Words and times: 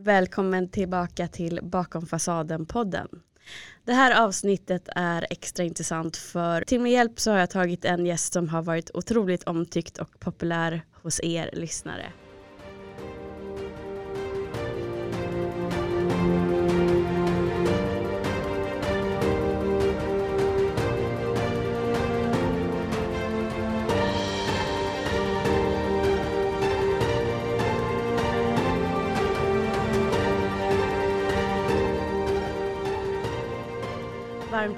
Välkommen 0.00 0.68
tillbaka 0.68 1.28
till 1.28 1.60
Bakom 1.62 2.06
fasaden-podden. 2.06 3.08
Det 3.84 3.92
här 3.92 4.24
avsnittet 4.24 4.88
är 4.96 5.26
extra 5.30 5.64
intressant 5.64 6.16
för 6.16 6.60
till 6.60 6.80
min 6.80 6.92
hjälp 6.92 7.20
så 7.20 7.30
har 7.30 7.38
jag 7.38 7.50
tagit 7.50 7.84
en 7.84 8.06
gäst 8.06 8.32
som 8.32 8.48
har 8.48 8.62
varit 8.62 8.90
otroligt 8.94 9.44
omtyckt 9.44 9.98
och 9.98 10.20
populär 10.20 10.82
hos 10.92 11.20
er 11.20 11.50
lyssnare. 11.52 12.12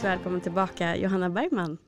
Varmt 0.02 0.04
välkommen 0.18 0.40
tillbaka 0.40 0.96
Johanna 0.96 1.30
Bergman. 1.30 1.78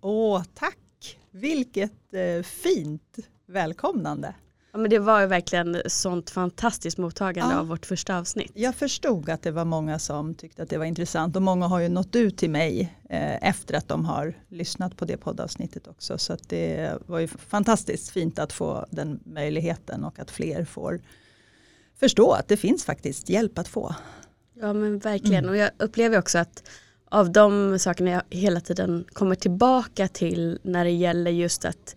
Åh, 0.00 0.42
tack! 0.54 1.18
Vilket 1.30 2.14
eh, 2.14 2.42
fint 2.42 3.16
välkomnande. 3.46 4.34
Ja, 4.72 4.78
men 4.78 4.90
det 4.90 4.98
var 4.98 5.20
ju 5.20 5.26
verkligen 5.26 5.82
sånt 5.86 6.30
fantastiskt 6.30 6.98
mottagande 6.98 7.54
Ja. 7.54 7.60
av 7.60 7.66
vårt 7.68 7.86
första 7.86 8.18
avsnitt. 8.18 8.52
Jag 8.54 8.74
förstod 8.74 9.30
att 9.30 9.42
det 9.42 9.50
var 9.50 9.64
många 9.64 9.98
som 9.98 10.34
tyckte 10.34 10.62
att 10.62 10.68
det 10.70 10.78
var 10.78 10.84
intressant 10.84 11.36
och 11.36 11.42
många 11.42 11.66
har 11.66 11.80
ju 11.80 11.88
nått 11.88 12.16
ut 12.16 12.36
till 12.38 12.50
mig 12.50 12.96
eh, 13.08 13.48
efter 13.48 13.74
att 13.74 13.88
de 13.88 14.04
har 14.04 14.34
lyssnat 14.48 14.96
på 14.96 15.04
det 15.04 15.16
poddavsnittet 15.16 15.86
också. 15.88 16.18
Så 16.18 16.36
det 16.48 16.92
var 17.06 17.18
ju 17.18 17.28
fantastiskt 17.28 18.08
fint 18.10 18.38
att 18.38 18.52
få 18.52 18.86
den 18.90 19.20
möjligheten 19.24 20.04
och 20.04 20.18
att 20.18 20.30
fler 20.30 20.64
får 20.64 21.00
förstå 22.00 22.32
att 22.32 22.48
det 22.48 22.56
finns 22.56 22.84
faktiskt 22.84 23.28
hjälp 23.28 23.58
att 23.58 23.68
få. 23.68 23.94
Ja 24.60 24.72
men 24.72 24.98
verkligen 24.98 25.44
Mm. 25.44 25.50
och 25.50 25.56
jag 25.56 25.70
upplever 25.78 26.18
också 26.18 26.38
att 26.38 26.62
av 27.10 27.32
de 27.32 27.78
sakerna 27.78 28.10
jag 28.10 28.22
hela 28.30 28.60
tiden 28.60 29.04
kommer 29.12 29.34
tillbaka 29.34 30.08
till 30.08 30.58
när 30.62 30.84
det 30.84 30.90
gäller 30.90 31.30
just 31.30 31.64
att 31.64 31.96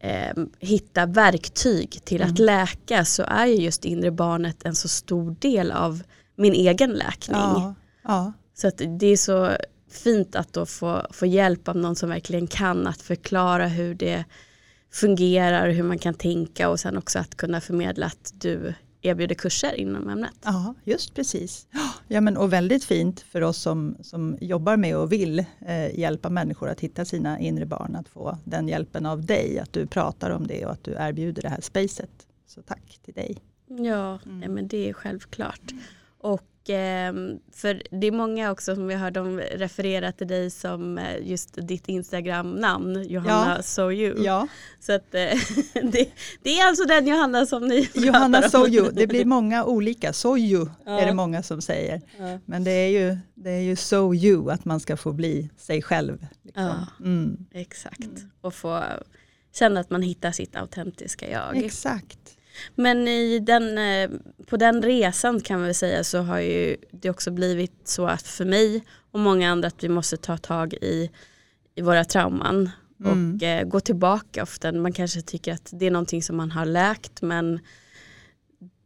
eh, 0.00 0.36
hitta 0.58 1.06
verktyg 1.06 2.00
till 2.04 2.22
att 2.22 2.38
Mm. 2.38 2.46
läka 2.46 3.04
så 3.04 3.22
är 3.22 3.46
ju 3.46 3.54
just 3.54 3.84
inre 3.84 4.10
barnet 4.10 4.64
en 4.64 4.74
så 4.74 4.88
stor 4.88 5.36
del 5.40 5.72
av 5.72 6.02
min 6.36 6.52
egen 6.52 6.90
läkning. 6.90 7.36
Ja, 7.36 7.74
ja, 8.04 8.32
Så 8.54 8.68
att 8.68 8.80
det 8.98 9.06
är 9.06 9.16
så 9.16 9.50
fint 9.90 10.36
att 10.36 10.52
då 10.52 10.66
få, 10.66 11.06
få 11.10 11.26
hjälp 11.26 11.68
av 11.68 11.76
någon 11.76 11.96
som 11.96 12.08
verkligen 12.08 12.46
kan 12.46 12.86
att 12.86 13.02
förklara 13.02 13.66
hur 13.66 13.94
det 13.94 14.24
fungerar, 14.92 15.68
hur 15.70 15.82
man 15.82 15.98
kan 15.98 16.14
tänka 16.14 16.68
och 16.68 16.80
sen 16.80 16.96
också 16.96 17.18
att 17.18 17.34
kunna 17.36 17.60
förmedla 17.60 18.06
att 18.06 18.32
du 18.34 18.74
erbjuder 19.06 19.34
kurser 19.34 19.74
inom 19.80 20.08
ämnet. 20.08 20.30
ja 20.44 20.74
just 20.84 21.14
precis. 21.14 21.66
Ja, 22.08 22.20
men, 22.20 22.36
och 22.36 22.52
väldigt 22.52 22.84
fint 22.84 23.20
för 23.20 23.40
oss 23.42 23.58
som, 23.58 23.96
som 24.02 24.36
jobbar 24.40 24.76
med 24.76 24.96
och 24.96 25.12
vill 25.12 25.38
eh, 25.66 25.98
hjälpa 25.98 26.30
människor 26.30 26.68
att 26.68 26.80
hitta 26.80 27.04
sina 27.04 27.38
inre 27.40 27.66
barn, 27.66 27.96
att 27.96 28.08
få 28.08 28.38
den 28.44 28.68
hjälpen 28.68 29.06
av 29.06 29.24
dig, 29.26 29.58
att 29.58 29.72
du 29.72 29.86
pratar 29.86 30.30
om 30.30 30.46
det 30.46 30.66
och 30.66 30.72
att 30.72 30.84
du 30.84 30.92
erbjuder 30.98 31.42
det 31.42 31.48
här 31.48 31.60
spacet. 31.60 32.10
Så 32.46 32.62
tack 32.62 32.98
till 33.04 33.14
dig. 33.14 33.36
Ja, 33.68 34.18
Mm. 34.26 34.40
nej, 34.40 34.48
men 34.48 34.68
det 34.68 34.88
är 34.88 34.92
självklart. 34.92 35.72
Och 36.18 36.40
ehm, 36.40 36.46
för 37.52 37.82
det 38.00 38.06
är 38.06 38.12
många 38.12 38.50
också 38.50 38.74
som 38.74 38.86
vi 38.86 38.94
hörde 38.94 39.20
om 39.20 39.38
referera 39.40 40.12
till 40.12 40.26
dig 40.28 40.50
som 40.50 40.98
eh, 40.98 41.28
just 41.28 41.58
ditt 41.68 41.88
Instagram-namn, 41.88 43.02
Johanna 43.08 43.54
Ja. 43.56 43.62
So 43.62 43.92
You. 43.92 44.24
Ja, 44.24 44.48
Så 44.80 44.92
att, 44.92 45.14
eh, 45.14 45.20
det, 45.74 46.08
det 46.42 46.58
är 46.58 46.68
alltså 46.68 46.84
den 46.84 47.06
Johanna 47.06 47.46
som 47.46 47.68
ni 47.68 47.88
Johanna 47.94 48.38
om. 48.38 48.50
Soju, 48.50 48.90
det 48.92 49.06
blir 49.06 49.24
många 49.24 49.64
olika. 49.64 50.12
Soju 50.12 50.66
Ja. 50.84 51.00
är 51.00 51.06
det 51.06 51.14
många 51.14 51.42
som 51.42 51.62
säger. 51.62 52.02
Ja. 52.18 52.38
Men 52.44 52.64
det 52.64 52.70
är 52.70 52.88
ju, 52.88 53.18
det 53.34 53.50
är 53.50 53.60
ju 53.60 53.76
so 53.76 54.14
you, 54.14 54.50
att 54.50 54.64
man 54.64 54.80
ska 54.80 54.96
få 54.96 55.12
bli 55.12 55.50
sig 55.56 55.82
själv. 55.82 56.26
Liksom. 56.42 56.86
Mm. 57.00 57.46
Exakt, 57.52 58.10
och 58.40 58.54
få 58.54 58.82
känna 59.54 59.80
att 59.80 59.90
man 59.90 60.02
hittar 60.02 60.32
sitt 60.32 60.56
autentiska 60.56 61.30
jag. 61.30 61.56
Exakt. 61.56 62.35
Men 62.74 63.08
i 63.08 63.38
den, 63.38 63.78
eh, 63.78 64.10
på 64.46 64.56
den 64.56 64.82
resan 64.82 65.40
kan 65.40 65.56
man 65.58 65.66
väl 65.66 65.74
säga 65.74 66.04
så 66.04 66.18
har 66.18 66.40
ju 66.40 66.76
det 66.90 67.10
också 67.10 67.30
blivit 67.30 67.88
så 67.88 68.06
att 68.06 68.22
för 68.26 68.44
mig 68.44 68.84
och 69.10 69.20
många 69.20 69.50
andra 69.50 69.68
att 69.68 69.84
vi 69.84 69.88
måste 69.88 70.16
ta 70.16 70.36
tag 70.38 70.74
i, 70.74 71.10
i 71.74 71.80
våra 71.82 72.04
trauman 72.04 72.70
Mm. 73.04 73.34
och 73.36 73.42
eh, 73.42 73.64
gå 73.68 73.80
tillbaka 73.80 74.42
ofta. 74.42 74.72
Man 74.72 74.92
kanske 74.92 75.22
tycker 75.22 75.52
att 75.52 75.68
det 75.72 75.86
är 75.86 75.90
någonting 75.90 76.22
som 76.22 76.36
man 76.36 76.50
har 76.50 76.64
läkt 76.66 77.22
men 77.22 77.60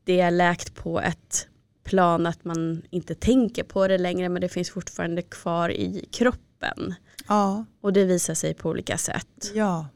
det 0.04 0.20
är 0.20 0.30
läkt 0.30 0.74
på 0.74 1.00
ett 1.00 1.48
plan 1.84 2.26
att 2.26 2.44
man 2.44 2.82
inte 2.90 3.14
tänker 3.14 3.62
på 3.64 3.88
det 3.88 3.98
längre 3.98 4.28
men 4.28 4.40
det 4.42 4.48
finns 4.48 4.70
fortfarande 4.70 5.22
kvar 5.22 5.68
i 5.70 6.08
kroppen. 6.12 6.94
Ja, 7.28 7.64
Och 7.80 7.92
det 7.92 8.04
visar 8.04 8.34
sig 8.34 8.54
på 8.54 8.68
olika 8.68 8.98
sätt. 8.98 9.50
ja. 9.54 9.88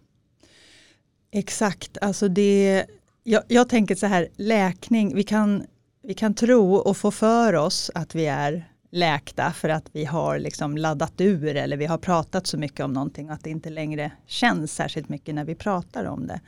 Exakt, 1.31 1.99
alltså 2.01 2.29
det, 2.29 2.85
jag, 3.25 3.43
jag 3.49 3.69
tänker 3.69 3.95
så 3.95 4.07
här, 4.07 4.29
läkning, 4.37 5.15
vi 5.15 5.23
kan, 5.23 5.67
vi 6.03 6.15
kan 6.15 6.35
tro 6.35 6.75
och 6.75 6.97
få 6.97 7.11
för 7.11 7.55
oss 7.55 7.91
att 7.95 8.15
vi 8.15 8.27
är 8.27 8.69
läkta 8.91 9.53
för 9.53 9.69
att 9.69 9.91
vi 9.93 10.05
har 10.05 10.39
liksom 10.39 10.77
laddat 10.77 11.21
ur 11.21 11.57
eller 11.57 11.77
vi 11.77 11.87
har 11.87 11.99
pratat 11.99 12.47
så 12.47 12.59
mycket 12.59 12.81
om 12.81 12.93
någonting 12.93 13.29
och 13.29 13.35
att 13.35 13.45
det 13.45 13.51
inte 13.51 13.71
längre 13.71 14.13
känns 14.27 14.75
särskilt 14.75 15.09
mycket 15.09 15.35
när 15.35 15.45
vi 15.45 15.55
pratar 15.55 16.05
om 16.05 16.27
det. 16.27 16.41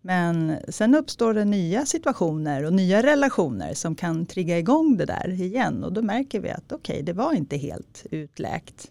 Men 0.00 0.56
sen 0.68 0.94
uppstår 0.94 1.34
det 1.34 1.44
nya 1.44 1.86
situationer 1.86 2.64
och 2.64 2.72
nya 2.72 3.02
relationer 3.02 3.74
som 3.74 3.94
kan 3.94 4.26
trigga 4.26 4.58
igång 4.58 4.96
det 4.96 5.04
där 5.04 5.40
igen 5.40 5.84
och 5.84 5.92
då 5.92 6.02
märker 6.02 6.40
vi 6.40 6.50
att 6.50 6.72
okej, 6.72 7.02
det 7.02 7.12
var 7.12 7.32
inte 7.32 7.56
helt 7.56 8.06
utläkt. 8.10 8.90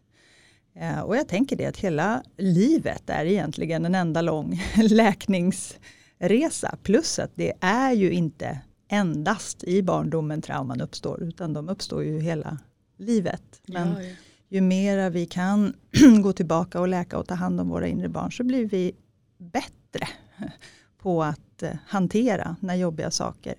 Eh, 0.76 1.00
och 1.00 1.18
jag 1.18 1.28
tänker 1.28 1.56
det 1.56 1.66
att 1.66 1.78
hela 1.78 2.24
livet 2.38 3.09
är 3.09 3.26
egentligen 3.26 3.86
en 3.86 3.96
enda 3.96 4.22
lång 4.22 4.62
läknings 4.76 5.78
läkningsresa. 6.19 6.78
Plus 6.83 7.19
att 7.19 7.31
det 7.35 7.53
är 7.59 7.91
ju 7.91 8.11
inte 8.11 8.59
endast 8.88 9.63
i 9.63 9.83
barndomen 9.83 10.41
trauman 10.41 10.81
uppstår 10.81 11.23
utan 11.23 11.53
de 11.53 11.69
uppstår 11.69 12.03
ju 12.03 12.19
hela 12.19 12.57
livet. 12.97 13.61
Men 13.67 13.94
Ja, 13.94 14.01
ja. 14.01 14.16
ju 14.50 14.61
mera 14.61 15.09
vi 15.09 15.25
kan 15.25 15.73
gå 16.23 16.33
tillbaka 16.33 16.79
och 16.79 16.88
läka 16.88 17.17
och 17.17 17.28
ta 17.28 17.35
hand 17.35 17.61
om 17.61 17.69
våra 17.69 17.88
inre 17.88 18.09
barn 18.09 18.31
så 18.31 18.44
blir 18.44 18.66
vi 18.66 18.95
bättre 19.38 20.07
på 20.97 21.23
att 21.23 21.63
eh, 21.63 21.72
hantera 21.88 22.55
när 22.59 22.75
jobbiga 22.75 23.11
saker 23.11 23.55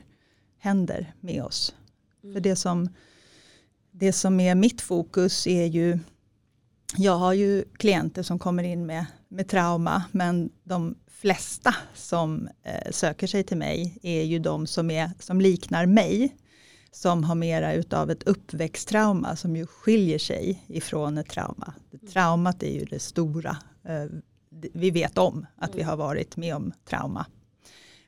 händer 0.58 1.14
med 1.20 1.42
oss. 1.42 1.74
För 2.32 2.40
det 2.40 2.56
som, 2.56 2.88
det 3.90 4.12
som 4.12 4.40
är 4.40 4.54
mitt 4.54 4.80
fokus 4.80 5.46
är 5.46 5.66
ju, 5.66 5.98
jag 6.96 7.18
har 7.18 7.32
ju 7.32 7.64
klienter 7.72 8.22
som 8.22 8.38
kommer 8.38 8.62
in 8.62 8.86
med, 8.86 9.06
med 9.28 9.48
trauma 9.48 10.04
men 10.12 10.50
de 10.64 10.94
flesta 11.20 11.74
som 11.94 12.48
eh, 12.62 12.90
söker 12.90 13.26
sig 13.26 13.44
till 13.44 13.56
mig 13.56 13.98
är 14.02 14.22
ju 14.22 14.38
de 14.38 14.66
som, 14.66 14.90
är, 14.90 15.10
som 15.18 15.40
liknar 15.40 15.86
mig 15.86 16.36
som 16.90 17.24
har 17.24 17.34
mera 17.34 17.72
utav 17.72 18.10
ett 18.10 18.22
uppväxttrauma 18.22 19.36
som 19.36 19.56
ju 19.56 19.66
skiljer 19.66 20.18
sig 20.18 20.64
ifrån 20.66 21.18
ett 21.18 21.28
trauma. 21.28 21.74
Traumat 22.12 22.62
är 22.62 22.72
ju 22.72 22.84
det 22.84 22.98
stora. 22.98 23.56
eh, 23.84 24.04
Vi 24.50 24.90
vet 24.90 25.18
om 25.18 25.46
att 25.56 25.74
vi 25.74 25.82
har 25.82 25.96
varit 25.96 26.36
med 26.36 26.56
om 26.56 26.72
trauma. 26.84 27.26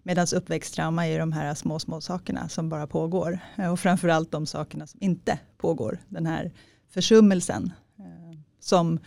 Medan 0.02 0.26
uppväxttrauma 0.34 1.06
är 1.06 1.18
de 1.18 1.32
här 1.32 1.54
små, 1.54 1.78
små 1.78 2.00
sakerna 2.00 2.48
som 2.48 2.68
bara 2.68 2.86
pågår. 2.86 3.38
Eh, 3.56 3.72
och 3.72 3.80
framförallt 3.80 4.32
de 4.32 4.46
sakerna 4.46 4.86
som 4.86 5.02
inte 5.02 5.38
pågår. 5.56 5.98
Den 6.08 6.26
här 6.26 6.52
försummelsen 6.88 7.72
eh, 7.98 8.38
som 8.60 8.98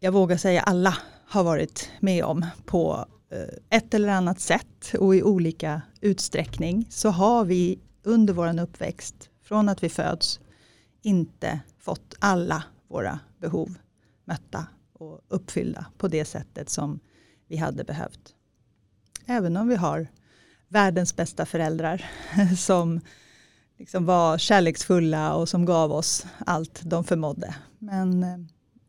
jag 0.00 0.12
vågar 0.12 0.36
säga 0.36 0.62
alla 0.62 0.96
har 1.32 1.44
varit 1.44 1.90
med 2.00 2.24
om 2.24 2.46
på 2.64 3.06
eh, 3.30 3.78
ett 3.78 3.94
eller 3.94 4.08
annat 4.08 4.40
sätt 4.40 4.94
och 4.98 5.16
i 5.16 5.22
olika 5.22 5.82
utsträckning 6.00 6.86
så 6.90 7.08
har 7.08 7.44
vi 7.44 7.78
under 8.02 8.34
vår 8.34 8.60
uppväxt 8.60 9.30
från 9.42 9.68
att 9.68 9.82
vi 9.82 9.88
föds 9.88 10.40
inte 11.02 11.60
fått 11.78 12.14
alla 12.18 12.64
våra 12.88 13.20
behov 13.38 13.74
mötta 14.24 14.66
och 14.92 15.20
uppfyllda 15.28 15.86
på 15.98 16.08
det 16.08 16.24
sättet 16.24 16.70
som 16.70 17.00
vi 17.48 17.56
hade 17.56 17.84
behövt. 17.84 18.34
Även 19.26 19.56
om 19.56 19.68
vi 19.68 19.76
har 19.76 20.06
världens 20.68 21.16
bästa 21.16 21.46
föräldrar 21.46 22.10
som 22.56 23.00
liksom 23.78 24.06
var 24.06 24.38
kärleksfulla 24.38 25.34
och 25.34 25.48
som 25.48 25.64
gav 25.64 25.92
oss 25.92 26.26
allt 26.46 26.80
de 26.84 27.04
förmådde. 27.04 27.54
Men 27.78 28.22
eh, 28.22 28.38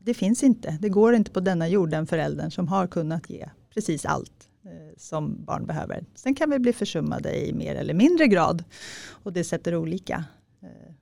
det 0.06 0.14
finns 0.14 0.44
inte, 0.44 0.78
det 0.82 0.90
går 0.90 1.16
inte 1.16 1.32
på 1.32 1.40
denna 1.40 1.68
jord 1.68 1.90
den 1.90 2.08
föräldern 2.08 2.52
som 2.52 2.68
har 2.68 2.88
kunnat 2.88 3.30
ge 3.30 3.50
precis 3.74 4.06
allt 4.06 4.50
eh, 4.66 4.98
som 4.98 5.46
barn 5.46 5.66
behöver. 5.66 6.06
Sen 6.16 6.36
kan 6.36 6.50
vi 6.50 6.60
bli 6.60 6.74
försummade 6.74 7.48
i 7.48 7.54
mer 7.54 7.76
eller 7.76 7.94
mindre 7.94 8.28
grad 8.28 8.64
och 9.10 9.34
det 9.34 9.44
sätter 9.44 9.76
olika. 9.76 10.26
eh, 10.62 10.94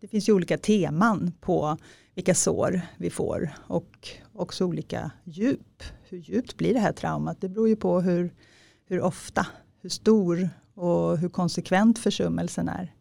Det 0.00 0.08
finns 0.08 0.28
ju 0.28 0.32
olika 0.32 0.58
teman 0.58 1.32
på 1.40 1.76
vilka 2.14 2.34
sår 2.34 2.80
vi 2.96 3.10
får 3.10 3.50
och 3.66 4.08
också 4.32 4.64
olika 4.64 5.10
djup. 5.24 5.82
Hur 6.08 6.18
djupt 6.18 6.56
blir 6.56 6.74
det 6.74 6.80
här 6.80 6.92
traumat? 6.92 7.40
Det 7.40 7.48
beror 7.48 7.68
ju 7.68 7.76
på 7.76 8.00
hur, 8.00 8.34
hur 8.86 9.00
ofta, 9.00 9.46
hur 9.82 9.90
stor 9.90 10.48
och 10.74 11.18
hur 11.18 11.28
konsekvent 11.28 11.98
försummelsen 11.98 12.68
är. 12.68 12.94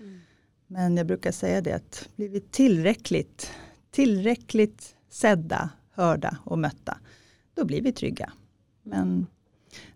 Mm. 0.00 0.20
Men 0.66 0.96
jag 0.96 1.06
brukar 1.06 1.32
säga 1.32 1.60
det 1.60 1.72
att 1.72 2.08
blir 2.16 2.28
vi 2.28 2.40
tillräckligt, 2.40 3.50
tillräckligt 3.90 4.96
sedda, 5.10 5.70
hörda 5.90 6.38
och 6.44 6.58
mötta, 6.58 6.98
då 7.54 7.64
blir 7.64 7.82
vi 7.82 7.92
trygga. 7.92 8.32
Men 8.82 9.26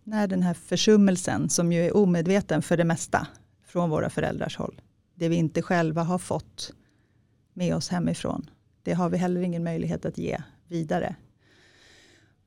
när 0.05 0.27
den 0.27 0.43
här 0.43 0.55
försummelsen, 0.55 1.49
som 1.49 1.73
ju 1.73 1.87
är 1.87 1.97
omedveten 1.97 2.63
för 2.63 2.77
det 2.77 2.85
mesta 2.85 3.27
från 3.67 3.91
våra 3.91 4.11
föräldrars 4.11 4.57
håll, 4.57 4.81
det 5.15 5.29
vi 5.29 5.37
inte 5.37 5.63
själva 5.63 6.03
har 6.03 6.19
fått 6.19 6.73
med 7.53 7.75
oss 7.75 7.89
hemifrån, 7.89 8.51
det 8.83 8.93
har 8.93 9.09
vi 9.09 9.17
heller 9.17 9.41
ingen 9.41 9.65
möjlighet 9.65 10.05
att 10.05 10.19
ge 10.19 10.39
vidare. 10.69 11.17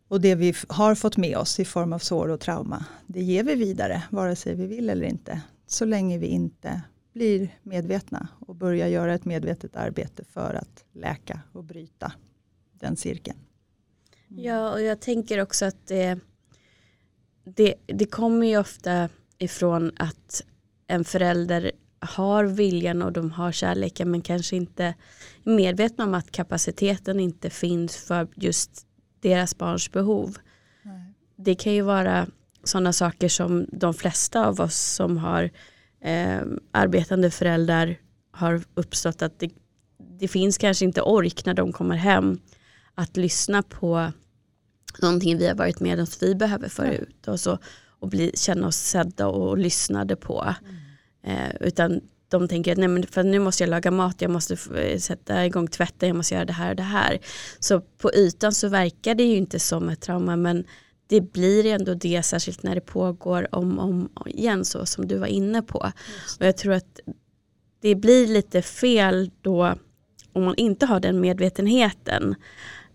Och 0.08 0.22
det 0.22 0.36
vi 0.36 0.54
har 0.70 0.96
fått 0.96 1.18
med 1.18 1.38
oss 1.38 1.60
i 1.60 1.66
form 1.66 1.94
av 1.94 2.00
sår 2.00 2.28
och 2.28 2.40
trauma, 2.40 2.86
det 3.08 3.22
ger 3.22 3.44
vi 3.44 3.56
vidare, 3.56 4.04
vare 4.10 4.36
sig 4.36 4.56
vi 4.56 4.66
vill 4.66 4.90
eller 4.90 5.06
inte. 5.06 5.42
Så 5.68 5.86
länge 5.86 6.18
vi 6.18 6.28
inte 6.28 6.82
blir 7.14 7.58
medvetna 7.64 8.28
och 8.40 8.56
börjar 8.56 8.88
göra 8.88 9.14
ett 9.14 9.26
medvetet 9.26 9.76
arbete 9.76 10.24
för 10.24 10.54
att 10.54 10.86
läka 10.94 11.42
och 11.52 11.64
bryta 11.64 12.14
den 12.80 12.98
cirkeln. 12.98 13.38
Mm. 14.32 14.44
Ja, 14.44 14.72
och 14.72 14.82
jag 14.82 15.00
tänker 15.00 15.42
också 15.42 15.66
att 15.66 15.88
det, 15.88 16.20
det, 17.44 17.76
det 17.86 18.06
kommer 18.06 18.48
ju 18.48 18.58
ofta 18.58 19.10
ifrån 19.38 19.92
att 19.98 20.44
en 20.88 21.04
förälder 21.04 21.72
har 22.00 22.44
viljan 22.44 23.02
och 23.02 23.14
de 23.14 23.32
har 23.32 23.52
kärleken 23.52 24.12
men 24.12 24.22
kanske 24.22 24.56
inte 24.56 24.84
är 24.84 24.96
medvetna 25.44 26.04
om 26.04 26.14
att 26.14 26.32
kapaciteten 26.32 27.20
inte 27.20 27.50
finns 27.50 27.98
för 27.98 28.28
just 28.36 28.88
deras 29.20 29.58
barns 29.58 29.92
behov. 29.92 30.38
Nej. 30.84 31.14
Det 31.36 31.56
kan 31.56 31.74
ju 31.74 31.82
vara 31.82 32.28
sådana 32.64 32.94
saker 32.94 33.30
som 33.30 33.66
de 33.72 33.94
flesta 33.94 34.48
av 34.48 34.62
oss 34.62 34.78
som 34.78 35.18
har 35.18 35.50
eh, 36.02 36.42
arbetande 36.72 37.32
föräldrar 37.32 37.98
har 38.32 38.62
uppstått 38.74 39.22
att 39.22 39.40
det, 39.40 39.52
det 40.20 40.28
finns 40.28 40.58
kanske 40.58 40.86
inte 40.86 41.02
ork 41.02 41.46
när 41.46 41.54
de 41.54 41.74
kommer 41.74 41.96
hem 41.96 42.40
att 42.98 43.18
lyssna 43.18 43.64
på 43.64 44.12
någonting 45.02 45.38
vi 45.38 45.48
har 45.48 45.56
varit 45.56 45.80
med 45.80 46.00
om 46.00 46.04
att 46.04 46.24
vi 46.24 46.36
behöver 46.36 46.70
föra 46.70 46.94
ut 46.94 47.28
och, 47.28 47.40
så, 47.40 47.60
och 48.00 48.10
bli, 48.10 48.32
känna 48.36 48.68
oss 48.68 48.76
sedda 48.76 49.28
och 49.28 49.58
lyssnade 49.58 50.16
på. 50.16 50.56
Mm. 51.24 51.38
Eh, 51.38 51.56
utan 51.60 52.02
de 52.30 52.48
tänker 52.48 52.72
att 52.72 52.78
nej 52.78 52.88
men 52.88 53.08
för 53.08 53.24
nu 53.24 53.40
måste 53.40 53.64
jag 53.64 53.70
laga 53.70 53.92
mat, 53.92 54.22
jag 54.22 54.32
måste 54.32 54.58
eh, 54.76 55.00
sätta 55.00 55.46
igång 55.46 55.68
tvätten, 55.68 56.10
jag 56.10 56.16
måste 56.16 56.34
göra 56.34 56.46
det 56.46 56.54
här 56.54 56.70
och 56.70 56.76
det 56.76 56.84
här. 56.84 57.20
Så 57.60 57.82
på 57.82 58.12
ytan 58.14 58.54
så 58.54 58.68
verkar 58.68 59.16
det 59.16 59.24
ju 59.24 59.36
inte 59.36 59.60
som 59.60 59.90
ett 59.90 60.02
trauma 60.02 60.36
men 60.36 60.66
det 61.08 61.22
blir 61.22 61.66
ändå 61.66 61.94
det, 61.94 62.24
särskilt 62.24 62.64
när 62.64 62.76
det 62.76 62.82
pågår 62.82 63.56
om 63.56 63.80
om 63.80 64.10
igen 64.26 64.66
så 64.66 64.86
som 64.86 65.08
du 65.08 65.18
var 65.18 65.28
inne 65.28 65.62
på. 65.62 65.92
Och 66.40 66.46
jag 66.46 66.58
tror 66.58 66.74
att 66.74 67.00
det 67.82 67.96
blir 67.96 68.28
lite 68.28 68.62
fel 68.62 69.32
då 69.42 69.76
om 70.34 70.44
man 70.44 70.56
inte 70.56 70.86
har 70.86 71.00
den 71.00 71.20
medvetenheten. 71.20 72.36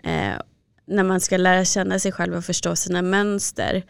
Eh, 0.02 0.34
när 0.86 1.02
man 1.02 1.20
ska 1.20 1.36
lära 1.36 1.64
känna 1.64 1.98
sig 1.98 2.12
själv 2.12 2.34
och 2.34 2.44
förstå 2.44 2.76
sina 2.76 3.02
mönster 3.02 3.84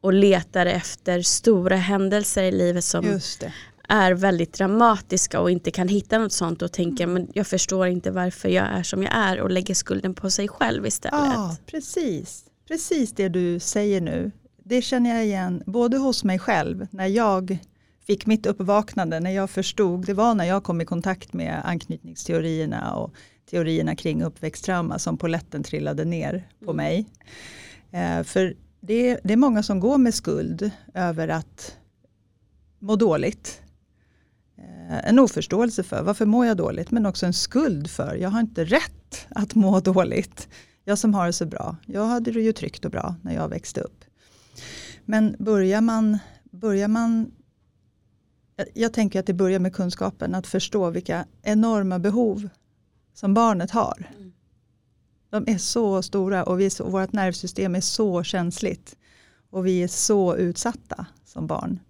och 0.00 0.12
letar 0.12 0.66
efter 0.66 1.22
stora 1.22 1.76
händelser 1.76 2.42
i 2.42 2.52
livet 2.52 2.84
som 2.84 3.20
är 3.88 4.12
väldigt 4.12 4.52
dramatiska 4.52 5.40
och 5.40 5.50
inte 5.50 5.70
kan 5.70 5.88
hitta 5.88 6.18
något 6.18 6.32
sånt 6.32 6.62
och 6.62 6.72
tänker 6.72 7.06
men 7.06 7.28
jag 7.32 7.46
förstår 7.46 7.86
inte 7.86 8.10
varför 8.10 8.48
jag 8.48 8.66
är 8.66 8.82
som 8.82 9.02
jag 9.02 9.12
är 9.14 9.40
och 9.40 9.50
lägger 9.50 9.74
skulden 9.74 10.14
på 10.14 10.30
sig 10.30 10.48
själv 10.48 10.86
istället. 10.86 11.20
Ja, 11.34 11.56
precis. 11.66 12.44
Precis 12.68 13.12
det 13.12 13.28
du 13.28 13.60
säger 13.60 14.00
nu. 14.00 14.30
Det 14.64 14.82
känner 14.82 15.14
jag 15.14 15.24
igen 15.24 15.62
både 15.66 15.96
hos 15.96 16.24
mig 16.24 16.38
själv 16.38 16.86
när 16.90 17.06
jag 17.06 17.58
fick 18.06 18.26
mitt 18.26 18.46
uppvaknande, 18.46 19.20
när 19.20 19.30
jag 19.30 19.50
förstod, 19.50 20.06
det 20.06 20.14
var 20.14 20.34
när 20.34 20.44
jag 20.44 20.64
kom 20.64 20.80
i 20.80 20.84
kontakt 20.84 21.32
med 21.32 21.62
anknytningsteorierna 21.64 22.94
och 22.94 23.14
teorierna 23.50 23.96
kring 23.96 24.22
uppväxttrauma 24.22 24.98
som 24.98 25.18
poletten 25.18 25.62
trillade 25.62 26.04
ner 26.04 26.48
på 26.64 26.70
mm. 26.70 26.76
mig. 26.76 27.06
Eh, 27.90 28.22
för 28.22 28.56
det, 28.80 29.20
det 29.24 29.32
är 29.32 29.36
många 29.36 29.62
som 29.62 29.80
går 29.80 29.98
med 29.98 30.14
skuld 30.14 30.70
över 30.94 31.28
att 31.28 31.76
må 32.78 32.96
dåligt 32.96 33.62
Eh, 34.88 35.08
en 35.08 35.18
oförståelse 35.18 35.82
för 35.82 36.02
varför 36.02 36.26
mår 36.26 36.46
jag 36.46 36.56
dåligt 36.56 36.90
men 36.90 37.06
också 37.06 37.26
en 37.26 37.32
skuld 37.32 37.90
för 37.90 38.14
jag 38.14 38.30
har 38.30 38.40
inte 38.40 38.64
rätt 38.64 39.26
att 39.28 39.54
må 39.54 39.80
dåligt. 39.80 40.48
Jag 40.84 40.98
som 40.98 41.14
har 41.14 41.26
det 41.26 41.32
så 41.32 41.46
bra. 41.46 41.76
Jag 41.86 42.04
hade 42.04 42.32
det 42.32 42.40
ju 42.40 42.52
tryggt 42.52 42.84
och 42.84 42.90
bra 42.90 43.14
när 43.22 43.34
jag 43.34 43.48
växte 43.48 43.80
upp. 43.80 44.04
Men 45.04 45.36
börjar 45.38 45.80
man, 45.80 46.18
börjar 46.50 46.88
man 46.88 47.32
jag 48.74 48.92
tänker 48.92 49.20
att 49.20 49.26
det 49.26 49.34
börjar 49.34 49.58
med 49.58 49.74
kunskapen, 49.74 50.34
att 50.34 50.46
förstå 50.46 50.90
vilka 50.90 51.24
enorma 51.42 51.98
behov 51.98 52.48
som 53.16 53.34
barnet 53.34 53.70
har. 53.70 54.10
De 55.30 55.44
är 55.46 55.58
så 55.58 56.02
stora 56.02 56.44
och 56.44 56.60
vi 56.60 56.70
så, 56.70 56.90
vårt 56.90 57.12
nervsystem 57.12 57.74
är 57.74 57.80
så 57.80 58.22
känsligt. 58.22 58.96
Och 59.50 59.66
vi 59.66 59.82
är 59.82 59.88
så 59.88 60.36
utsatta 60.36 61.06
som 61.24 61.46
barn. 61.46 61.80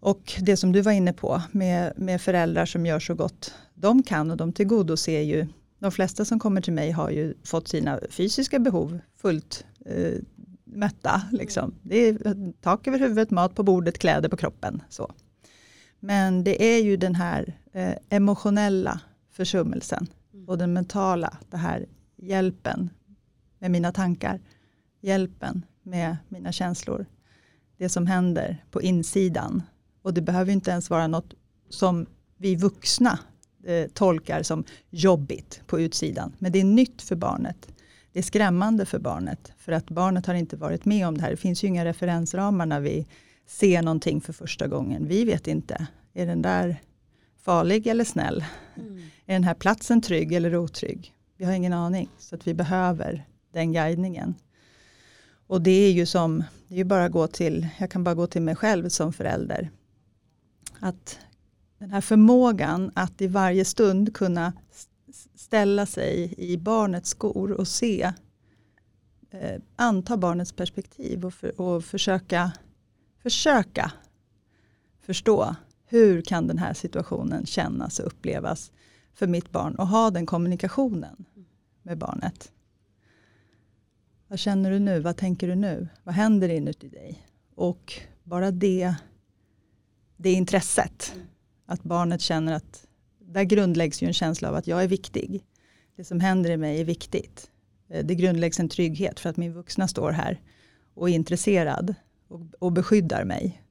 Och 0.00 0.32
det 0.40 0.56
som 0.56 0.72
du 0.72 0.80
var 0.80 0.92
inne 0.92 1.12
på 1.12 1.42
med, 1.52 1.92
med 1.96 2.20
föräldrar 2.20 2.66
som 2.66 2.86
gör 2.86 3.00
så 3.00 3.14
gott 3.14 3.54
de 3.74 4.02
kan 4.02 4.30
och 4.30 4.36
de 4.36 4.52
tillgodoser 4.52 5.20
ju, 5.20 5.46
de 5.78 5.92
flesta 5.92 6.24
som 6.24 6.38
kommer 6.38 6.60
till 6.60 6.72
mig 6.72 6.90
har 6.90 7.10
ju 7.10 7.34
fått 7.44 7.68
sina 7.68 8.00
fysiska 8.10 8.58
behov 8.58 8.98
fullt 9.16 9.64
eh, 9.86 10.14
mätta. 10.64 11.22
Liksom. 11.32 11.74
Det 11.82 11.96
är 11.96 12.52
tak 12.62 12.86
över 12.86 12.98
huvudet, 12.98 13.30
mat 13.30 13.54
på 13.54 13.62
bordet, 13.62 13.98
kläder 13.98 14.28
på 14.28 14.36
kroppen. 14.36 14.82
Så. 14.88 15.12
Men 16.00 16.44
det 16.44 16.74
är 16.74 16.82
ju 16.82 16.96
den 16.96 17.14
här 17.14 17.58
eh, 17.72 17.94
emotionella 18.08 19.00
försummelsen 19.34 20.06
mm. 20.32 20.48
och 20.48 20.58
den 20.58 20.72
mentala, 20.72 21.38
det 21.50 21.56
här 21.56 21.86
hjälpen 22.16 22.90
med 23.58 23.70
mina 23.70 23.92
tankar, 23.92 24.40
hjälpen 25.00 25.66
med 25.82 26.16
mina 26.28 26.52
känslor. 26.52 27.06
Det 27.76 27.88
som 27.88 28.06
händer 28.06 28.64
på 28.70 28.82
insidan 28.82 29.62
och 30.02 30.14
det 30.14 30.20
behöver 30.20 30.52
inte 30.52 30.70
ens 30.70 30.90
vara 30.90 31.06
något 31.06 31.34
som 31.68 32.06
vi 32.36 32.56
vuxna 32.56 33.18
eh, 33.64 33.88
tolkar 33.88 34.42
som 34.42 34.64
jobbigt 34.90 35.60
på 35.66 35.80
utsidan. 35.80 36.32
Men 36.38 36.52
det 36.52 36.60
är 36.60 36.64
nytt 36.64 37.02
för 37.02 37.16
barnet. 37.16 37.68
Det 38.12 38.18
är 38.18 38.22
skrämmande 38.22 38.86
för 38.86 38.98
barnet. 38.98 39.52
För 39.58 39.72
att 39.72 39.90
barnet 39.90 40.26
har 40.26 40.34
inte 40.34 40.56
varit 40.56 40.84
med 40.84 41.08
om 41.08 41.16
det 41.16 41.22
här. 41.22 41.30
Det 41.30 41.36
finns 41.36 41.64
ju 41.64 41.68
inga 41.68 41.84
referensramar 41.84 42.66
när 42.66 42.80
vi 42.80 43.06
ser 43.46 43.82
någonting 43.82 44.20
för 44.20 44.32
första 44.32 44.66
gången. 44.68 45.08
Vi 45.08 45.24
vet 45.24 45.46
inte. 45.46 45.86
Är 46.12 46.26
den 46.26 46.42
där 46.42 46.80
farlig 47.42 47.86
eller 47.86 48.04
snäll? 48.04 48.44
Mm. 48.76 49.02
Är 49.26 49.32
den 49.34 49.44
här 49.44 49.54
platsen 49.54 50.00
trygg 50.00 50.32
eller 50.32 50.56
otrygg? 50.56 51.14
Vi 51.36 51.44
har 51.44 51.52
ingen 51.52 51.72
aning. 51.72 52.08
Så 52.18 52.34
att 52.34 52.46
vi 52.46 52.54
behöver 52.54 53.26
den 53.52 53.72
guidningen. 53.72 54.34
Och 55.46 55.62
det 55.62 55.70
är 55.70 55.92
ju 55.92 56.06
som, 56.06 56.44
det 56.68 56.80
är 56.80 56.84
bara 56.84 57.08
gå 57.08 57.26
till, 57.26 57.68
jag 57.78 57.90
kan 57.90 58.04
bara 58.04 58.14
gå 58.14 58.26
till 58.26 58.42
mig 58.42 58.56
själv 58.56 58.88
som 58.88 59.12
förälder. 59.12 59.70
Att 60.80 61.18
den 61.78 61.90
här 61.90 62.00
förmågan 62.00 62.90
att 62.94 63.20
i 63.20 63.26
varje 63.26 63.64
stund 63.64 64.14
kunna 64.14 64.52
ställa 65.34 65.86
sig 65.86 66.34
i 66.38 66.56
barnets 66.56 67.10
skor 67.10 67.52
och 67.52 67.68
se, 67.68 68.12
eh, 69.30 69.60
anta 69.76 70.16
barnets 70.16 70.52
perspektiv 70.52 71.24
och, 71.24 71.34
för, 71.34 71.60
och 71.60 71.84
försöka, 71.84 72.52
försöka 73.22 73.92
förstå 75.00 75.56
hur 75.86 76.22
kan 76.22 76.46
den 76.46 76.58
här 76.58 76.74
situationen 76.74 77.46
kännas 77.46 77.98
och 77.98 78.06
upplevas 78.06 78.72
för 79.14 79.26
mitt 79.26 79.50
barn 79.50 79.74
och 79.74 79.86
ha 79.86 80.10
den 80.10 80.26
kommunikationen 80.26 81.24
med 81.82 81.98
barnet. 81.98 82.52
Vad 84.28 84.38
känner 84.38 84.70
du 84.70 84.78
nu? 84.78 85.00
Vad 85.00 85.16
tänker 85.16 85.48
du 85.48 85.54
nu? 85.54 85.88
Vad 86.02 86.14
händer 86.14 86.48
inuti 86.48 86.88
dig? 86.88 87.26
Och 87.54 87.92
bara 88.24 88.50
det 88.50 88.94
det 90.16 90.32
intresset. 90.32 91.14
Att 91.66 91.82
barnet 91.82 92.20
känner 92.20 92.52
att 92.52 92.86
där 93.18 93.42
grundläggs 93.42 94.02
ju 94.02 94.06
en 94.06 94.12
känsla 94.12 94.48
av 94.48 94.54
att 94.54 94.66
jag 94.66 94.82
är 94.82 94.88
viktig. 94.88 95.44
Det 95.96 96.04
som 96.04 96.20
händer 96.20 96.50
i 96.50 96.56
mig 96.56 96.80
är 96.80 96.84
viktigt. 96.84 97.50
Eh, 97.88 98.04
det 98.04 98.14
grundläggs 98.14 98.60
en 98.60 98.68
trygghet 98.68 99.20
för 99.20 99.30
att 99.30 99.36
min 99.36 99.52
vuxna 99.52 99.88
står 99.88 100.10
här 100.10 100.40
och 100.94 101.10
är 101.10 101.14
intresserad 101.14 101.94
och, 102.28 102.40
och 102.58 102.72
beskyddar 102.72 103.24
mig. 103.24 103.62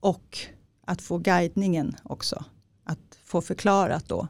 Och 0.00 0.38
att 0.84 1.02
få 1.02 1.18
guidningen 1.18 1.96
också. 2.02 2.44
Att 2.84 3.18
få 3.24 3.40
förklarat 3.40 4.08
då 4.08 4.28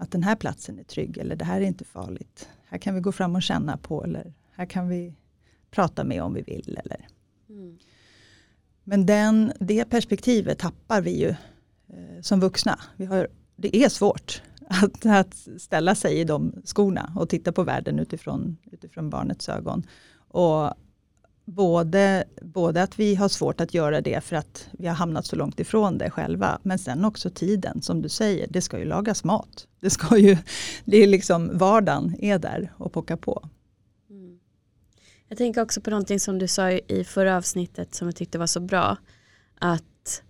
att 0.00 0.10
den 0.10 0.22
här 0.22 0.36
platsen 0.36 0.78
är 0.78 0.82
trygg 0.82 1.18
eller 1.18 1.36
det 1.36 1.44
här 1.44 1.60
är 1.60 1.64
inte 1.64 1.84
farligt. 1.84 2.48
Här 2.64 2.78
kan 2.78 2.94
vi 2.94 3.00
gå 3.00 3.12
fram 3.12 3.36
och 3.36 3.42
känna 3.42 3.76
på 3.76 4.04
eller 4.04 4.32
här 4.52 4.66
kan 4.66 4.88
vi 4.88 5.14
prata 5.70 6.04
med 6.04 6.22
om 6.22 6.34
vi 6.34 6.42
vill. 6.42 6.78
Eller. 6.84 7.08
Mm. 7.48 7.78
Men 8.84 9.06
den, 9.06 9.52
det 9.60 9.84
perspektivet 9.84 10.58
tappar 10.58 11.00
vi 11.00 11.20
ju 11.20 11.28
eh, 11.28 12.20
som 12.22 12.40
vuxna. 12.40 12.78
Vi 12.96 13.04
har, 13.04 13.28
det 13.56 13.76
är 13.76 13.88
svårt 13.88 14.42
att, 14.68 15.06
att, 15.06 15.34
ställa 15.58 15.94
sig 15.94 16.20
i 16.20 16.24
de 16.24 16.62
skorna 16.64 17.12
och 17.16 17.28
titta 17.28 17.52
på 17.52 17.62
världen 17.62 17.98
utifrån, 17.98 18.56
utifrån 18.72 19.10
barnets 19.10 19.48
ögon. 19.48 19.86
Och 20.28 20.74
både, 21.50 22.24
både 22.42 22.82
att 22.82 22.98
vi 22.98 23.14
har 23.14 23.28
svårt 23.28 23.60
att 23.60 23.74
göra 23.74 24.00
det 24.00 24.24
för 24.24 24.36
att 24.36 24.68
vi 24.72 24.86
har 24.86 24.94
hamnat 24.94 25.26
så 25.26 25.36
långt 25.36 25.60
ifrån 25.60 25.98
det 25.98 26.10
själva. 26.10 26.58
Men 26.62 26.78
sen 26.78 27.04
också 27.04 27.30
tiden, 27.30 27.82
som 27.82 28.02
du 28.02 28.08
säger, 28.08 28.46
det 28.50 28.60
ska 28.60 28.78
ju 28.78 28.84
lagas 28.84 29.24
mat. 29.24 29.66
Det 29.80 29.90
ska 29.90 30.18
ju, 30.18 30.36
det 30.84 30.96
är 30.96 31.06
liksom 31.06 31.58
vardagen 31.58 32.16
är 32.18 32.38
där 32.38 32.72
och 32.76 32.92
pockar 32.92 33.16
på. 33.16 33.48
Mm. 34.10 34.38
Jag 35.28 35.38
tänker 35.38 35.62
också 35.62 35.80
på 35.80 35.90
någonting 35.90 36.20
som 36.20 36.38
du 36.38 36.48
sa 36.48 36.70
i 36.70 37.04
förra 37.04 37.36
avsnittet 37.36 37.94
som 37.94 38.08
jag 38.08 38.16
tyckte 38.16 38.38
var 38.38 38.46
så 38.46 38.60
bra. 38.60 38.96
Att 39.58 40.22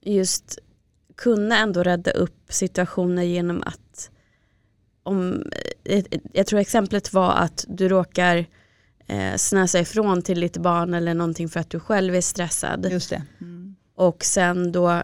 just 0.00 0.58
kunna 1.14 1.58
ändå 1.58 1.82
rädda 1.82 2.10
upp 2.10 2.42
situationer 2.48 3.22
genom 3.22 3.62
att 3.62 4.10
om, 5.02 5.50
eh, 5.84 6.04
jag 6.32 6.46
tror 6.46 6.60
exemplet 6.60 7.12
var 7.12 7.32
att 7.32 7.64
du 7.68 7.88
råkar 7.88 8.46
eh, 9.06 9.36
snäsa 9.36 9.80
ifrån 9.80 10.22
till 10.22 10.40
ditt 10.40 10.56
barn 10.56 10.94
eller 10.94 11.14
någonting 11.14 11.48
för 11.48 11.60
att 11.60 11.70
du 11.70 11.80
själv 11.80 12.14
är 12.14 12.20
stressad. 12.20 12.88
Just 12.90 13.10
det. 13.10 13.22
Mm. 13.40 13.76
Och 13.94 14.24
sen 14.24 14.72
då 14.72 15.02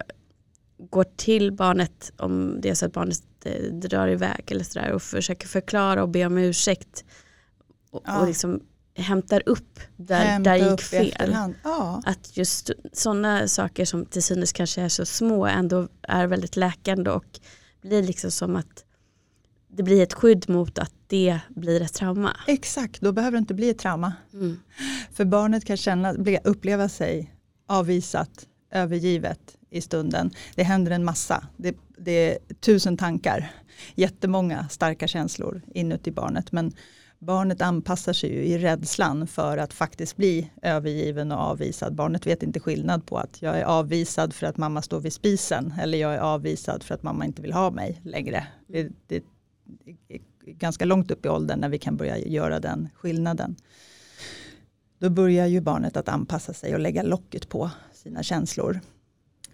går 0.91 1.05
till 1.17 1.53
barnet 1.53 2.13
om 2.17 2.61
det 2.61 2.71
är 2.71 2.75
så 2.75 2.87
att 2.87 2.93
barnet 2.93 3.23
eh, 3.45 3.73
drar 3.73 4.09
iväg 4.09 4.45
eller 4.47 4.65
sådär 4.65 4.93
och 4.93 5.03
försöker 5.03 5.49
förklara 5.49 6.03
och 6.03 6.09
be 6.09 6.27
om 6.27 6.39
ursäkt. 6.39 7.05
Och, 7.91 8.03
ja. 8.07 8.21
och 8.21 8.27
liksom 8.27 8.61
hämtar 8.95 9.43
upp 9.47 9.81
där, 9.97 10.39
där 10.39 10.71
gick 10.71 10.81
fel. 10.81 11.37
Ja. 11.65 12.03
Att 12.05 12.37
just 12.37 12.71
sådana 12.93 13.49
saker 13.49 13.85
som 13.85 14.05
till 14.07 14.23
synes 14.23 14.53
kanske 14.53 14.83
är 14.83 14.89
så 14.89 15.07
små 15.07 15.47
ändå 15.47 15.89
är 16.03 16.27
väldigt 16.27 16.57
läkande 16.57 17.11
och 17.11 17.41
blir 17.83 18.03
liksom 18.03 18.31
som 18.31 18.57
att 18.57 18.85
det 19.69 19.83
blir 19.83 20.03
ett 20.03 20.13
skydd 20.13 20.51
mot 20.51 20.79
att 20.79 20.93
det 21.13 21.39
blir 21.49 21.83
ett 21.83 21.93
trauma. 21.93 22.37
Exakt, 22.47 23.01
då 23.01 23.13
behöver 23.13 23.33
det 23.33 23.39
inte 23.39 23.55
bli 23.55 23.71
ett 23.71 23.79
trauma. 23.79 24.13
Mm. 24.33 24.61
För 25.13 25.25
barnet 25.25 25.65
kan 25.65 25.77
känna, 25.77 26.15
uppleva 26.45 26.89
sig 26.89 27.35
avvisat, 27.67 28.47
övergivet 28.71 29.57
i 29.71 29.81
stunden. 29.81 30.31
Det 30.55 30.63
händer 30.63 30.93
en 30.93 31.05
massa, 31.05 31.47
det, 31.57 31.77
det 31.99 32.13
är 32.13 32.39
tusen 32.61 32.97
tankar, 32.97 33.51
jättemånga 33.95 34.69
starka 34.69 35.09
känslor 35.09 35.63
inuti 35.75 36.11
barnet. 36.11 36.53
Men 36.53 36.73
barnet 37.19 37.63
anpassar 37.63 38.13
sig 38.13 38.31
ju 38.31 38.45
i 38.45 38.59
rädslan 38.59 39.27
för 39.27 39.59
att 39.59 39.73
faktiskt 39.73 40.17
bli 40.17 40.51
övergiven 40.63 41.33
och 41.33 41.39
avvisad. 41.39 41.95
Barnet 41.95 42.27
vet 42.27 42.43
inte 42.43 42.61
skillnad 42.61 43.07
på 43.07 43.19
att 43.19 43.43
jag 43.43 43.59
är 43.59 43.65
avvisad 43.65 44.35
för 44.35 44.47
att 44.47 44.57
mamma 44.57 44.83
står 44.83 45.01
vid 45.01 45.13
spisen 45.13 45.75
eller 45.81 45.99
jag 45.99 46.15
är 46.15 46.21
avvisad 46.21 46.83
för 46.83 46.95
att 46.95 47.03
mamma 47.03 47.25
inte 47.25 47.43
vill 47.43 47.53
ha 47.53 47.71
mig 47.71 48.01
längre. 48.05 48.47
Det, 48.69 48.89
det, 49.07 49.25
ganska 50.47 50.85
långt 50.85 51.11
upp 51.11 51.27
i 51.27 51.29
åldern 51.29 51.61
när 51.61 51.69
vi 51.69 51.79
kan 51.79 51.97
börja 51.97 52.19
göra 52.19 52.61
den 52.61 52.89
skillnaden. 52.95 53.57
Då 54.99 55.11
börjar 55.11 55.47
ju 55.47 55.61
barnet 55.61 55.97
att 55.97 56.09
anpassa 56.09 56.53
sig 56.53 56.75
och 56.75 56.81
lägga 56.81 57.03
locket 57.03 57.49
på 57.49 57.71
sina 57.93 58.23
känslor. 58.23 58.81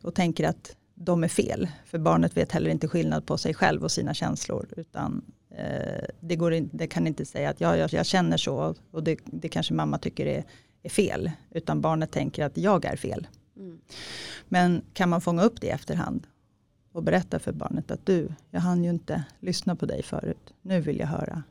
Och 0.02 0.14
tänker 0.14 0.48
att 0.48 0.76
de 0.94 1.24
är 1.24 1.28
fel. 1.28 1.68
För 1.84 1.98
barnet 1.98 2.36
vet 2.36 2.52
heller 2.52 2.70
inte 2.70 2.88
skillnad 2.88 3.26
på 3.26 3.38
sig 3.38 3.54
själv 3.54 3.84
och 3.84 3.90
sina 3.90 4.14
känslor. 4.14 4.66
Utan 4.76 5.22
eh, 5.50 6.04
det, 6.20 6.36
går 6.36 6.52
in, 6.52 6.70
det 6.72 6.86
kan 6.86 7.06
inte 7.06 7.24
säga 7.24 7.50
att 7.50 7.60
ja, 7.60 7.76
jag, 7.76 7.92
jag 7.92 8.06
känner 8.06 8.36
så 8.36 8.74
och 8.90 9.02
det, 9.02 9.18
det 9.24 9.48
kanske 9.48 9.74
mamma 9.74 9.98
tycker 9.98 10.26
är, 10.26 10.44
är, 10.82 10.88
fel. 10.88 11.30
Utan 11.50 11.80
barnet 11.80 12.10
tänker 12.10 12.44
att 12.44 12.56
jag 12.56 12.84
är 12.84 12.96
fel. 12.96 13.26
Mm. 13.56 13.78
Men 14.48 14.82
kan 14.92 15.08
man 15.08 15.20
fånga 15.20 15.42
upp 15.42 15.60
det 15.60 15.66
i 15.66 15.70
efterhand 15.70 16.26
och 16.98 17.04
berätta 17.04 17.38
för 17.38 17.52
barnet 17.52 17.90
att 17.90 18.06
du, 18.06 18.28
jag 18.50 18.60
hann 18.60 18.84
ju 18.84 18.90
inte 18.90 19.24
lyssna 19.40 19.76
på 19.76 19.86
dig 19.86 20.02
förut. 20.02 20.54
Nu 20.62 20.80
vill 20.80 20.98
jag 20.98 21.06
höra. 21.06 21.42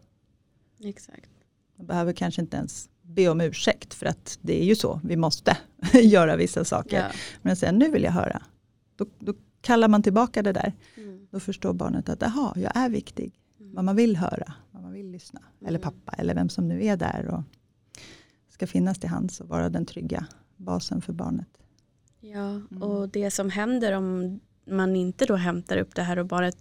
Exakt. 0.83 1.29
Man 1.77 1.87
behöver 1.87 2.13
kanske 2.13 2.41
inte 2.41 2.57
ens 2.57 2.89
be 3.01 3.29
om 3.29 3.41
ursäkt 3.41 3.93
för 3.93 4.05
att 4.05 4.39
det 4.41 4.61
är 4.61 4.65
ju 4.65 4.75
så, 4.75 5.01
vi 5.03 5.15
måste 5.15 5.57
göra 5.93 6.35
vissa 6.35 6.65
saker. 6.65 6.97
Ja. 6.97 7.11
Men 7.41 7.53
att 7.53 7.59
säga 7.59 7.71
nu 7.71 7.91
vill 7.91 8.03
jag 8.03 8.11
höra. 8.11 8.41
Då, 8.95 9.05
då 9.19 9.33
kallar 9.61 9.87
man 9.87 10.03
tillbaka 10.03 10.43
det 10.43 10.53
där. 10.53 10.73
Mm. 10.97 11.27
Då 11.31 11.39
förstår 11.39 11.73
barnet 11.73 12.09
att 12.09 12.21
jaha, 12.21 12.53
jag 12.55 12.77
är 12.77 12.89
viktig. 12.89 13.33
Mm. 13.59 13.73
Mamma 13.73 13.93
vill 13.93 14.15
höra, 14.15 14.53
mamma 14.71 14.89
vill 14.89 15.11
lyssna. 15.11 15.39
Mm. 15.39 15.69
Eller 15.69 15.79
pappa 15.79 16.11
eller 16.11 16.35
vem 16.35 16.49
som 16.49 16.67
nu 16.67 16.85
är 16.85 16.97
där. 16.97 17.27
Och 17.27 17.43
ska 18.49 18.67
finnas 18.67 18.99
till 18.99 19.09
hands 19.09 19.41
och 19.41 19.47
vara 19.47 19.69
den 19.69 19.85
trygga 19.85 20.27
basen 20.57 21.01
för 21.01 21.13
barnet. 21.13 21.57
Ja, 22.19 22.49
mm. 22.49 22.83
och 22.83 23.09
det 23.09 23.31
som 23.31 23.49
händer 23.49 23.93
om 23.93 24.39
man 24.67 24.95
inte 24.95 25.25
då 25.25 25.35
hämtar 25.35 25.77
upp 25.77 25.95
det 25.95 26.01
här 26.01 26.19
och 26.19 26.25
bara 26.25 26.51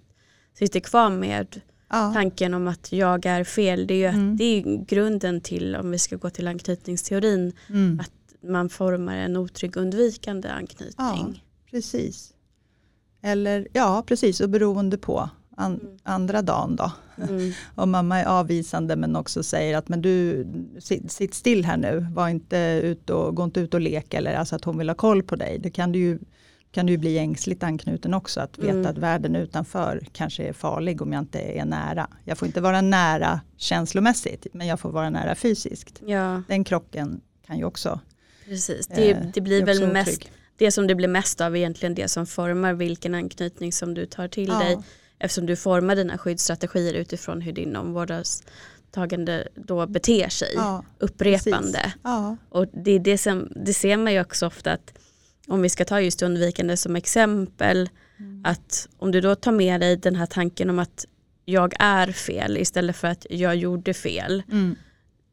sitter 0.58 0.80
kvar 0.80 1.10
med 1.10 1.60
ja. 1.88 2.12
tanken 2.14 2.54
om 2.54 2.68
att 2.68 2.92
jag 2.92 3.26
är 3.26 3.44
fel. 3.44 3.86
Det 3.86 3.94
är 3.94 3.98
ju 3.98 4.04
mm. 4.06 4.32
att 4.32 4.38
det 4.38 4.44
är 4.44 4.84
grunden 4.84 5.40
till, 5.40 5.76
om 5.76 5.90
vi 5.90 5.98
ska 5.98 6.16
gå 6.16 6.30
till 6.30 6.48
anknytningsteorin, 6.48 7.52
mm. 7.68 8.00
att 8.00 8.50
man 8.50 8.68
formar 8.68 9.16
en 9.16 9.36
otrygg 9.36 9.76
undvikande 9.76 10.48
anknytning. 10.48 10.94
Ja, 10.98 11.28
precis. 11.70 12.32
Eller 13.22 13.68
ja, 13.72 14.04
precis 14.06 14.40
och 14.40 14.48
beroende 14.48 14.98
på 14.98 15.30
an, 15.56 15.80
mm. 15.80 15.98
andra 16.02 16.42
dagen 16.42 16.76
då. 16.76 16.92
Mm. 17.28 17.52
Om 17.74 17.90
mamma 17.90 18.18
är 18.18 18.24
avvisande 18.24 18.96
men 18.96 19.16
också 19.16 19.42
säger 19.42 19.76
att 19.76 19.88
men 19.88 20.02
du 20.02 20.46
sitt, 20.78 21.12
sitt 21.12 21.34
still 21.34 21.64
här 21.64 21.76
nu, 21.76 22.06
var 22.12 22.28
inte 22.28 22.80
ut 22.84 23.10
och, 23.10 23.34
gå 23.34 23.44
inte 23.44 23.60
ut 23.60 23.74
och 23.74 23.80
lek 23.80 24.14
eller 24.14 24.34
alltså 24.34 24.56
att 24.56 24.64
hon 24.64 24.78
vill 24.78 24.88
ha 24.88 24.94
koll 24.94 25.22
på 25.22 25.36
dig. 25.36 25.58
Det 25.58 25.70
kan 25.70 25.92
du 25.92 25.98
ju 25.98 26.18
kan 26.76 26.86
du 26.86 26.96
bli 26.96 27.18
ängsligt 27.18 27.62
anknuten 27.62 28.14
också. 28.14 28.40
Att 28.40 28.58
veta 28.58 28.70
mm. 28.70 28.86
att 28.86 28.98
världen 28.98 29.36
utanför 29.36 30.06
kanske 30.12 30.42
är 30.42 30.52
farlig 30.52 31.02
om 31.02 31.12
jag 31.12 31.20
inte 31.20 31.38
är 31.38 31.64
nära. 31.64 32.10
Jag 32.24 32.38
får 32.38 32.46
inte 32.46 32.60
vara 32.60 32.80
nära 32.80 33.40
känslomässigt 33.56 34.46
men 34.52 34.66
jag 34.66 34.80
får 34.80 34.90
vara 34.90 35.10
nära 35.10 35.34
fysiskt. 35.34 36.02
Ja. 36.06 36.42
Den 36.48 36.64
krocken 36.64 37.20
kan 37.46 37.58
ju 37.58 37.64
också. 37.64 38.00
Precis, 38.44 38.86
det, 38.86 39.10
eh, 39.10 39.26
det 39.34 39.40
blir 39.40 39.64
väl 39.64 39.92
mest 39.92 40.22
det 40.56 40.72
som 40.72 40.86
det 40.86 40.94
blir 40.94 41.08
mest 41.08 41.40
av 41.40 41.56
egentligen 41.56 41.94
det 41.94 42.08
som 42.08 42.26
formar 42.26 42.72
vilken 42.72 43.14
anknytning 43.14 43.72
som 43.72 43.94
du 43.94 44.06
tar 44.06 44.28
till 44.28 44.48
ja. 44.48 44.58
dig. 44.58 44.78
Eftersom 45.18 45.46
du 45.46 45.56
formar 45.56 45.96
dina 45.96 46.18
skyddsstrategier 46.18 46.94
utifrån 46.94 47.40
hur 47.40 47.52
din 47.52 47.76
omvårdnadstagande 47.76 49.48
då 49.54 49.86
beter 49.86 50.28
sig. 50.28 50.52
Ja, 50.54 50.84
upprepande. 50.98 51.92
Ja. 52.02 52.36
Och 52.48 52.66
det, 52.72 52.98
det, 52.98 53.18
som, 53.18 53.48
det 53.64 53.74
ser 53.74 53.96
man 53.96 54.12
ju 54.12 54.20
också 54.20 54.46
ofta 54.46 54.72
att 54.72 54.92
om 55.48 55.62
vi 55.62 55.68
ska 55.68 55.84
ta 55.84 56.00
just 56.00 56.22
undvikande 56.22 56.76
som 56.76 56.96
exempel, 56.96 57.88
mm. 58.18 58.42
att 58.44 58.88
om 58.98 59.12
du 59.12 59.20
då 59.20 59.34
tar 59.34 59.52
med 59.52 59.80
dig 59.80 59.96
den 59.96 60.16
här 60.16 60.26
tanken 60.26 60.70
om 60.70 60.78
att 60.78 61.06
jag 61.44 61.74
är 61.78 62.12
fel 62.12 62.56
istället 62.56 62.96
för 62.96 63.08
att 63.08 63.26
jag 63.30 63.56
gjorde 63.56 63.94
fel. 63.94 64.42
Mm. 64.52 64.76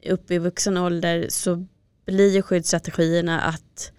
Upp 0.05 0.31
i 0.31 0.37
vuxen 0.37 0.77
ålder 0.77 1.25
så 1.29 1.65
blir 2.05 2.41
skyddsstrategierna 2.41 3.41
att 3.41 3.91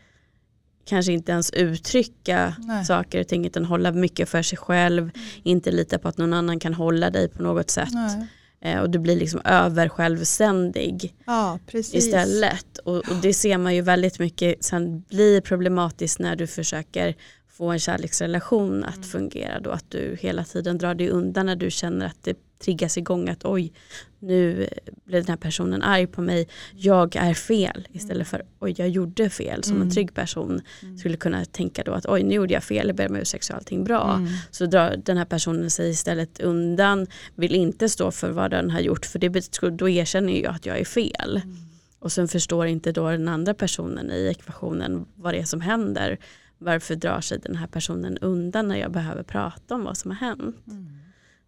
kanske 0.85 1.13
inte 1.13 1.33
ens 1.33 1.51
uttrycka 1.51 2.57
Nej. 2.59 2.85
saker 2.85 3.21
och 3.21 3.29
ting 3.29 3.47
utan 3.47 3.65
hålla 3.65 3.93
mycket 3.93 4.29
för 4.29 4.43
sig 4.43 4.59
själv, 4.59 5.03
mm. 5.03 5.15
inte 5.43 5.71
lita 5.71 5.99
på 5.99 6.09
att 6.09 6.19
någon 6.19 6.33
annan 6.33 6.61
kan 6.61 6.75
hålla 6.75 7.11
dig 7.11 7.29
på 7.29 7.43
något 7.43 7.71
sätt. 7.71 7.93
Nej. 7.93 8.27
Eh, 8.65 8.81
och 8.81 8.91
du 8.91 8.99
blir 8.99 9.17
liksom 9.17 9.41
över 9.45 9.89
självständig 9.89 11.15
ja, 11.27 11.59
istället. 11.73 12.79
Och, 12.79 12.97
och, 12.97 13.17
det 13.23 13.35
ser 13.35 13.59
man 13.59 13.75
ju 13.75 13.81
väldigt 13.81 14.19
mycket 14.19 14.65
sen 14.65 15.01
blir 15.01 15.41
problematiskt 15.41 16.19
när 16.19 16.37
du 16.37 16.47
försöker 16.47 17.15
få 17.49 17.71
en 17.71 17.79
kärleksrelation 17.79 18.85
att 18.85 18.95
mm. 18.95 19.09
fungera 19.09 19.61
då. 19.61 19.71
Att 19.71 19.91
du 19.91 20.17
hela 20.21 20.45
tiden 20.45 20.79
drar 20.79 20.95
dig 20.95 21.09
undan 21.09 21.47
när 21.47 21.57
du 21.57 21.71
känner 21.71 22.07
att 22.07 22.23
det 22.23 22.37
triggas 22.65 22.99
igång 22.99 23.29
att 23.29 23.45
oj, 23.45 23.73
nu 24.19 24.69
blir 25.05 25.19
den 25.19 25.29
här 25.29 25.37
personen 25.37 25.83
arg 25.83 26.07
på 26.07 26.23
mig, 26.23 26.49
jag 26.75 27.17
är 27.17 27.35
fel 27.35 27.89
istället 27.93 28.29
för 28.29 28.43
oj, 28.59 28.75
jag 28.79 28.89
gjorde 28.89 29.31
fel. 29.31 29.65
Som 29.65 29.77
mm. 29.77 29.89
en 29.89 29.95
trygg 29.95 30.15
person 30.15 30.61
mm. 30.83 30.99
skulle 30.99 31.17
kunna 31.17 31.45
tänka 31.45 31.83
då 31.83 31.93
att 31.93 32.07
oj, 32.07 32.23
nu 32.23 32.35
gjorde 32.35 32.55
jag 32.55 32.65
fel, 32.65 32.87
jag 32.87 32.97
ber 32.97 33.09
om 33.09 33.17
ursäkt 33.17 33.45
så 33.45 33.55
allting 33.55 33.85
bra. 33.85 34.15
Mm. 34.15 34.29
Så 34.51 34.67
drar 34.67 34.97
den 34.97 35.17
här 35.17 35.25
personen 35.25 35.71
sig 35.71 35.91
istället 35.91 36.41
undan, 36.41 37.07
vill 37.35 37.55
inte 37.55 37.89
stå 37.89 38.11
för 38.11 38.31
vad 38.31 38.51
den 38.51 38.71
har 38.71 38.81
gjort 38.81 39.07
för 39.07 39.19
det, 39.19 39.51
då 39.71 39.89
erkänner 39.89 40.33
jag 40.33 40.55
att 40.55 40.67
jag 40.67 40.79
är 40.79 40.85
fel. 40.85 41.41
Mm. 41.45 41.57
Och 41.99 42.13
sen 42.13 42.29
förstår 42.29 42.67
inte 42.67 42.93
då 42.93 43.11
den 43.11 43.29
andra 43.29 43.55
personen 43.55 44.11
i 44.11 44.27
ekvationen 44.27 45.07
vad 45.15 45.35
det 45.35 45.39
är 45.39 45.45
som 45.45 45.61
händer. 45.61 46.19
Varför 46.59 46.95
drar 46.95 47.21
sig 47.21 47.39
den 47.39 47.57
här 47.57 47.67
personen 47.67 48.19
undan 48.19 48.69
när 48.69 48.77
jag 48.77 48.93
behöver 48.93 49.23
prata 49.23 49.75
om 49.75 49.85
vad 49.85 49.97
som 49.97 50.11
har 50.11 50.19
hänt. 50.19 50.67
Mm. 50.67 51.04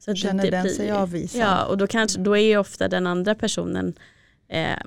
Så 0.07 0.15
Känner 0.15 0.45
det, 0.45 0.51
det 0.51 0.57
den 0.57 0.69
sig 0.71 0.91
avvisad? 0.91 1.41
Ja, 1.41 1.65
och 1.65 1.79
då, 1.79 1.87
kanske, 1.87 2.21
då 2.21 2.37
är 2.37 2.43
ju 2.43 2.57
ofta 2.57 2.89
den 2.89 3.07
andra 3.07 3.35
personen 3.35 3.95
eh, 4.49 4.79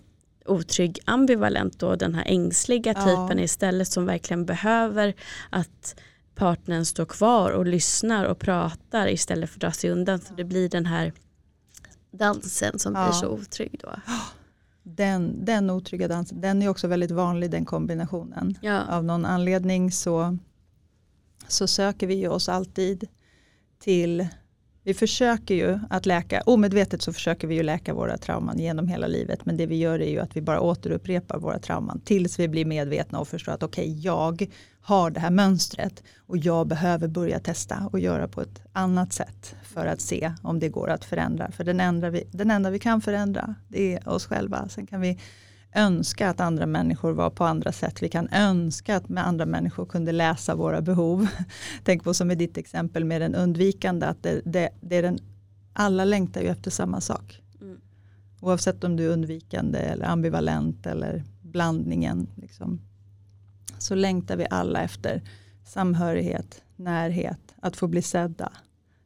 otrygg 0.46 1.00
ambivalent 1.06 1.80
då 1.80 1.96
den 1.96 2.16
här 2.16 2.24
ängsliga 2.28 2.94
typen 2.94 3.38
ja. 3.38 3.44
istället 3.44 3.88
som 3.88 4.06
verkligen 4.06 4.46
behöver 4.46 5.14
att 5.50 6.00
partnern 6.36 6.86
står 6.86 7.06
kvar 7.06 7.52
och 7.52 7.66
lyssnar 7.66 8.26
och 8.26 8.40
pratar 8.40 9.08
istället 9.08 9.50
för 9.50 9.58
att 9.58 9.62
dra 9.62 9.72
sig 9.72 9.90
undan. 9.90 10.20
Så 10.20 10.34
det 10.34 10.44
blir 10.44 10.70
den 10.70 10.86
här 10.86 11.14
dansen 12.12 12.80
som 12.80 12.96
ja. 12.96 13.06
blir 13.06 13.14
så 13.14 13.28
otrygg 13.28 13.80
då. 13.84 13.96
Den, 14.84 15.46
den 15.46 15.70
otrygga 15.70 16.08
dansen, 16.08 16.42
den 16.42 16.62
är 16.62 16.68
också 16.70 16.88
väldigt 16.88 17.12
vanlig 17.12 17.52
den 17.52 17.66
kombinationen. 17.66 18.58
Ja. 18.62 18.84
Av 18.90 19.04
någon 19.04 19.26
anledning 19.26 19.92
så, 19.92 20.38
så 21.48 21.68
söker 21.68 22.08
vi 22.08 22.28
oss 22.28 22.50
alltid 22.50 23.08
till 23.80 24.28
vi 24.84 24.94
försöker 24.94 25.56
ju 25.56 25.80
att 25.90 26.06
läka, 26.06 26.42
omedvetet 26.46 27.02
så 27.02 27.14
försöker 27.14 27.48
vi 27.48 27.56
ju 27.56 27.64
läka 27.64 27.94
våra 27.94 28.18
trauman 28.18 28.60
genom 28.60 28.88
hela 28.88 29.08
livet. 29.08 29.46
Men 29.46 29.58
det 29.58 29.66
vi 29.66 29.76
gör 29.76 30.02
är 30.02 30.10
ju 30.10 30.20
att 30.20 30.38
vi 30.38 30.42
bara 30.42 30.62
återupprepar 30.62 31.40
våra 31.40 31.60
trauman 31.60 32.02
tills 32.06 32.40
vi 32.40 32.48
blir 32.48 32.66
medvetna 32.66 33.20
och 33.20 33.28
förstår 33.28 33.52
att 33.52 33.64
okej, 33.64 33.90
okay, 33.90 34.00
jag 34.00 34.48
har 34.82 35.12
det 35.12 35.20
här 35.20 35.30
mönstret 35.30 36.04
och 36.28 36.38
jag 36.38 36.68
behöver 36.68 37.08
börja 37.08 37.40
testa 37.40 37.90
och 37.92 38.00
göra 38.00 38.28
på 38.28 38.42
ett 38.42 38.62
annat 38.74 39.14
sätt 39.14 39.56
för 39.64 39.86
att 39.86 40.02
se 40.02 40.34
om 40.42 40.60
det 40.60 40.70
går 40.70 40.90
att 40.90 41.06
förändra. 41.06 41.52
För 41.52 41.64
den 41.64 41.80
enda 41.80 42.10
vi, 42.10 42.24
den 42.32 42.52
enda 42.52 42.70
vi 42.70 42.80
kan 42.80 43.02
förändra, 43.02 43.56
det 43.68 43.96
är 43.96 44.10
oss 44.10 44.26
själva. 44.26 44.70
Sen 44.70 44.88
kan 44.88 45.02
vi 45.02 45.20
önska 45.74 46.30
att 46.30 46.40
andra 46.40 46.66
människor 46.66 47.12
var 47.12 47.30
på 47.30 47.46
andra 47.46 47.72
sätt. 47.72 48.04
Vi 48.04 48.10
kan 48.10 48.30
önska 48.30 48.96
att 48.96 49.10
med 49.10 49.28
andra 49.28 49.46
människor 49.46 49.86
kunde 49.86 50.12
läsa 50.12 50.56
våra 50.56 50.82
behov. 50.82 51.28
Tänk 51.84 52.04
på 52.04 52.14
som 52.14 52.32
i 52.32 52.36
ditt 52.36 52.58
exempel 52.58 53.06
med 53.06 53.22
den 53.22 53.36
undvikande, 53.36 54.06
att 54.06 54.24
det, 54.24 54.42
det, 54.46 54.70
det 54.82 54.96
är 54.96 55.02
den, 55.02 55.20
alla 55.74 56.06
längtar 56.06 56.42
ju 56.42 56.48
efter 56.48 56.72
samma 56.72 57.02
sak. 57.02 57.42
Mm. 57.62 57.82
Oavsett 58.42 58.84
om 58.84 58.96
du 58.96 59.06
är 59.06 59.10
undvikande 59.10 59.80
eller 59.80 60.06
ambivalent 60.06 60.86
eller 60.86 61.24
blandningen. 61.42 62.28
Liksom. 62.36 62.82
Så 63.78 63.96
längtar 63.96 64.38
vi 64.38 64.48
alla 64.50 64.82
efter 64.82 65.22
samhörighet, 65.66 66.62
närhet, 66.76 67.56
att 67.62 67.78
få 67.78 67.88
bli 67.88 68.02
sedda, 68.02 68.52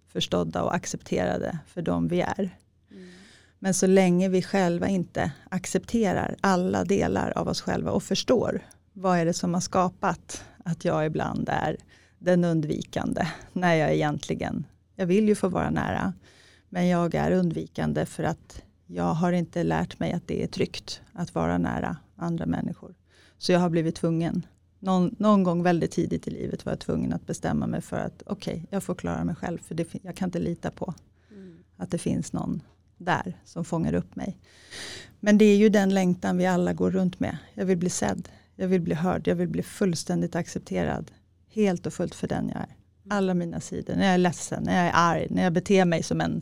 förstådda 0.08 0.64
och 0.64 0.76
accepterade 0.76 1.60
för 1.68 1.82
de 1.82 2.08
vi 2.08 2.22
är. 2.22 2.58
Men 3.64 3.74
så 3.74 3.88
länge 3.88 4.30
vi 4.30 4.42
själva 4.42 4.88
inte 4.88 5.32
accepterar 5.50 6.36
alla 6.42 6.84
delar 6.84 7.34
av 7.38 7.48
oss 7.48 7.62
själva 7.62 7.92
och 7.92 8.04
förstår 8.04 8.62
vad 8.94 9.18
är 9.18 9.26
det 9.26 9.34
som 9.34 9.54
har 9.54 9.62
skapat 9.62 10.44
att 10.66 10.86
jag 10.86 11.06
ibland 11.06 11.50
är 11.50 11.78
den 12.20 12.44
undvikande 12.44 13.28
när 13.54 13.76
jag 13.76 13.94
egentligen, 13.94 14.66
jag 14.96 15.06
vill 15.06 15.28
ju 15.28 15.36
få 15.36 15.50
vara 15.50 15.70
nära, 15.70 16.14
men 16.70 16.88
jag 16.88 17.16
är 17.16 17.32
undvikande 17.32 18.06
för 18.06 18.24
att 18.24 18.64
jag 18.88 19.14
har 19.14 19.32
inte 19.32 19.64
lärt 19.64 20.00
mig 20.00 20.12
att 20.12 20.28
det 20.28 20.44
är 20.44 20.48
tryggt 20.48 21.02
att 21.14 21.36
vara 21.36 21.58
nära 21.58 21.98
andra 22.16 22.46
människor. 22.46 22.96
Så 23.38 23.52
jag 23.52 23.60
har 23.60 23.70
blivit 23.70 23.96
tvungen, 23.96 24.46
någon, 24.80 25.16
någon 25.20 25.44
gång 25.44 25.64
väldigt 25.64 25.92
tidigt 25.92 26.28
i 26.28 26.32
livet 26.32 26.66
var 26.66 26.72
jag 26.72 26.80
tvungen 26.80 27.14
att 27.14 27.28
bestämma 27.28 27.68
mig 27.68 27.82
för 27.82 27.98
att 27.98 28.24
okej, 28.26 28.54
okay, 28.54 28.68
jag 28.70 28.84
får 28.84 28.96
klara 28.96 29.24
mig 29.24 29.36
själv 29.36 29.58
för 29.58 29.76
det, 29.76 29.88
jag 30.02 30.16
kan 30.16 30.28
inte 30.28 30.40
lita 30.40 30.72
på 30.72 30.94
mm. 31.32 31.58
att 31.78 31.92
det 31.92 31.98
finns 31.98 32.34
någon 32.34 32.62
där 33.04 33.38
som 33.46 33.66
fångar 33.66 33.94
upp 33.94 34.16
mig. 34.16 34.38
Men 35.20 35.38
det 35.38 35.46
är 35.46 35.58
ju 35.58 35.70
den 35.70 35.94
längtan 35.94 36.38
vi 36.38 36.46
alla 36.46 36.74
går 36.74 36.92
runt 36.92 37.20
med. 37.20 37.38
Jag 37.54 37.66
vill 37.66 37.78
bli 37.78 37.90
sedd, 37.90 38.30
jag 38.56 38.68
vill 38.68 38.82
bli 38.82 38.96
hörd, 38.96 39.28
jag 39.28 39.36
vill 39.36 39.48
bli 39.48 39.64
fullständigt 39.64 40.36
accepterad. 40.36 41.12
Helt 41.50 41.86
och 41.86 41.94
fullt 41.94 42.16
för 42.16 42.28
den 42.28 42.50
jag 42.50 42.58
är. 42.58 42.76
Alla 43.10 43.34
mina 43.34 43.60
sidor, 43.60 43.96
när 43.96 44.06
jag 44.06 44.14
är 44.14 44.18
ledsen, 44.18 44.64
när 44.64 44.78
jag 44.78 44.86
är 44.86 44.92
arg, 44.96 45.28
när 45.30 45.44
jag 45.44 45.54
beter 45.54 45.86
mig 45.86 46.04
som 46.04 46.22
en, 46.22 46.42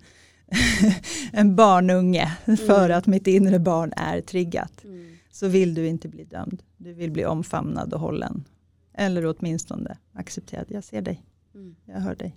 en 1.32 1.56
barnunge 1.56 2.38
för 2.46 2.86
mm. 2.86 2.98
att 2.98 3.08
mitt 3.08 3.28
inre 3.28 3.60
barn 3.60 3.94
är 3.98 4.22
triggat. 4.22 4.84
Mm. 4.84 5.18
Så 5.32 5.48
vill 5.48 5.74
du 5.74 5.88
inte 5.88 6.08
bli 6.08 6.24
dömd. 6.24 6.64
Du 6.78 6.94
vill 6.94 7.12
bli 7.12 7.26
omfamnad 7.26 7.94
och 7.94 8.00
hållen. 8.00 8.46
Eller 8.94 9.26
åtminstone 9.26 9.98
accepterad. 10.14 10.66
Jag 10.70 10.84
ser 10.84 11.02
dig. 11.02 11.24
Mm. 11.56 11.76
Jag 11.86 12.00
hör 12.00 12.16
dig. 12.16 12.36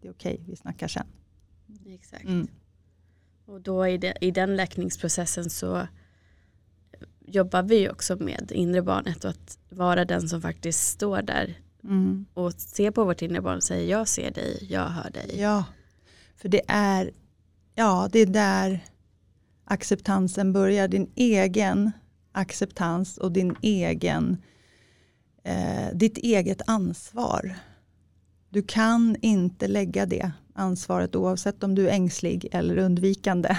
Det 0.00 0.08
är 0.08 0.12
okej, 0.12 0.34
okay, 0.34 0.46
vi 0.46 0.56
snackar 0.56 0.88
sen. 0.88 1.06
Exakt. 1.86 2.24
Och 3.50 3.60
då 3.60 3.86
i, 3.86 3.98
det, 3.98 4.14
i 4.20 4.30
den 4.30 4.56
läkningsprocessen 4.56 5.50
så 5.50 5.86
jobbar 7.26 7.62
vi 7.62 7.88
också 7.88 8.16
med 8.16 8.52
inre 8.54 8.82
barnet 8.82 9.24
och 9.24 9.30
att 9.30 9.58
vara 9.68 10.04
den 10.04 10.28
som 10.28 10.42
faktiskt 10.42 10.88
står 10.88 11.22
där 11.22 11.58
mm. 11.84 12.26
och 12.34 12.52
ser 12.52 12.90
på 12.90 13.04
vårt 13.04 13.22
inre 13.22 13.40
barn 13.40 13.56
och 13.56 13.62
säger 13.62 13.90
jag 13.90 14.08
ser 14.08 14.30
dig, 14.30 14.66
jag 14.70 14.88
hör 14.88 15.10
dig. 15.10 15.34
Ja, 15.40 15.64
för 16.36 16.48
det 16.48 16.62
är, 16.68 17.10
ja, 17.74 18.08
det 18.12 18.18
är 18.18 18.26
där 18.26 18.84
acceptansen 19.64 20.52
börjar. 20.52 20.88
Din 20.88 21.10
egen 21.14 21.90
acceptans 22.32 23.18
och 23.18 23.32
din 23.32 23.56
egen, 23.62 24.42
eh, 25.44 25.88
ditt 25.94 26.18
eget 26.18 26.62
ansvar. 26.66 27.54
Du 28.48 28.62
kan 28.62 29.16
inte 29.20 29.68
lägga 29.68 30.06
det 30.06 30.32
ansvaret 30.60 31.16
oavsett 31.16 31.62
om 31.62 31.74
du 31.74 31.88
är 31.88 31.92
ängslig 31.92 32.48
eller 32.52 32.78
undvikande 32.78 33.56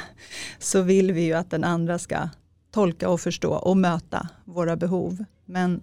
så 0.60 0.82
vill 0.82 1.12
vi 1.12 1.22
ju 1.22 1.34
att 1.34 1.50
den 1.50 1.64
andra 1.64 2.00
ska 2.00 2.30
tolka 2.72 3.10
och 3.10 3.22
förstå 3.22 3.54
och 3.54 3.78
möta 3.78 4.30
våra 4.46 4.76
behov. 4.76 5.26
Men 5.46 5.82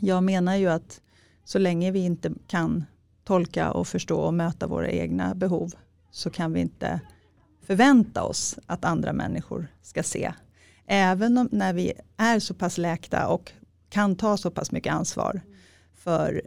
jag 0.00 0.24
menar 0.24 0.56
ju 0.56 0.68
att 0.68 1.00
så 1.44 1.58
länge 1.58 1.90
vi 1.90 1.98
inte 1.98 2.32
kan 2.46 2.84
tolka 3.24 3.70
och 3.70 3.88
förstå 3.88 4.20
och 4.20 4.34
möta 4.34 4.66
våra 4.66 4.90
egna 4.90 5.34
behov 5.34 5.72
så 6.10 6.30
kan 6.30 6.52
vi 6.52 6.60
inte 6.60 7.00
förvänta 7.66 8.22
oss 8.22 8.58
att 8.66 8.84
andra 8.84 9.12
människor 9.12 9.66
ska 9.82 10.02
se. 10.02 10.32
Även 10.86 11.38
om, 11.38 11.48
när 11.52 11.72
vi 11.72 11.92
är 12.16 12.38
så 12.38 12.54
pass 12.54 12.78
läkta 12.78 13.28
och 13.28 13.52
kan 13.88 14.16
ta 14.16 14.36
så 14.36 14.50
pass 14.50 14.72
mycket 14.72 14.92
ansvar 14.92 15.40
för 15.94 16.42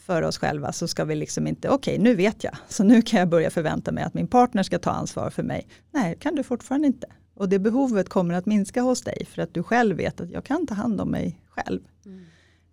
för 0.00 0.22
oss 0.22 0.38
själva 0.38 0.72
så 0.72 0.88
ska 0.88 1.04
vi 1.04 1.14
liksom 1.14 1.46
inte, 1.46 1.68
okej 1.68 1.94
okay, 1.94 2.04
nu 2.04 2.14
vet 2.14 2.44
jag, 2.44 2.56
så 2.68 2.84
nu 2.84 3.02
kan 3.02 3.20
jag 3.20 3.28
börja 3.28 3.50
förvänta 3.50 3.92
mig 3.92 4.04
att 4.04 4.14
min 4.14 4.26
partner 4.26 4.62
ska 4.62 4.78
ta 4.78 4.90
ansvar 4.90 5.30
för 5.30 5.42
mig. 5.42 5.68
Nej, 5.90 6.16
kan 6.20 6.34
du 6.34 6.42
fortfarande 6.42 6.86
inte. 6.86 7.06
Och 7.34 7.48
det 7.48 7.58
behovet 7.58 8.08
kommer 8.08 8.34
att 8.34 8.46
minska 8.46 8.82
hos 8.82 9.02
dig 9.02 9.26
för 9.26 9.42
att 9.42 9.54
du 9.54 9.62
själv 9.62 9.96
vet 9.96 10.20
att 10.20 10.30
jag 10.30 10.44
kan 10.44 10.66
ta 10.66 10.74
hand 10.74 11.00
om 11.00 11.10
mig 11.10 11.40
själv. 11.48 11.80
Mm. 12.06 12.24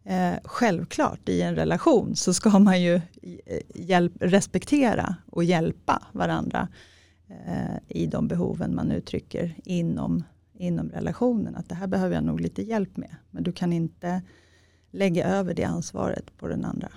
Eh, 0.03 0.39
självklart 0.43 1.29
i 1.29 1.41
en 1.41 1.55
relation 1.55 2.15
så 2.15 2.33
ska 2.33 2.59
man 2.59 2.81
ju 2.81 2.95
eh, 2.95 3.59
hjälp, 3.75 4.13
respektera 4.19 5.15
och 5.31 5.43
hjälpa 5.43 6.03
varandra 6.11 6.67
eh, 7.27 7.77
i 7.87 8.07
de 8.07 8.27
behoven 8.27 8.75
man 8.75 8.91
uttrycker 8.91 9.55
inom, 9.63 10.23
inom 10.53 10.89
relationen. 10.89 11.55
Att 11.55 11.69
det 11.69 11.75
här 11.75 11.87
behöver 11.87 12.15
jag 12.15 12.23
nog 12.23 12.41
lite 12.41 12.61
hjälp 12.61 12.97
med. 12.97 13.15
Men 13.31 13.43
du 13.43 13.51
kan 13.51 13.73
inte 13.73 14.21
lägga 14.91 15.25
över 15.25 15.53
det 15.53 15.63
ansvaret 15.63 16.37
på 16.37 16.47
den 16.47 16.65
andra. 16.65 16.89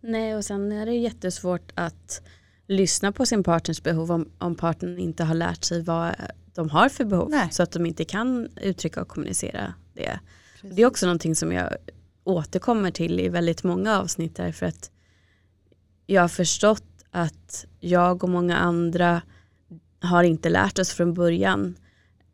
Nej 0.00 0.36
och 0.36 0.44
sen 0.44 0.72
är 0.72 0.86
det 0.86 0.94
jättesvårt 0.94 1.72
att 1.74 2.22
lyssna 2.66 3.12
på 3.12 3.26
sin 3.26 3.42
partners 3.42 3.82
behov 3.82 4.12
om, 4.12 4.30
om 4.38 4.54
partnern 4.54 4.98
inte 4.98 5.24
har 5.24 5.34
lärt 5.34 5.64
sig 5.64 5.82
vad 5.82 6.14
de 6.54 6.70
har 6.70 6.88
för 6.88 7.04
behov. 7.04 7.30
Nej. 7.30 7.48
Så 7.50 7.62
att 7.62 7.72
de 7.72 7.86
inte 7.86 8.04
kan 8.04 8.48
uttrycka 8.60 9.00
och 9.00 9.08
kommunicera 9.08 9.74
det. 9.94 10.20
Det 10.62 10.82
är 10.82 10.86
också 10.86 11.06
någonting 11.06 11.34
som 11.34 11.52
jag 11.52 11.76
återkommer 12.24 12.90
till 12.90 13.20
i 13.20 13.28
väldigt 13.28 13.64
många 13.64 13.98
avsnitt 13.98 14.36
därför 14.36 14.66
att 14.66 14.90
jag 16.06 16.22
har 16.22 16.28
förstått 16.28 16.84
att 17.10 17.66
jag 17.80 18.24
och 18.24 18.30
många 18.30 18.56
andra 18.56 19.22
har 20.00 20.22
inte 20.22 20.48
lärt 20.48 20.78
oss 20.78 20.90
från 20.90 21.14
början 21.14 21.76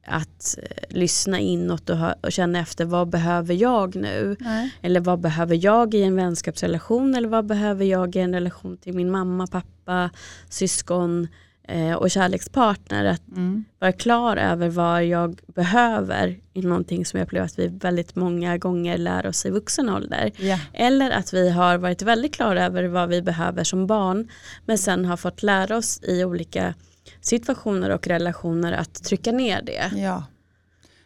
att 0.06 0.58
eh, 0.62 0.96
lyssna 0.96 1.40
inåt 1.40 1.90
och, 1.90 1.98
och, 2.20 2.32
känna 2.32 2.58
efter 2.58 2.84
vad 2.84 3.08
behöver 3.08 3.54
jag 3.54 3.96
nu? 3.96 4.36
Nej. 4.40 4.74
Eller 4.82 5.00
vad 5.00 5.20
behöver 5.20 5.64
jag 5.64 5.94
i 5.94 6.02
en 6.02 6.16
vänskapsrelation 6.16 7.14
eller 7.14 7.28
vad 7.28 7.46
behöver 7.46 7.84
jag 7.84 8.16
i 8.16 8.18
en 8.18 8.34
relation 8.34 8.76
till 8.76 8.94
min 8.94 9.10
mamma, 9.10 9.46
pappa, 9.46 10.10
syskon 10.48 11.28
eh, 11.68 11.92
och 11.92 12.10
kärlekspartner. 12.10 13.04
Att 13.04 13.28
mm. 13.28 13.64
vara 13.78 13.92
klar 13.92 14.36
över 14.36 14.68
vad 14.68 15.04
jag 15.04 15.40
behöver 15.46 16.38
i 16.52 16.62
någonting 16.62 17.06
som 17.06 17.18
jag 17.18 17.26
upplever 17.26 17.46
att 17.46 17.58
vi 17.58 17.68
väldigt 17.68 18.16
många 18.16 18.58
gånger 18.58 18.98
lär 18.98 19.26
oss 19.26 19.46
i 19.46 19.50
vuxen 19.50 19.88
ålder. 19.88 20.32
Yeah. 20.38 20.60
Eller 20.72 21.10
att 21.10 21.34
vi 21.34 21.50
har 21.50 21.78
varit 21.78 22.02
väldigt 22.02 22.34
klara 22.34 22.64
över 22.64 22.84
vad 22.84 23.08
vi 23.08 23.22
behöver 23.22 23.64
som 23.64 23.86
barn 23.86 24.28
men 24.66 24.78
sen 24.78 25.04
har 25.04 25.16
fått 25.16 25.42
lära 25.42 25.76
oss 25.76 26.00
i 26.02 26.24
olika 26.24 26.74
situationer 27.22 27.90
och 27.90 28.06
relationer 28.06 28.72
att 28.72 29.04
trycka 29.04 29.32
ner 29.32 29.62
det. 29.62 29.92
Ja, 29.96 30.24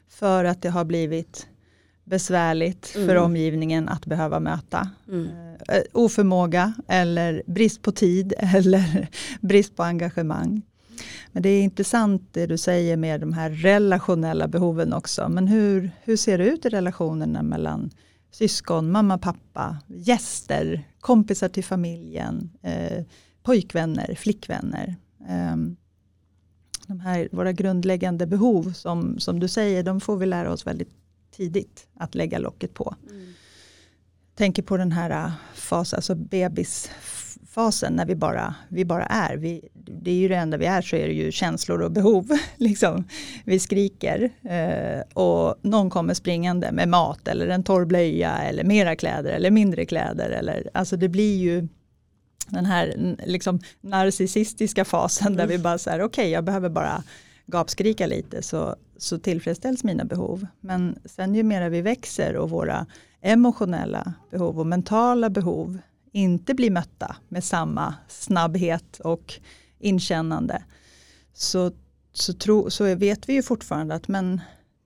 för 0.09 0.45
att 0.45 0.63
det 0.63 0.71
har 0.71 0.85
blivit 0.85 1.47
besvärligt 2.05 2.93
mm. 2.97 3.09
för 3.09 3.17
omgivningen 3.17 3.89
att 3.89 4.07
behöva 4.07 4.41
möta. 4.41 4.91
Mm. 5.09 5.27
Uh, 5.27 5.83
oförmåga 5.93 6.75
eller 6.89 7.43
brist 7.47 7.83
på 7.83 7.93
tid 7.93 8.35
eller 8.39 9.09
brist 9.41 9.77
på 9.77 9.83
engagemang. 9.83 10.63
Men 11.33 11.43
det 11.43 11.49
är 11.49 11.63
intressant 11.63 12.29
det 12.33 12.47
du 12.47 12.59
säger 12.59 12.97
med 12.97 13.21
de 13.21 13.33
här 13.33 13.51
relationella 13.51 14.49
behoven 14.49 14.93
också. 14.93 15.29
Men 15.29 15.49
hur, 15.49 15.91
hur 16.03 16.17
ser 16.17 16.39
det 16.39 16.45
ut 16.45 16.67
i 16.67 16.69
relationerna 16.69 17.43
mellan 17.43 17.91
syskon, 18.31 18.91
mamma, 18.91 19.19
pappa, 19.19 19.77
gäster, 19.87 20.89
kompisar 21.01 21.49
till 21.49 21.65
familjen, 21.65 22.51
eh, 22.63 23.05
pojkvänner, 23.43 24.15
flickvänner? 24.15 24.97
Um, 25.53 25.77
de 26.87 27.01
här, 27.01 27.29
våra 27.33 27.53
grundläggande 27.53 28.27
behov 28.27 28.73
som, 28.73 29.21
som 29.21 29.41
du 29.41 29.49
säger, 29.49 29.83
de 29.83 30.01
får 30.01 30.17
vi 30.17 30.27
lära 30.27 30.53
oss 30.53 30.67
väldigt 30.67 30.91
tidigt 31.37 31.87
att 31.95 32.15
lägga 32.15 32.39
locket 32.39 32.75
på. 32.75 32.95
Mm. 33.11 33.33
Tänker 34.35 34.63
på 34.63 34.77
den 34.77 34.93
här 34.93 35.11
äh, 35.11 35.33
fasen, 35.55 35.97
alltså 35.97 36.15
bebisfasen 36.15 37.93
när 37.93 38.07
vi 38.07 38.15
bara, 38.15 38.55
vi 38.69 38.85
bara 38.85 39.05
är. 39.05 39.37
Vi, 39.37 39.69
det 39.75 40.11
är 40.11 40.15
ju 40.15 40.29
det 40.29 40.37
enda 40.37 40.57
vi 40.57 40.67
är 40.67 40.83
så 40.83 40.97
är 40.97 41.09
det 41.09 41.15
ju 41.15 41.33
känslor 41.33 41.83
och 41.83 41.93
behov. 41.93 42.29
liksom. 42.57 43.05
Vi 43.45 43.59
skriker 43.59 44.31
eh, 44.43 45.01
och 45.15 45.59
någon 45.63 45.91
kommer 45.91 46.15
springande 46.15 46.73
med 46.73 46.89
mat 46.89 47.29
eller 47.29 47.49
en 47.49 47.65
torr 47.65 47.85
blöja 47.85 48.39
eller 48.39 48.65
mera 48.65 48.97
kläder 48.97 49.31
eller 49.31 49.51
mindre 49.51 49.85
kläder. 49.85 50.31
Eller, 50.31 50.71
alltså 50.75 50.97
det 50.97 51.09
blir 51.09 51.37
ju 51.37 51.69
den 52.49 52.67
här 52.67 53.17
liksom, 53.27 53.61
narcissistiska 53.81 54.85
fasen 54.85 55.27
mm. 55.27 55.37
där 55.37 55.47
vi 55.47 55.59
bara 55.59 55.79
säger 55.79 55.99
okej 55.99 56.07
okay, 56.07 56.31
jag 56.31 56.45
behöver 56.45 56.69
bara 56.69 57.03
gapskrika 57.47 58.07
lite 58.07 58.43
så, 58.43 58.77
så 58.97 59.19
tillfredsställs 59.19 59.85
mina 59.85 60.05
behov. 60.05 60.47
Men 60.61 60.99
sen 61.05 61.35
ju 61.35 61.43
mer 61.43 61.69
vi 61.69 61.81
växer 61.81 62.37
och 62.37 62.51
våra 62.51 62.87
emotionella 63.21 64.13
behov 64.31 64.61
och 64.61 64.67
mentala 64.67 65.31
behov 65.31 65.79
inte 66.13 66.55
blir 66.55 66.71
mötta 66.71 67.17
med 67.29 67.45
samma 67.45 67.95
snabbhet 68.09 69.01
och 69.01 69.35
inkännande 69.79 70.63
så, 71.33 71.73
så, 72.13 72.33
tro, 72.33 72.71
så 72.71 72.95
vet 72.95 73.29
vi 73.29 73.33
ju 73.33 73.43
fortfarande 73.43 73.95
att 73.95 74.09
men 74.09 74.41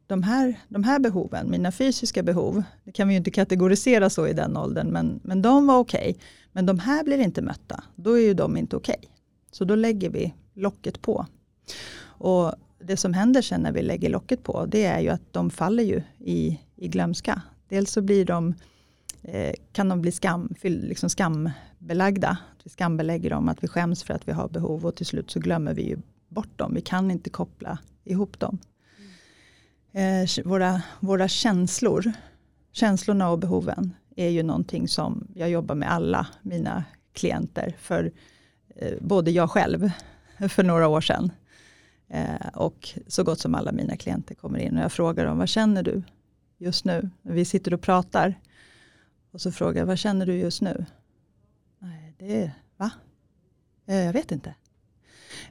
de 0.07 0.23
här, 0.23 0.61
de 0.69 0.85
här 0.85 0.99
behoven, 0.99 1.51
mina 1.51 1.73
fysiska 1.73 2.23
behov, 2.23 2.63
det 2.85 2.93
kan 2.93 3.09
vi 3.09 3.15
ju 3.15 3.19
inte 3.19 3.31
kategorisera 3.31 4.11
så 4.11 4.27
i 4.27 4.33
den 4.33 4.57
åldern, 4.57 4.89
men, 4.89 5.21
men 5.23 5.43
de 5.43 5.67
var 5.67 5.79
okej. 5.79 6.11
Okay. 6.11 6.23
Men 6.53 6.67
de 6.67 6.79
här 6.79 7.05
blir 7.05 7.19
inte 7.19 7.43
mötta, 7.43 7.85
då 7.97 8.19
är 8.19 8.23
ju 8.23 8.35
de 8.35 8.57
inte 8.57 8.77
okej. 8.77 8.97
Okay. 8.99 9.11
Så 9.51 9.65
då 9.65 9.75
lägger 9.75 10.11
vi 10.11 10.35
locket 10.55 11.03
på. 11.03 11.27
Och 12.03 12.55
det 12.79 12.97
som 12.97 13.15
händer 13.15 13.43
sen 13.43 13.61
när 13.61 13.73
vi 13.73 13.83
lägger 13.83 14.11
locket 14.11 14.43
på, 14.43 14.67
det 14.67 14.85
är 14.85 15.01
ju 15.01 15.09
att 15.09 15.33
de 15.33 15.51
faller 15.51 15.83
ju 15.83 16.03
i, 16.19 16.61
i 16.77 16.89
glömska. 16.89 17.43
Dels 17.69 17.91
så 17.93 18.03
blir 18.03 18.25
de, 18.25 18.55
eh, 19.23 19.55
kan 19.73 19.89
de 19.89 20.03
bli 20.03 20.13
skam, 20.13 20.55
liksom 20.63 21.11
skambelagda. 21.11 22.39
Vi 22.65 22.71
skambelägger 22.71 23.31
dem, 23.31 23.49
att 23.49 23.65
vi 23.65 23.69
skäms 23.69 24.03
för 24.03 24.15
att 24.15 24.29
vi 24.29 24.33
har 24.33 24.49
behov 24.49 24.87
och 24.87 24.97
till 24.97 25.07
slut 25.07 25.31
så 25.31 25.41
glömmer 25.41 25.75
vi 25.75 25.83
ju 25.83 25.99
bort 26.29 26.59
dem. 26.59 26.75
Vi 26.75 26.81
kan 26.81 27.11
inte 27.11 27.31
koppla 27.31 27.79
ihop 28.05 28.39
dem. 28.39 28.59
Eh, 29.93 30.45
våra, 30.45 30.83
våra 31.01 31.29
känslor, 31.29 32.13
känslorna 32.73 33.31
och 33.31 33.39
behoven 33.39 33.95
är 34.17 34.29
ju 34.29 34.43
någonting 34.43 34.89
som 34.89 35.27
jag 35.35 35.51
jobbar 35.51 35.75
med 35.75 35.93
alla 35.93 36.27
mina 36.43 36.85
klienter. 37.13 37.77
För 37.79 38.13
eh, 38.77 38.93
både 39.01 39.31
jag 39.31 39.51
själv 39.51 39.91
för 40.49 40.63
några 40.63 40.89
år 40.89 41.01
sedan 41.01 41.33
eh, 42.09 42.49
och 42.55 42.89
så 43.07 43.25
gott 43.25 43.39
som 43.39 43.55
alla 43.55 43.73
mina 43.73 43.97
klienter 43.97 44.35
kommer 44.35 44.59
in 44.59 44.77
och 44.77 44.83
jag 44.83 44.93
frågar 44.93 45.27
dem, 45.27 45.39
vad 45.39 45.49
känner 45.49 45.83
du 45.83 46.03
just 46.59 46.85
nu? 46.85 47.11
Vi 47.23 47.45
sitter 47.45 47.75
och 47.75 47.81
pratar 47.81 48.35
och 49.33 49.41
så 49.41 49.53
frågar 49.53 49.81
jag, 49.81 49.87
vad 49.87 49.99
känner 49.99 50.27
du 50.27 50.35
just 50.35 50.63
nu? 50.63 50.87
Nej, 51.79 52.15
det 52.19 52.43
är, 52.43 52.53
va? 52.77 52.91
Eh, 53.87 53.97
jag 53.97 54.13
vet 54.13 54.33
inte. 54.33 54.55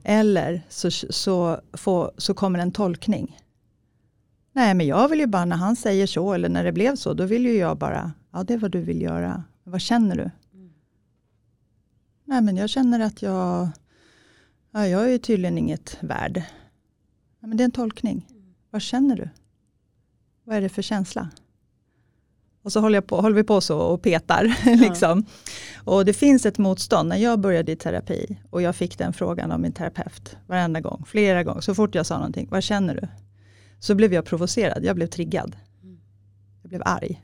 Eller 0.04 0.62
så, 0.70 0.92
så, 0.92 1.62
få, 1.74 2.12
så 2.18 2.34
kommer 2.34 2.60
en 2.60 2.72
tolkning. 2.72 3.40
Nej, 4.52 4.74
men 4.74 4.88
jag 4.88 5.10
vill 5.10 5.20
ju 5.20 5.28
bara 5.28 5.46
när 5.46 5.56
han 5.56 5.76
säger 5.76 6.08
så 6.08 6.34
eller 6.34 6.50
när 6.50 6.64
det 6.64 6.72
blev 6.72 6.96
så, 6.96 7.14
då 7.14 7.26
vill 7.26 7.46
ju 7.46 7.58
jag 7.58 7.78
bara, 7.78 8.12
ja 8.32 8.44
det 8.44 8.54
är 8.54 8.58
vad 8.58 8.72
du 8.72 8.82
vill 8.82 9.02
göra. 9.02 9.44
Vad 9.64 9.82
känner 9.82 10.16
du? 10.16 10.32
Mm. 10.54 10.74
Nej, 12.26 12.42
men 12.42 12.58
jag 12.58 12.70
känner 12.70 13.00
att 13.00 13.22
jag, 13.22 13.70
ja, 14.72 14.88
jag 14.88 15.04
är 15.04 15.10
ju 15.10 15.18
tydligen 15.18 15.58
inget 15.58 15.98
värd. 16.02 16.44
Ja, 17.40 17.48
men 17.48 17.58
det 17.58 17.64
är 17.64 17.66
en 17.66 17.72
tolkning. 17.72 18.28
Mm. 18.30 18.54
Vad 18.70 18.82
känner 18.82 19.16
du? 19.16 19.30
Vad 20.44 20.58
är 20.58 20.62
det 20.62 20.70
för 20.70 20.82
känsla? 20.82 21.30
Och 22.62 22.72
så 22.72 22.80
håller, 22.80 23.02
på, 23.02 23.22
håller 23.22 23.36
vi 23.36 23.44
på 23.44 23.62
så 23.62 23.80
och 23.80 24.02
petar. 24.02 24.58
Ja. 24.66 24.76
liksom. 24.76 25.26
Och 25.84 26.06
det 26.06 26.14
finns 26.14 26.46
ett 26.46 26.58
motstånd. 26.58 27.10
När 27.10 27.18
jag 27.18 27.40
började 27.40 27.72
i 27.72 27.76
terapi 27.76 28.40
och 28.50 28.62
jag 28.62 28.76
fick 28.76 28.98
den 28.98 29.14
frågan 29.14 29.52
av 29.52 29.60
min 29.60 29.72
terapeut 29.72 30.38
varenda 30.48 30.82
gång, 30.82 31.04
flera 31.08 31.44
gånger, 31.44 31.62
så 31.62 31.76
fort 31.76 31.96
jag 31.96 32.06
sa 32.06 32.18
någonting, 32.18 32.48
vad 32.52 32.64
känner 32.64 32.96
du? 32.96 33.08
Så 33.80 33.96
blev 33.96 34.14
jag 34.14 34.26
provocerad, 34.26 34.86
jag 34.86 34.96
blev 34.96 35.08
triggad. 35.08 35.56
Mm. 35.84 36.00
Jag 36.62 36.70
blev 36.70 36.82
arg. 36.86 37.22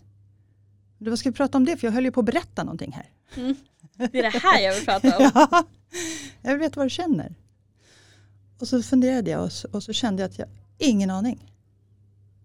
Du, 1.05 1.09
vad 1.09 1.19
ska 1.19 1.29
vi 1.29 1.35
prata 1.35 1.57
om 1.57 1.65
det? 1.65 1.77
För 1.77 1.87
jag 1.87 1.91
höll 1.91 2.05
ju 2.05 2.11
på 2.11 2.19
att 2.19 2.25
berätta 2.25 2.63
någonting 2.63 2.91
här. 2.91 3.09
Mm. 3.35 3.55
Det 4.11 4.19
är 4.19 4.23
det 4.23 4.39
här 4.39 4.61
jag 4.61 4.75
vill 4.75 4.85
prata 4.85 5.17
om. 5.17 5.31
ja, 5.33 5.63
jag 6.41 6.57
vet 6.57 6.75
vad 6.75 6.85
du 6.85 6.89
känner. 6.89 7.35
Och 8.59 8.67
så 8.67 8.83
funderade 8.83 9.31
jag 9.31 9.43
och 9.43 9.51
så, 9.51 9.67
och 9.71 9.83
så 9.83 9.93
kände 9.93 10.21
jag 10.21 10.29
att 10.29 10.39
jag 10.39 10.47
ingen 10.77 11.09
aning. 11.09 11.51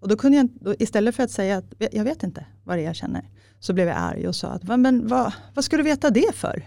Och 0.00 0.08
då 0.08 0.16
kunde 0.16 0.38
jag, 0.38 0.76
istället 0.82 1.14
för 1.16 1.22
att 1.22 1.30
säga 1.30 1.56
att 1.56 1.64
jag 1.92 2.04
vet 2.04 2.22
inte 2.22 2.46
vad 2.64 2.78
det 2.78 2.82
är 2.82 2.86
jag 2.86 2.96
känner, 2.96 3.28
så 3.60 3.72
blev 3.72 3.88
jag 3.88 3.96
arg 3.96 4.28
och 4.28 4.36
sa 4.36 4.48
att 4.48 4.80
men 4.80 5.08
vad, 5.08 5.32
vad 5.54 5.64
ska 5.64 5.76
du 5.76 5.82
veta 5.82 6.10
det 6.10 6.34
för? 6.34 6.66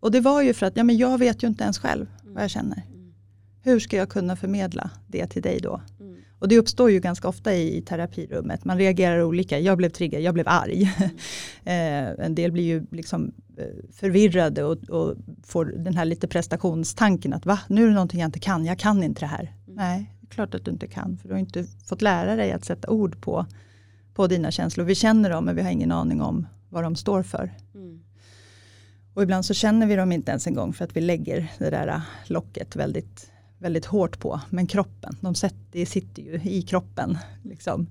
Och 0.00 0.10
det 0.10 0.20
var 0.20 0.42
ju 0.42 0.54
för 0.54 0.66
att 0.66 0.76
ja, 0.76 0.84
men 0.84 0.96
jag 0.96 1.18
vet 1.18 1.42
ju 1.42 1.46
inte 1.46 1.64
ens 1.64 1.78
själv 1.78 2.06
vad 2.22 2.42
jag 2.42 2.50
känner. 2.50 2.82
Hur 3.62 3.80
ska 3.80 3.96
jag 3.96 4.08
kunna 4.08 4.36
förmedla 4.36 4.90
det 5.06 5.26
till 5.26 5.42
dig 5.42 5.60
då? 5.60 5.80
Och 6.40 6.48
det 6.48 6.58
uppstår 6.58 6.90
ju 6.90 7.00
ganska 7.00 7.28
ofta 7.28 7.54
i, 7.54 7.76
i 7.76 7.82
terapirummet. 7.82 8.64
Man 8.64 8.78
reagerar 8.78 9.22
olika. 9.22 9.58
Jag 9.58 9.78
blev 9.78 9.88
triggad, 9.88 10.22
jag 10.22 10.34
blev 10.34 10.48
arg. 10.48 10.92
Mm. 10.98 11.10
eh, 12.18 12.24
en 12.26 12.34
del 12.34 12.52
blir 12.52 12.64
ju 12.64 12.86
liksom 12.90 13.32
eh, 13.56 13.92
förvirrade 13.92 14.64
och, 14.64 14.90
och, 14.90 15.16
får 15.42 15.64
den 15.64 15.96
här 15.96 16.04
lite 16.04 16.28
prestationstanken 16.28 17.32
att 17.32 17.46
va, 17.46 17.60
nu 17.68 17.82
är 17.82 17.86
det 17.86 17.94
någonting 17.94 18.20
jag 18.20 18.28
inte 18.28 18.38
kan, 18.38 18.64
jag 18.64 18.78
kan 18.78 19.02
inte 19.02 19.20
det 19.20 19.26
här. 19.26 19.40
Mm. 19.66 19.76
Nej, 19.76 20.12
klart 20.28 20.54
att 20.54 20.64
du 20.64 20.70
inte 20.70 20.86
kan, 20.86 21.18
för 21.18 21.28
du 21.28 21.34
har 21.34 21.38
inte 21.40 21.64
fått 21.86 22.02
lära 22.02 22.36
dig 22.36 22.52
att 22.52 22.64
sätta 22.64 22.90
ord 22.90 23.20
på, 23.20 23.46
på 24.14 24.26
dina 24.26 24.50
känslor. 24.50 24.84
Vi 24.84 24.94
känner 24.94 25.30
dem, 25.30 25.44
men 25.44 25.56
vi 25.56 25.62
har 25.62 25.70
ingen 25.70 25.92
aning 25.92 26.22
om 26.22 26.46
vad 26.68 26.82
de 26.82 26.96
står 26.96 27.22
för. 27.22 27.54
Mm. 27.74 28.00
Och 29.14 29.22
ibland 29.22 29.44
så 29.44 29.54
känner 29.54 29.86
vi 29.86 29.96
dem 29.96 30.12
inte 30.12 30.30
ens 30.30 30.46
en 30.46 30.54
gång 30.54 30.72
för 30.72 30.84
att 30.84 30.96
vi 30.96 31.00
lägger 31.00 31.52
det 31.58 31.70
där 31.70 32.02
locket 32.26 32.76
väldigt, 32.76 33.30
väldigt 33.60 33.84
hårt 33.84 34.18
på. 34.18 34.40
Men 34.50 34.66
kroppen, 34.66 35.16
de 35.20 35.34
sätter, 35.34 35.58
det 35.70 35.86
sitter 35.86 36.22
ju 36.22 36.40
i 36.44 36.62
kroppen. 36.62 37.18
Liksom. 37.42 37.86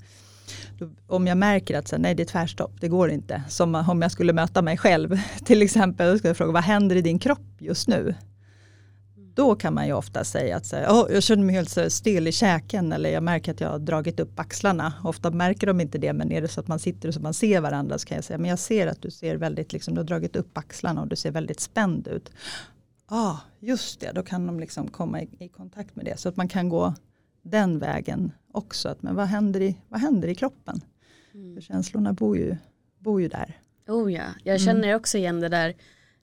Om 1.07 1.27
jag 1.27 1.37
märker 1.37 1.77
att 1.77 1.87
så, 1.87 1.97
nej 1.97 2.15
det 2.15 2.23
är 2.23 2.25
tvärstopp, 2.25 2.71
det 2.81 2.87
går 2.87 3.09
inte. 3.09 3.43
Som 3.49 3.75
om 3.75 4.01
jag 4.01 4.11
skulle 4.11 4.33
möta 4.33 4.61
mig 4.61 4.77
själv 4.77 5.19
till 5.45 5.61
exempel. 5.61 6.11
Då 6.11 6.17
skulle 6.17 6.29
jag 6.29 6.37
fråga, 6.37 6.51
vad 6.51 6.63
händer 6.63 6.95
i 6.95 7.01
din 7.01 7.19
kropp 7.19 7.47
just 7.59 7.87
nu? 7.87 8.15
Då 9.33 9.55
kan 9.55 9.73
man 9.73 9.87
ju 9.87 9.93
ofta 9.93 10.23
säga 10.23 10.57
att 10.57 10.65
så 10.65 10.75
oh, 10.75 11.13
jag 11.13 11.23
känner 11.23 11.43
mig 11.43 11.55
helt 11.55 11.69
så 11.69 11.89
stel 11.89 12.27
i 12.27 12.31
käken 12.31 12.93
eller 12.93 13.09
jag 13.09 13.23
märker 13.23 13.51
att 13.51 13.61
jag 13.61 13.69
har 13.69 13.79
dragit 13.79 14.19
upp 14.19 14.39
axlarna. 14.39 14.93
Ofta 15.03 15.31
märker 15.31 15.67
de 15.67 15.81
inte 15.81 15.97
det 15.97 16.13
men 16.13 16.31
är 16.31 16.41
det 16.41 16.47
så 16.47 16.59
att 16.59 16.67
man 16.67 16.79
sitter 16.79 17.07
och 17.07 17.13
så 17.13 17.19
man 17.19 17.33
ser 17.33 17.61
varandra 17.61 17.97
så 17.97 18.07
kan 18.07 18.15
jag 18.15 18.23
säga 18.23 18.37
men 18.37 18.49
jag 18.49 18.59
ser 18.59 18.87
att 18.87 19.01
du 19.01 19.11
ser 19.11 19.35
väldigt, 19.35 19.73
liksom, 19.73 19.93
du 19.93 19.99
har 19.99 20.05
dragit 20.05 20.35
upp 20.35 20.57
axlarna 20.57 21.01
och 21.01 21.07
du 21.07 21.15
ser 21.15 21.31
väldigt 21.31 21.59
spänd 21.59 22.07
ut. 22.07 22.31
Ja, 23.09 23.17
ah, 23.17 23.39
just 23.59 23.99
det, 23.99 24.11
då 24.11 24.23
kan 24.23 24.47
de 24.47 24.59
liksom 24.59 24.87
komma 24.87 25.21
i, 25.21 25.29
i, 25.39 25.47
kontakt 25.47 25.95
med 25.95 26.05
det. 26.05 26.17
Så 26.17 26.29
att 26.29 26.35
man 26.37 26.47
kan 26.47 26.69
gå 26.69 26.93
den 27.41 27.79
vägen 27.79 28.31
också. 28.51 28.89
Att, 28.89 29.01
men 29.01 29.15
vad 29.15 29.27
händer 29.27 29.61
i, 29.61 29.77
vad 29.87 29.99
händer 29.99 30.27
i 30.27 30.35
kroppen? 30.35 30.81
Mm. 31.33 31.55
För 31.55 31.61
känslorna 31.61 32.13
bor 32.13 32.37
ju, 32.37 32.57
bor 32.99 33.21
ju 33.21 33.27
där. 33.27 33.57
Oh 33.87 34.13
ja, 34.13 34.23
jag 34.43 34.61
känner 34.61 34.83
mm. 34.83 34.95
också 34.95 35.17
igen 35.17 35.39
det 35.39 35.49
där 35.49 35.75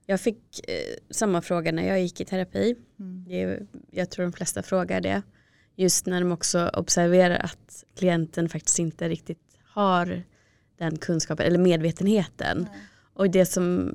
jag 0.09 0.21
fick 0.21 0.69
eh, 0.69 0.95
samma 1.09 1.41
fråga 1.41 1.71
när 1.71 1.87
jag 1.87 2.01
gick 2.01 2.21
i 2.21 2.25
terapi. 2.25 2.75
Mm. 2.99 3.25
Det, 3.27 3.59
jag 3.91 4.09
tror 4.09 4.25
de 4.25 4.33
flesta 4.33 4.63
frågar 4.63 5.01
det. 5.01 5.21
Just 5.75 6.05
när 6.05 6.21
de 6.21 6.31
också 6.31 6.69
observerar 6.73 7.39
att 7.39 7.83
klienten 7.95 8.49
faktiskt 8.49 8.79
inte 8.79 9.09
riktigt 9.09 9.57
har 9.63 10.23
den 10.77 10.97
kunskapen 10.97 11.45
eller 11.45 11.59
medvetenheten. 11.59 12.57
Mm. 12.57 12.69
Och 13.13 13.29
det 13.29 13.45
som 13.45 13.93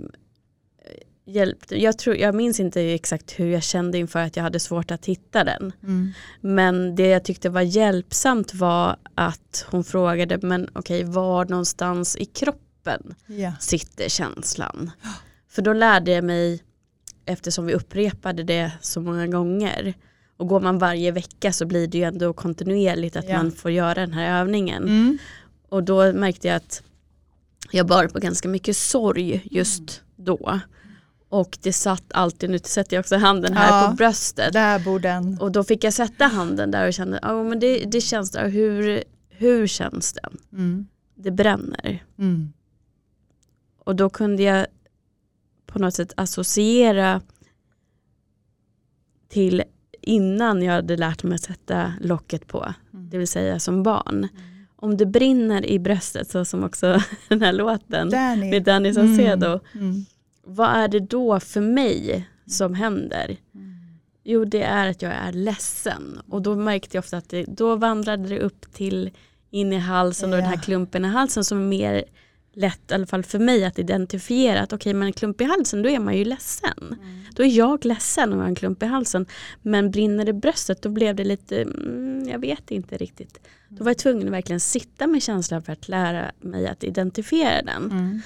hjälpte, 1.25 1.83
jag, 1.83 1.99
tror, 1.99 2.17
jag 2.17 2.35
minns 2.35 2.61
inte 2.61 2.81
exakt 2.81 3.41
hur 3.41 3.47
jag 3.47 3.63
kände 3.63 3.99
inför 3.99 4.19
att 4.19 4.37
jag 4.37 4.43
hade 4.43 4.61
svårt 4.61 4.91
att 4.91 5.07
hitta 5.07 5.45
den. 5.45 5.73
Mm. 5.83 6.13
Men 6.41 6.95
det 6.95 7.07
jag 7.07 7.25
tyckte 7.25 7.51
var 7.51 7.61
hjälpsamt 7.61 8.55
var 8.55 8.97
att 9.15 9.67
hon 9.71 9.85
frågade, 9.85 10.39
men 10.43 10.69
okej 10.73 11.01
okay, 11.01 11.13
var 11.13 11.45
någonstans 11.45 12.17
i 12.17 12.25
kroppen 12.25 13.15
yeah. 13.29 13.59
sitter 13.61 14.09
känslan? 14.09 14.91
För 15.49 15.63
då 15.63 15.73
lärde 15.73 16.11
jag 16.11 16.25
mig, 16.25 16.63
eftersom 17.27 17.67
vi 17.67 17.75
upprepade 17.75 18.43
det 18.43 18.73
så 18.81 19.01
många 19.01 19.27
gånger, 19.27 19.95
och 20.37 20.49
går 20.49 20.61
man 20.61 20.79
varje 20.79 21.11
vecka 21.11 21.53
så 21.53 21.67
blir 21.67 21.87
det 21.87 21.99
ju 21.99 22.05
ändå 22.05 22.33
kontinuerligt 22.33 23.17
att 23.17 23.29
ja. 23.29 23.37
man 23.37 23.53
får 23.53 23.71
göra 23.71 23.95
den 23.95 24.13
här 24.13 24.41
övningen. 24.41 24.83
Mm. 24.83 25.19
Och 25.69 25.85
då 25.85 26.13
märkte 26.13 26.49
jag 26.49 26.57
att 26.57 26.83
jag 27.71 27.87
bar 27.87 28.07
på 28.07 28.19
ganska 28.19 28.49
mycket 28.49 28.77
sorg 28.77 29.47
just 29.51 29.81
mm. 29.81 29.91
då. 30.17 30.61
Och 31.33 31.59
det 31.63 31.73
satt 31.73 32.05
alltid, 32.13 32.51
nu 32.51 32.59
sätter 32.59 32.97
jag 32.97 33.01
också 33.01 33.17
handen 33.17 33.57
här 33.57 33.83
ja, 33.83 33.89
på 33.89 33.97
bröstet. 33.97 34.53
Där 34.53 34.79
bor 34.79 34.99
den. 34.99 35.39
Och 35.41 35.53
då 35.53 35.65
fick 35.65 35.85
jag 35.85 35.93
sätta 35.93 36.27
handen 36.27 36.71
där 36.71 36.87
och 36.87 36.95
kände, 36.95 37.19
ja 37.23 37.43
men 37.43 37.61
det, 37.61 37.85
det 37.85 38.01
känns 38.01 38.31
där, 38.31 38.49
hur, 38.49 39.05
hur 39.29 39.67
känns 39.67 40.13
den? 40.13 40.39
Mm. 40.53 40.87
Det 41.15 41.31
bränner. 41.31 42.05
Mm. 42.19 42.53
Och 43.85 43.97
då 43.97 44.11
kunde 44.11 44.43
jag 44.43 44.67
på 45.67 45.79
något 45.79 45.95
sätt 45.95 46.13
associera 46.17 47.21
till 49.29 49.63
innan 50.01 50.63
jag 50.63 50.73
hade 50.73 50.97
lärt 50.97 51.23
mig 51.23 51.35
att 51.35 51.43
sätta 51.43 51.93
locket 52.01 52.47
på, 52.47 52.75
mm. 52.93 53.11
det 53.11 53.19
vill 53.19 53.29
säga 53.29 53.59
som 53.59 53.83
barn. 53.83 54.19
Mm. 54.19 54.31
Om 54.77 54.97
det 54.97 55.07
brinner 55.07 55.67
i 55.67 55.79
bröstet, 55.79 56.31
så 56.31 56.45
som 56.45 56.65
också 56.65 57.03
den 57.29 57.43
här 57.43 57.53
låten 57.53 58.11
Danny. 58.11 58.51
med 58.51 58.63
Danny 58.63 58.95
Saucedo, 58.95 59.61
mm. 59.75 60.05
Vad 60.45 60.71
är 60.71 60.89
det 60.89 61.01
då 61.01 61.41
för 61.41 61.61
mig 61.61 62.29
som 62.47 62.75
händer? 62.75 63.37
Mm. 63.55 63.73
Jo, 64.25 64.45
det 64.45 64.63
är 64.63 64.91
att 64.91 65.03
jag 65.03 65.13
är 65.13 65.33
ledsen 65.33 66.21
och 66.29 66.43
då 66.43 66.57
märkte 66.57 66.97
jag 66.97 67.03
ofta 67.03 67.17
att 67.17 67.29
det, 67.29 67.45
då 67.45 67.77
vandrade 67.77 68.29
det 68.29 68.41
upp 68.41 68.73
till 68.73 69.11
in 69.51 69.73
i 69.73 69.79
halsen 69.79 70.33
och 70.33 70.39
den 70.39 70.47
här 70.47 70.63
klumpen 70.63 71.05
i 71.05 71.09
halsen 71.09 71.45
som 71.45 71.59
är 71.59 71.69
mer 71.69 72.05
lätt, 72.55 72.91
i 72.91 72.95
alla 72.95 73.07
fall 73.07 73.23
för 73.23 73.39
mig, 73.39 73.65
att 73.65 73.79
identifiera 73.79 74.61
att 74.61 74.73
okej, 74.73 74.91
okay, 74.91 74.95
men 74.95 75.07
en 75.07 75.13
klump 75.13 75.41
i 75.41 75.45
halsen, 75.45 75.83
då 75.83 75.89
är 75.89 75.99
man 75.99 76.17
ju 76.17 76.25
ledsen. 76.25 76.79
Mm. 76.79 77.21
Då 77.35 77.43
är 77.43 77.49
jag 77.49 77.85
ledsen 77.85 78.33
om 78.33 78.39
jag 78.39 78.45
har 78.45 78.49
en 78.49 78.55
klump 78.55 78.83
i 78.83 78.87
halsen. 78.87 79.27
Men 79.63 79.91
brinner 79.91 80.25
det 80.25 80.33
bröstet, 80.33 80.83
då 80.83 80.89
blev 80.89 81.17
det 81.17 81.25
lite, 81.25 81.63
mm, 81.63 82.29
jag 82.29 82.39
vet 82.39 82.71
inte 82.71 82.97
riktigt. 82.97 83.41
Då 83.69 83.85
var 83.85 83.91
jag 83.91 83.99
tvungen 83.99 84.27
att 84.27 84.33
verkligen 84.33 84.61
sitta 84.61 85.07
med 85.07 85.23
känslan 85.23 85.63
för 85.63 85.73
att 85.73 85.89
lära 85.89 86.33
mig 86.41 86.67
att 86.67 86.85
identifiera 86.85 87.63
den. 87.63 87.91
Mm. 87.91 88.23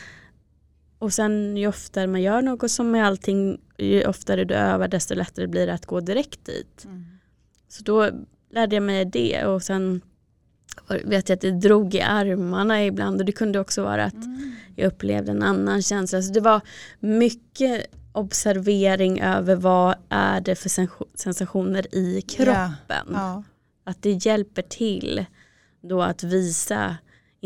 Och 0.98 1.12
sen 1.12 1.56
ju 1.56 1.66
oftare 1.66 2.06
man 2.06 2.22
gör 2.22 2.42
något 2.42 2.70
som 2.70 2.90
med 2.90 3.06
allting, 3.06 3.61
ju 3.78 4.04
oftare 4.04 4.44
du 4.44 4.54
övar 4.54 4.88
desto 4.88 5.14
lättare 5.14 5.46
blir 5.46 5.66
det 5.66 5.74
att 5.74 5.87
gå 5.87 6.00
direkt 6.00 6.44
dit. 6.44 6.85
Mm. 6.85 7.04
Så 7.68 7.82
då 7.82 8.11
lärde 8.50 8.76
jag 8.76 8.82
mig 8.82 9.04
det 9.04 9.44
och 9.44 9.62
sen 9.62 10.00
vet 11.04 11.28
jag 11.28 11.37
att 11.37 11.40
det 11.40 11.50
drog 11.50 11.94
i 11.94 12.00
armarna 12.00 12.85
ibland 12.85 13.20
och 13.20 13.26
det 13.26 13.32
kunde 13.32 13.61
också 13.61 13.82
vara 13.82 14.04
att 14.04 14.14
mm. 14.14 14.54
jag 14.76 14.87
upplevde 14.87 15.30
en 15.30 15.42
annan 15.42 15.82
känsla. 15.82 16.22
Så 16.22 16.32
det 16.32 16.40
var 16.40 16.61
mycket 17.00 17.87
observering 18.12 19.20
över 19.20 19.56
vad 19.56 19.94
är 20.09 20.40
det 20.40 20.54
för 20.54 20.68
sensationer 21.18 21.94
i 21.94 22.20
kroppen. 22.20 22.74
Ja. 22.88 23.04
Ja. 23.12 23.42
Att 23.85 24.02
det 24.02 24.26
hjälper 24.26 24.62
till 24.62 25.26
då 25.80 26.02
att 26.02 26.22
visa 26.22 26.96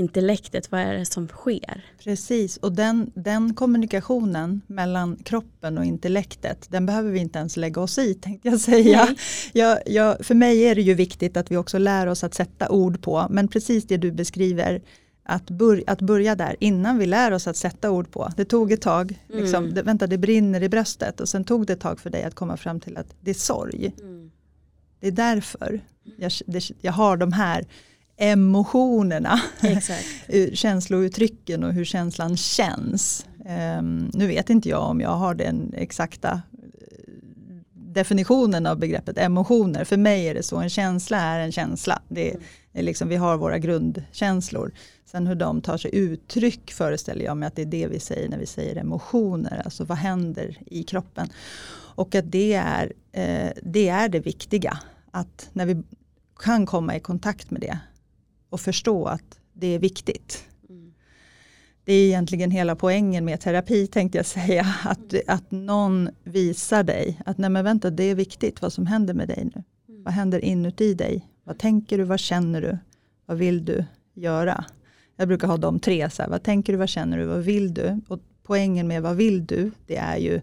intellektet, 0.01 0.73
vad 0.73 0.81
är 0.81 0.95
det 0.95 1.05
som 1.05 1.29
sker? 1.29 1.85
Precis, 2.05 2.57
och 2.57 2.73
den, 2.73 3.11
den 3.15 3.55
kommunikationen 3.55 4.61
mellan 4.67 5.17
kroppen 5.17 5.79
och 5.79 5.85
intellektet, 5.85 6.67
den 6.71 6.87
behöver 6.87 7.11
vi 7.11 7.19
inte 7.19 7.39
ens 7.39 7.57
lägga 7.57 7.81
oss 7.81 7.99
i 7.99 8.15
tänkte 8.23 8.49
jag 8.49 8.61
säga. 8.61 9.17
Jag, 9.53 9.79
jag, 9.87 10.27
för 10.27 10.35
mig 10.35 10.63
är 10.63 10.75
det 10.75 10.83
ju 10.83 10.95
viktigt 10.95 11.37
att 11.37 11.51
vi 11.51 11.57
också 11.57 11.79
lär 11.79 12.07
oss 12.07 12.25
att 12.25 12.35
sätta 12.35 12.69
ord 12.69 13.03
på, 13.03 13.27
men 13.31 13.49
precis 13.49 13.85
det 13.85 13.97
du 13.97 14.13
beskriver, 14.13 14.83
att, 15.23 15.51
bör, 15.51 15.85
att 15.87 16.01
börja 16.01 16.35
där 16.35 16.57
innan 16.61 16.99
vi 16.99 17.07
lär 17.07 17.33
oss 17.33 17.47
att 17.47 17.57
sätta 17.57 17.91
ord 17.91 18.11
på. 18.11 18.33
Det 18.37 18.45
tog 18.45 18.73
ett 18.73 18.83
tag, 18.83 19.19
mm. 19.29 19.43
liksom, 19.43 19.75
det, 19.75 19.83
vänta 19.83 20.07
det 20.07 20.19
brinner 20.19 20.63
i 20.63 20.69
bröstet 20.69 21.21
och 21.21 21.29
sen 21.29 21.45
tog 21.45 21.67
det 21.67 21.73
ett 21.73 21.81
tag 21.81 22.01
för 22.01 22.11
dig 22.11 22.23
att 22.23 22.35
komma 22.35 22.57
fram 22.57 22.81
till 22.81 22.97
att 22.97 23.15
det 23.21 23.31
är 23.31 23.35
sorg. 23.35 23.93
Mm. 24.01 24.31
Det 25.01 25.07
är 25.07 25.13
därför 25.13 25.81
jag, 26.17 26.33
det, 26.47 26.71
jag 26.81 26.93
har 26.93 27.17
de 27.17 27.33
här 27.33 27.67
emotionerna, 28.21 29.41
känslouttrycken 30.53 31.65
och 31.65 31.73
hur 31.73 31.85
känslan 31.85 32.37
känns. 32.37 33.27
Um, 33.79 34.11
nu 34.15 34.27
vet 34.27 34.51
inte 34.51 34.69
jag 34.69 34.83
om 34.83 35.01
jag 35.01 35.11
har 35.11 35.35
den 35.35 35.75
exakta 35.77 36.31
eh, 36.33 37.15
definitionen 37.73 38.67
av 38.67 38.79
begreppet 38.79 39.19
emotioner. 39.19 39.85
För 39.85 39.97
mig 39.97 40.29
är 40.29 40.35
det 40.35 40.43
så, 40.43 40.57
en 40.57 40.71
känsla 40.71 41.19
är 41.19 41.41
en 41.41 41.53
känsla. 41.53 42.03
Det 42.09 42.31
mm. 42.31 42.43
är 42.73 42.83
liksom, 42.83 43.09
vi 43.09 43.17
har 43.17 43.37
våra 43.37 43.59
grundkänslor. 43.59 44.73
Sen 45.07 45.27
hur 45.27 45.35
de 45.35 45.61
tar 45.61 45.79
sig 45.79 45.91
uttryck 45.95 46.73
föreställer 46.73 47.25
jag 47.25 47.37
mig 47.37 47.47
att 47.47 47.57
det 47.57 47.63
är 47.63 47.67
det 47.67 47.87
vi 47.87 48.01
säger 48.01 48.29
när 48.29 48.39
vi 48.39 48.47
säger 48.47 48.77
emotioner. 48.77 49.63
Alltså 49.65 49.85
vad 49.85 49.99
händer 49.99 50.59
i 50.67 50.83
kroppen. 50.83 51.29
Och 51.95 52.15
att 52.15 52.33
det 52.33 52.53
är, 52.53 52.93
eh, 53.13 53.51
det 53.63 53.89
är 53.89 54.09
det 54.09 54.21
viktiga. 54.21 54.79
Att 55.11 55.49
när 55.53 55.67
vi 55.67 55.83
kan 56.39 56.67
komma 56.67 56.97
i 56.97 57.01
kontakt 57.01 57.51
med 57.51 57.61
det 57.61 57.79
och 58.51 58.61
förstå 58.61 59.07
att 59.07 59.41
det 59.53 59.67
är 59.67 59.79
viktigt. 59.79 60.45
Mm. 60.69 60.93
Det 61.85 61.93
är 61.93 62.07
egentligen 62.07 62.51
hela 62.51 62.77
poängen 62.77 63.25
med 63.25 63.41
terapi 63.41 63.87
tänkte 63.87 64.19
jag 64.19 64.27
säga. 64.27 64.75
Att, 64.85 65.15
att 65.27 65.51
någon 65.51 66.11
visar 66.25 66.83
dig 66.83 67.21
att 67.27 67.39
nej 67.39 67.51
men 67.51 67.65
vänta 67.65 67.91
det 67.91 68.05
är 68.05 68.15
viktigt 68.15 68.63
vad 68.63 68.73
som 68.73 68.87
händer 68.87 69.15
med 69.15 69.29
dig 69.29 69.51
nu. 69.55 69.63
Mm. 69.89 70.03
Vad 70.03 70.15
händer 70.15 70.45
inuti 70.45 70.95
dig? 70.95 71.29
Vad 71.45 71.59
tänker 71.59 71.99
du? 71.99 72.05
Vad 72.05 72.21
känner 72.21 72.61
du? 72.63 72.79
Vad 73.27 73.39
vill 73.39 73.65
du 73.65 73.85
göra? 74.15 74.65
Jag 75.17 75.29
brukar 75.29 75.49
ha 75.49 75.57
de 75.57 75.81
tre. 75.81 76.11
Så 76.11 76.23
här, 76.23 76.31
vad 76.31 76.43
tänker 76.43 76.73
du? 76.73 76.79
Vad 76.79 76.89
känner 76.89 77.19
du? 77.19 77.25
Vad 77.25 77.41
vill 77.45 77.75
du? 77.75 78.01
Och 78.09 78.21
poängen 78.43 78.89
med 78.89 79.03
vad 79.03 79.17
vill 79.17 79.47
du? 79.47 79.71
Det 79.87 79.97
är 79.97 80.17
ju 80.17 80.41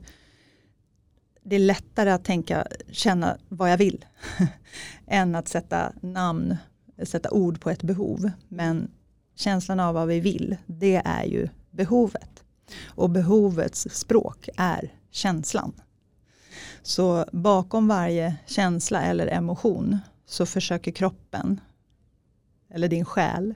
det 1.49 1.55
är 1.55 1.59
lättare 1.59 2.09
att 2.09 2.23
tänka, 2.23 2.67
känna 2.91 3.37
vad 3.49 3.71
jag 3.71 3.77
vill 3.77 4.05
än 5.07 5.35
att 5.35 5.47
sätta 5.47 5.93
namn 6.01 6.57
sätta 7.03 7.31
ord 7.31 7.61
på 7.61 7.69
ett 7.69 7.83
behov. 7.83 8.31
Men 8.47 8.91
känslan 9.35 9.79
av 9.79 9.93
vad 9.93 10.07
vi 10.07 10.19
vill, 10.19 10.57
det 10.65 11.01
är 11.05 11.23
ju 11.23 11.49
behovet. 11.71 12.43
Och 12.85 13.09
behovets 13.09 13.87
språk 13.91 14.49
är 14.57 14.93
känslan. 15.11 15.73
Så 16.81 17.25
bakom 17.31 17.87
varje 17.87 18.35
känsla 18.45 19.01
eller 19.01 19.27
emotion 19.27 19.99
så 20.25 20.45
försöker 20.45 20.91
kroppen 20.91 21.61
eller 22.69 22.87
din 22.87 23.05
själ 23.05 23.55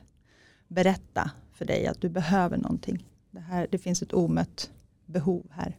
berätta 0.67 1.32
för 1.54 1.65
dig 1.65 1.88
att 1.88 2.01
du 2.01 2.10
behöver 2.10 2.58
någonting. 2.58 3.06
Det, 3.32 3.39
här, 3.39 3.67
det 3.71 3.77
finns 3.77 4.01
ett 4.01 4.13
omött 4.13 4.71
behov 5.06 5.45
här. 5.51 5.77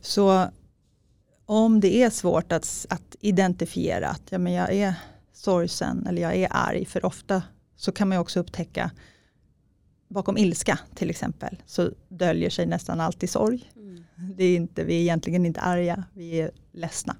Så 0.00 0.48
om 1.46 1.80
det 1.80 2.02
är 2.02 2.10
svårt 2.10 2.52
att, 2.52 2.86
att 2.90 3.16
identifiera 3.20 4.08
att 4.08 4.22
ja, 4.30 4.38
men 4.38 4.52
jag 4.52 4.72
är 4.72 4.94
sorgsen 5.42 6.06
eller 6.06 6.22
jag 6.22 6.36
är 6.36 6.48
arg. 6.50 6.84
För 6.84 7.04
ofta 7.04 7.42
så 7.76 7.92
kan 7.92 8.08
man 8.08 8.18
också 8.18 8.40
upptäcka 8.40 8.90
bakom 10.08 10.38
ilska 10.38 10.78
till 10.94 11.10
exempel 11.10 11.62
så 11.66 11.90
döljer 12.08 12.50
sig 12.50 12.66
nästan 12.66 13.00
alltid 13.00 13.30
sorg. 13.30 13.72
Mm. 13.76 14.04
Det 14.36 14.44
är 14.44 14.56
inte, 14.56 14.84
vi 14.84 14.94
är 14.94 15.00
egentligen 15.00 15.46
inte 15.46 15.60
arga, 15.60 16.04
vi 16.12 16.40
är 16.40 16.50
ledsna. 16.72 17.16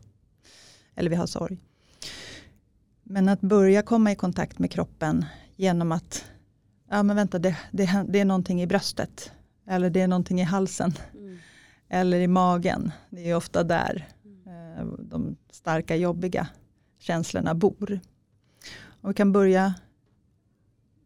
Eller 0.94 1.10
vi 1.10 1.16
har 1.16 1.26
sorg. 1.26 1.58
Men 3.02 3.28
att 3.28 3.40
börja 3.40 3.82
komma 3.82 4.12
i 4.12 4.16
kontakt 4.16 4.58
med 4.58 4.70
kroppen 4.70 5.24
genom 5.56 5.92
att, 5.92 6.24
ja 6.90 7.02
men 7.02 7.16
vänta 7.16 7.38
det, 7.38 7.56
det, 7.70 8.04
det 8.08 8.20
är 8.20 8.24
någonting 8.24 8.62
i 8.62 8.66
bröstet. 8.66 9.32
Eller 9.66 9.90
det 9.90 10.00
är 10.00 10.08
någonting 10.08 10.40
i 10.40 10.44
halsen. 10.44 10.92
Mm. 11.14 11.38
Eller 11.88 12.20
i 12.20 12.26
magen. 12.26 12.92
Det 13.10 13.30
är 13.30 13.34
ofta 13.34 13.64
där 13.64 14.08
mm. 14.24 14.42
Eh, 14.78 14.84
de 14.98 15.36
starka 15.50 15.96
jobbiga 15.96 16.48
känslorna 16.98 17.54
bor. 17.54 18.00
Och 19.02 19.10
vi 19.10 19.14
kan 19.14 19.32
börja 19.32 19.74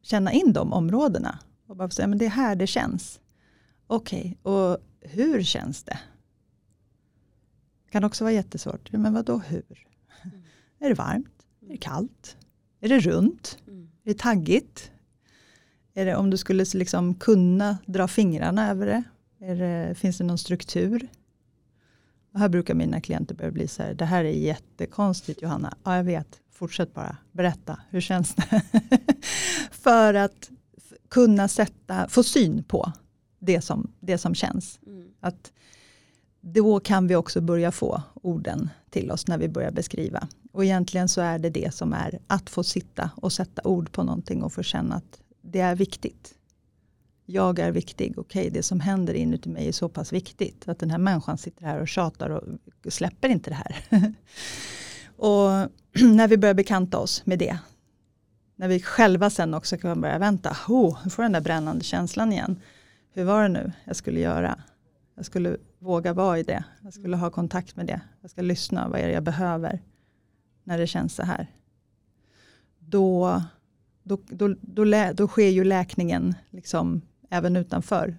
känna 0.03 0.33
in 0.33 0.53
de 0.53 0.73
områdena. 0.73 1.39
Och 1.67 1.77
bara 1.77 1.91
säga, 1.91 2.09
men 2.09 2.19
det 2.19 2.25
är 2.25 2.31
här 2.31 2.57
det 2.57 2.67
känns. 2.67 3.21
Okej, 3.87 4.39
okay, 4.43 4.53
och 4.53 4.79
hur 5.01 5.43
känns 5.43 5.83
det? 5.83 5.99
Det 7.85 7.91
kan 7.91 8.05
också 8.05 8.25
vara 8.25 8.33
jättesvårt. 8.33 8.93
Men 8.93 9.15
vad 9.15 9.25
då 9.25 9.39
hur? 9.39 9.87
Mm. 10.23 10.43
Är 10.79 10.89
det 10.89 10.95
varmt? 10.95 11.47
Är 11.63 11.69
det 11.69 11.77
kallt? 11.77 12.37
Är 12.81 12.89
det 12.89 13.01
runt? 13.01 13.59
Mm. 13.67 13.83
Är 14.05 14.09
det 14.09 14.19
taggigt? 14.19 14.91
Är 15.95 16.07
det 16.07 16.17
om 16.17 16.31
du 16.31 16.37
skulle 16.37 16.65
liksom 16.75 17.15
kunna 17.15 17.79
dra 17.87 18.09
fingrarna 18.09 18.71
över 18.71 18.87
det? 18.87 19.03
det 19.55 19.95
finns 19.99 20.19
det 20.19 20.25
någon 20.25 20.39
struktur? 20.39 21.09
Och 22.33 22.41
här 22.41 22.49
brukar 22.49 22.75
mina 22.75 23.01
klienter 23.01 23.35
börja 23.35 23.51
bli 23.51 23.69
så 23.69 23.83
här, 23.83 23.95
det 23.95 24.05
här 24.05 24.25
är 24.25 24.31
jättekonstigt 24.31 25.43
Johanna. 25.43 25.77
Ja, 25.85 25.97
jag 25.97 26.05
vet 26.05 26.41
fortsätt 26.57 26.95
bara, 26.95 27.17
berätta, 27.33 27.81
hur 27.91 28.01
känns 28.01 28.35
det? 28.35 28.63
för 29.71 30.15
att 30.15 30.51
kunna 31.09 31.49
sätta, 31.49 32.09
få 32.09 32.23
syn 32.23 32.65
på 32.65 32.93
det 33.39 33.61
som, 33.61 33.93
det 34.01 34.19
som 34.19 34.35
känns. 34.35 34.81
Mm. 34.87 35.09
Att 35.21 35.53
då 36.41 36.81
kan 36.81 37.07
vi 37.07 37.17
också 37.17 37.41
börja 37.41 37.73
få 37.73 38.03
orden 38.23 38.71
till 38.91 39.11
oss 39.11 39.27
när 39.27 39.39
vi 39.39 39.49
börjar 39.49 39.71
beskriva. 39.71 40.29
Och 40.53 40.65
egentligen 40.65 41.09
så 41.09 41.21
är 41.21 41.39
det 41.39 41.51
det 41.51 41.75
som 41.75 41.93
är 41.93 42.19
att 42.27 42.51
få 42.51 42.63
sitta 42.63 43.11
och 43.17 43.33
sätta 43.33 43.63
ord 43.65 43.93
på 43.93 44.03
någonting 44.03 44.43
och 44.43 44.53
få 44.53 44.63
känna 44.63 44.95
att 44.95 45.21
det 45.43 45.61
är 45.61 45.77
viktigt. 45.77 46.35
Jag 47.27 47.59
är 47.59 47.71
viktig, 47.71 48.19
okej 48.19 48.41
okay, 48.41 48.51
det 48.51 48.63
som 48.63 48.81
händer 48.81 49.15
inuti 49.15 49.49
mig 49.49 49.69
är 49.69 49.73
så 49.73 49.89
pass 49.89 50.13
viktigt. 50.13 50.69
Att 50.69 50.79
den 50.79 50.91
här 50.91 50.99
människan 50.99 51.39
sitter 51.39 51.65
här 51.65 51.81
och 51.81 51.89
tjatar 51.89 52.31
och 52.31 52.43
släpper 52.89 53.29
inte 53.29 53.51
det 53.51 53.57
här. 53.57 53.85
Och 55.17 55.49
när 56.03 56.29
vi 56.29 56.37
börjar 56.37 56.55
bekanta 56.55 56.99
oss 56.99 57.27
med 57.27 57.39
det, 57.39 57.59
när 58.57 58.69
vi 58.69 58.81
själva 58.81 59.31
sen 59.31 59.55
också 59.55 59.79
kan 59.79 60.01
börja 60.01 60.19
vänta, 60.19 60.57
oh, 60.69 60.99
nu 61.05 61.11
får 61.11 61.23
den 61.23 61.33
där 61.33 61.41
brännande 61.41 61.85
känslan 61.85 62.33
igen. 62.33 62.61
Hur 63.13 63.25
var 63.25 63.43
det 63.43 63.49
nu 63.49 63.73
jag 63.85 63.97
skulle 63.97 64.21
göra? 64.21 64.59
Jag 65.15 65.27
skulle 65.27 65.57
våga 65.79 66.13
vara 66.13 66.39
i 66.39 66.43
det. 66.43 66.65
Jag 66.83 66.95
skulle 66.95 67.17
ha 67.17 67.31
kontakt 67.31 67.77
med 67.77 67.87
det. 67.87 68.01
Jag 68.21 68.31
ska 68.31 68.43
lyssna, 68.43 68.89
vad 68.89 69.01
är 69.01 69.07
det 69.07 69.13
jag 69.13 69.23
behöver 69.23 69.81
när 70.65 70.79
det 70.79 70.87
känns 70.87 71.15
så 71.15 71.23
här? 71.23 71.47
Då, 72.79 73.43
då, 74.03 74.19
då, 74.29 74.55
då, 74.61 74.85
då 75.15 75.29
sker 75.29 75.49
ju 75.49 75.65
läkningen 75.65 76.35
liksom 76.51 77.03
även 77.31 77.57
utanför 77.57 78.17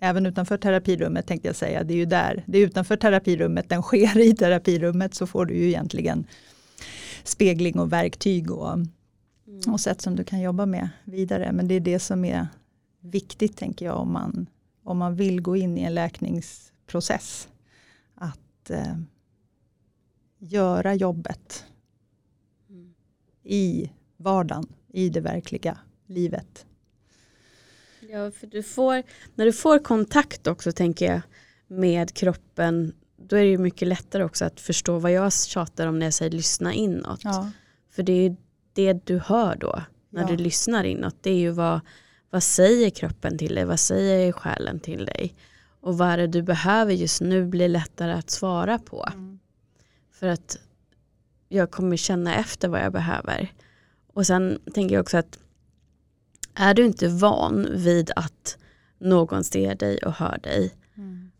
även 0.00 0.26
utanför 0.26 0.56
terapirummet 0.56 1.26
tänkte 1.26 1.48
jag 1.48 1.56
säga, 1.56 1.84
det 1.84 1.94
är 1.94 1.98
ju 1.98 2.04
där, 2.04 2.44
det 2.46 2.58
är 2.58 2.66
utanför 2.66 2.96
terapirummet, 2.96 3.68
den 3.68 3.82
sker 3.82 4.18
i 4.18 4.36
terapirummet 4.36 5.14
så 5.14 5.26
får 5.26 5.46
du 5.46 5.54
ju 5.54 5.68
egentligen 5.68 6.26
spegling 7.24 7.78
och 7.78 7.92
verktyg 7.92 8.50
och, 8.50 8.72
mm. 8.72 8.88
och 9.72 9.80
sätt 9.80 10.00
som 10.00 10.16
du 10.16 10.24
kan 10.24 10.40
jobba 10.40 10.66
med 10.66 10.88
vidare. 11.04 11.52
Men 11.52 11.68
det 11.68 11.74
är 11.74 11.80
det 11.80 11.98
som 11.98 12.24
är 12.24 12.46
viktigt 13.00 13.56
tänker 13.56 13.86
jag 13.86 13.96
om 13.96 14.12
man, 14.12 14.46
om 14.84 14.98
man 14.98 15.16
vill 15.16 15.40
gå 15.40 15.56
in 15.56 15.78
i 15.78 15.82
en 15.82 15.94
läkningsprocess. 15.94 17.48
Att 18.14 18.70
eh, 18.70 18.96
göra 20.38 20.94
jobbet 20.94 21.64
mm. 22.70 22.94
i 23.42 23.90
vardagen, 24.16 24.66
i 24.88 25.08
det 25.08 25.20
verkliga 25.20 25.78
livet. 26.06 26.66
Ja, 28.10 28.30
för 28.30 28.46
du 28.46 28.62
får, 28.62 29.02
när 29.34 29.44
du 29.44 29.52
får 29.52 29.78
kontakt 29.78 30.46
också 30.46 30.72
tänker 30.72 31.06
jag 31.06 31.20
med 31.66 32.14
kroppen 32.14 32.92
då 33.16 33.36
är 33.36 33.40
det 33.40 33.50
ju 33.50 33.58
mycket 33.58 33.88
lättare 33.88 34.24
också 34.24 34.44
att 34.44 34.60
förstå 34.60 34.98
vad 34.98 35.12
jag 35.12 35.32
tjatar 35.32 35.86
om 35.86 35.98
när 35.98 36.06
jag 36.06 36.14
säger 36.14 36.30
lyssna 36.30 36.72
inåt. 36.72 37.20
Ja. 37.24 37.50
För 37.90 38.02
det 38.02 38.12
är 38.12 38.30
ju 38.30 38.36
det 38.72 39.06
du 39.06 39.18
hör 39.18 39.56
då 39.56 39.82
när 40.10 40.22
Ja. 40.22 40.28
du 40.28 40.36
lyssnar 40.36 40.84
inåt. 40.84 41.16
Det 41.20 41.30
är 41.30 41.38
ju 41.38 41.50
vad, 41.50 41.80
vad 42.30 42.42
säger 42.42 42.90
kroppen 42.90 43.38
till 43.38 43.54
dig, 43.54 43.64
vad 43.64 43.80
säger 43.80 44.32
själen 44.32 44.80
till 44.80 45.04
dig. 45.04 45.34
Och 45.80 45.98
vad 45.98 46.08
är 46.08 46.16
det 46.16 46.26
du 46.26 46.42
behöver 46.42 46.92
just 46.92 47.20
nu 47.20 47.46
blir 47.46 47.68
lättare 47.68 48.12
att 48.12 48.30
svara 48.30 48.78
på. 48.78 49.08
Mm. 49.14 49.38
För 50.12 50.26
att 50.26 50.58
jag 51.48 51.70
kommer 51.70 51.96
känna 51.96 52.34
efter 52.34 52.68
vad 52.68 52.80
jag 52.80 52.92
behöver. 52.92 53.52
Och 54.12 54.26
sen 54.26 54.58
tänker 54.74 54.94
jag 54.94 55.02
också 55.02 55.16
att 55.16 55.38
är 56.58 56.74
du 56.74 56.84
inte 56.86 57.08
van 57.08 57.66
vid 57.74 58.10
att 58.16 58.58
någon 58.98 59.44
ser 59.44 59.74
dig 59.74 59.98
och 59.98 60.12
hör 60.12 60.38
dig 60.42 60.74
Mm. 60.96 61.30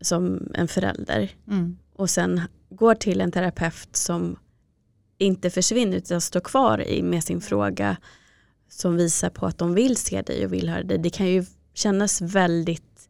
som 0.00 0.48
en 0.54 0.68
förälder 0.68 1.30
Mm. 1.48 1.78
och 1.96 2.10
sen 2.10 2.40
går 2.70 2.94
till 2.94 3.20
en 3.20 3.32
terapeut 3.32 3.96
som 3.96 4.36
inte 5.18 5.50
försvinner 5.50 5.96
utan 5.96 6.20
står 6.20 6.40
kvar 6.40 6.88
i 6.88 7.02
med 7.02 7.24
sin 7.24 7.40
fråga 7.40 7.96
som 8.68 8.96
visar 8.96 9.30
på 9.30 9.46
att 9.46 9.58
de 9.58 9.74
vill 9.74 9.96
se 9.96 10.22
dig 10.22 10.46
och 10.46 10.52
vill 10.52 10.68
höra 10.68 10.82
dig. 10.82 10.98
Det 10.98 11.10
kan 11.10 11.26
ju 11.26 11.44
kännas 11.74 12.20
väldigt 12.20 13.08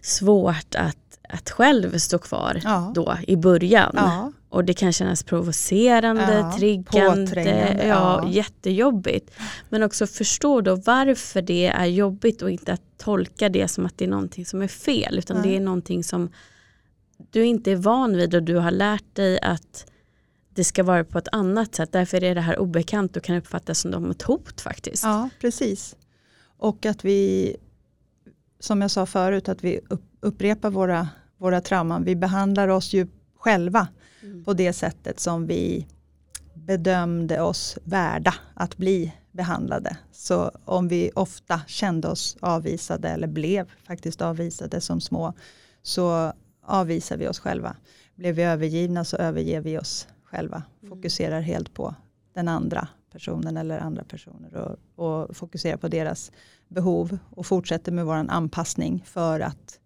svårt 0.00 0.74
att, 0.74 1.18
att 1.28 1.50
själv 1.50 1.98
stå 1.98 2.18
kvar 2.18 2.60
Ja. 2.64 2.92
då 2.94 3.18
i 3.26 3.36
början. 3.36 3.92
Ja. 3.96 4.32
Och 4.48 4.64
det 4.64 4.74
kan 4.74 4.92
kännas 4.92 5.22
provocerande, 5.22 6.38
Ja, 6.38 6.52
triggande, 6.56 7.76
ja, 7.78 7.86
ja. 7.86 8.28
jättejobbigt. 8.30 9.30
Men 9.68 9.82
också 9.82 10.06
förstå 10.06 10.60
då 10.60 10.76
varför 10.76 11.42
det 11.42 11.66
är 11.66 11.84
jobbigt 11.86 12.42
och 12.42 12.50
inte 12.50 12.72
att 12.72 12.82
tolka 12.98 13.48
det 13.48 13.68
som 13.68 13.86
att 13.86 13.98
det 13.98 14.04
är 14.04 14.08
någonting 14.08 14.46
som 14.46 14.62
är 14.62 14.68
fel. 14.68 15.18
Utan 15.18 15.36
Nej. 15.36 15.50
det 15.50 15.56
är 15.56 15.60
någonting 15.60 16.04
som 16.04 16.30
du 17.30 17.44
inte 17.44 17.72
är 17.72 17.76
van 17.76 18.16
vid 18.16 18.34
och 18.34 18.42
du 18.42 18.56
har 18.56 18.70
lärt 18.70 19.14
dig 19.14 19.40
att 19.40 19.86
det 20.54 20.64
ska 20.64 20.82
vara 20.82 21.04
på 21.04 21.18
ett 21.18 21.28
annat 21.32 21.74
sätt. 21.74 21.92
Därför 21.92 22.24
är 22.24 22.34
det 22.34 22.40
här 22.40 22.58
obekant 22.58 23.16
och 23.16 23.22
kan 23.22 23.36
uppfattas 23.36 23.78
som 23.80 24.10
ett 24.10 24.22
hot 24.22 24.60
faktiskt. 24.60 25.04
Ja, 25.04 25.28
precis. 25.40 25.96
Och 26.58 26.86
att 26.86 27.04
vi, 27.04 27.56
som 28.60 28.82
jag 28.82 28.90
sa 28.90 29.06
förut, 29.06 29.48
att 29.48 29.64
vi 29.64 29.80
upp, 29.88 30.04
upprepar 30.20 30.70
våra, 30.70 31.08
våra 31.38 31.60
trauman. 31.60 32.04
Vi 32.04 32.16
behandlar 32.16 32.68
oss 32.68 32.92
ju 32.92 33.06
själva 33.38 33.88
Mm. 34.26 34.44
på 34.44 34.52
det 34.52 34.72
sättet 34.72 35.20
som 35.20 35.46
vi 35.46 35.86
bedömde 36.54 37.40
oss 37.40 37.78
värda 37.84 38.34
att 38.54 38.76
bli 38.76 39.12
behandlade. 39.32 39.96
Så 40.12 40.50
om 40.64 40.88
vi 40.88 41.10
ofta 41.14 41.60
kände 41.66 42.08
oss 42.08 42.36
avvisade 42.40 43.08
eller 43.08 43.26
blev 43.26 43.70
faktiskt 43.86 44.22
avvisade 44.22 44.80
som 44.80 45.00
små 45.00 45.32
så 45.82 46.32
avvisar 46.62 47.16
vi 47.16 47.28
oss 47.28 47.38
själva. 47.38 47.76
Blev 48.14 48.34
vi 48.34 48.42
övergivna 48.42 49.04
så 49.04 49.16
överger 49.16 49.60
vi 49.60 49.78
oss 49.78 50.08
själva. 50.24 50.62
Fokuserar 50.88 51.40
helt 51.40 51.74
på 51.74 51.94
den 52.34 52.48
andra 52.48 52.88
personen 53.12 53.56
eller 53.56 53.78
andra 53.78 54.04
personer 54.04 54.78
och, 54.96 55.04
och 55.04 55.36
fokuserar 55.36 55.76
på 55.76 55.88
deras 55.88 56.32
behov 56.68 57.18
och 57.30 57.46
fortsätter 57.46 57.92
med 57.92 58.06
vår 58.06 58.14
anpassning 58.14 59.02
för 59.06 59.40
att 59.40 59.80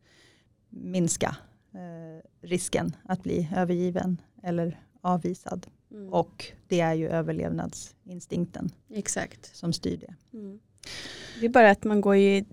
minska 0.69 1.37
eh, 1.75 2.47
risken 2.49 2.97
att 3.03 3.23
bli 3.23 3.49
övergiven 3.57 4.21
eller 4.43 4.81
avvisad. 5.01 5.67
Mm. 5.93 6.13
Och 6.13 6.47
det 6.69 6.81
är 6.81 6.95
ju 6.95 7.09
överlevnadsinstinkten 7.09 8.71
Exakt. 8.95 9.57
som 9.57 9.73
styr 9.73 9.97
det. 9.97 10.37
Mm. 10.39 10.59
Det 11.41 11.47
är 11.47 11.51
bara 11.51 11.71
att 11.71 11.85
man 11.85 12.01
går 12.01 12.17
ju 12.17 12.45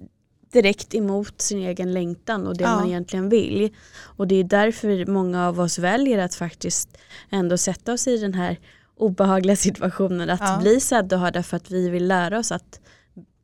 direkt 0.51 0.95
emot 0.95 1.41
sin 1.41 1.57
egen 1.59 1.93
längtan 1.93 2.47
och 2.47 2.57
det 2.57 2.63
Ja. 2.63 2.75
man 2.75 2.87
egentligen 2.87 3.29
vill. 3.29 3.75
Och 3.99 4.27
det 4.27 4.35
är 4.35 4.43
därför 4.43 5.05
många 5.11 5.47
av 5.47 5.59
oss 5.59 5.79
väljer 5.79 6.17
att 6.17 6.35
faktiskt 6.35 6.97
ändå 7.29 7.57
sätta 7.57 7.93
oss 7.93 8.07
i 8.07 8.17
den 8.17 8.33
här 8.33 8.59
obehagliga 8.95 9.55
situationen 9.67 10.29
att 10.29 10.39
Ja. 10.39 10.59
bli 10.61 10.79
sedda 10.79 11.15
och 11.15 11.21
hörda 11.21 11.43
för 11.43 11.57
att 11.57 11.71
vi 11.71 11.89
vill 11.89 12.07
lära 12.07 12.39
oss 12.39 12.51
att 12.51 12.79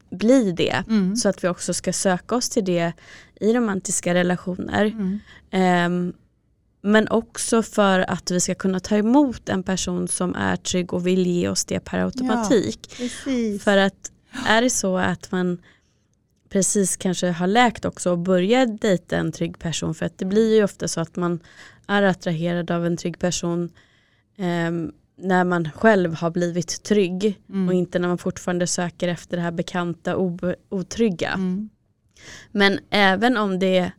bli 0.10 0.52
det. 0.52 0.84
Mm. 0.88 1.16
Så 1.16 1.30
att 1.30 1.44
vi 1.44 1.48
också 1.48 1.74
ska 1.74 1.94
söka 1.94 2.36
oss 2.36 2.50
till 2.50 2.66
det 2.66 2.94
i 3.36 3.54
romantiska 3.54 4.14
relationer. 4.14 4.86
Mm. 4.86 6.14
Men 6.86 7.08
också 7.08 7.64
för 7.64 8.00
att 8.00 8.32
vi 8.32 8.40
ska 8.40 8.56
kunna 8.56 8.80
ta 8.80 8.96
emot 8.98 9.50
en 9.50 9.64
person 9.64 10.08
som 10.08 10.36
är 10.36 10.56
trygg 10.56 10.94
och 10.94 11.08
vill 11.08 11.28
ge 11.28 11.50
oss 11.50 11.66
det 11.66 11.80
per 11.80 12.00
automatik. 12.00 12.94
Precis. 12.98 13.64
För 13.64 13.78
att 13.78 14.12
är 14.48 14.62
det 14.62 14.70
så 14.70 14.98
att 14.98 15.32
man 15.32 15.58
precis 16.50 16.98
kanske 16.98 17.28
har 17.32 17.48
läkt 17.48 17.86
också 17.86 18.12
och 18.12 18.20
börjar 18.20 18.66
dejta 18.66 19.18
en 19.18 19.32
trygg 19.32 19.60
person 19.60 19.96
för 19.96 20.06
att 20.06 20.18
det 20.18 20.26
blir 20.26 20.56
ju 20.56 20.64
ofta 20.64 20.88
så 20.88 21.02
att 21.02 21.16
man 21.16 21.40
är 21.88 22.04
attraherad 22.04 22.72
av 22.72 22.86
en 22.86 22.98
trygg 22.98 23.20
person 23.20 23.70
ehm, 24.38 24.92
när 25.18 25.44
man 25.44 25.70
själv 25.76 26.14
har 26.14 26.32
blivit 26.32 26.84
trygg 26.84 27.40
Mm. 27.50 27.68
och 27.68 27.74
inte 27.74 28.00
när 28.00 28.08
man 28.08 28.18
fortfarande 28.18 28.68
söker 28.68 29.08
efter 29.08 29.38
det 29.38 29.44
här 29.44 29.52
bekanta 29.52 30.16
obe- 30.16 30.56
otrygga. 30.70 31.30
Mm. 31.32 31.70
Men 32.52 32.80
även 32.90 33.38
om 33.38 33.60
det 33.60 33.92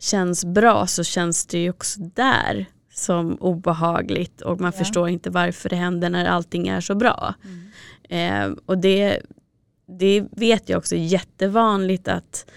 känns 0.00 0.44
bra 0.44 0.86
så 0.86 1.04
känns 1.04 1.46
det 1.46 1.58
ju 1.58 1.70
också 1.70 2.00
där 2.00 2.66
som 2.94 3.36
obehagligt 3.40 4.40
och 4.40 4.60
man 4.60 4.72
Ja. 4.74 4.78
förstår 4.78 5.08
inte 5.08 5.30
varför 5.30 5.68
det 5.68 5.76
händer 5.76 6.10
när 6.10 6.24
allting 6.24 6.68
är 6.68 6.80
så 6.80 6.94
bra. 6.94 7.34
Mm. 7.44 8.50
Eh, 8.52 8.58
och 8.66 8.78
det, 8.78 9.20
det 9.98 10.24
vet 10.30 10.68
jag 10.68 10.78
också 10.78 10.94
är 10.94 11.04
jättevanligt 11.04 12.08
att 12.08 12.50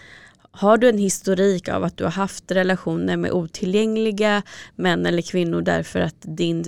har 0.51 0.77
du 0.77 0.89
en 0.89 0.97
historik 0.97 1.69
av 1.69 1.83
att 1.83 1.97
du 1.97 2.03
har 2.03 2.11
haft 2.11 2.51
relationer 2.51 3.17
med 3.17 3.31
otillgängliga 3.31 4.41
män 4.75 5.05
eller 5.05 5.21
kvinnor 5.21 5.61
därför 5.61 5.99
att 5.99 6.15
din 6.21 6.65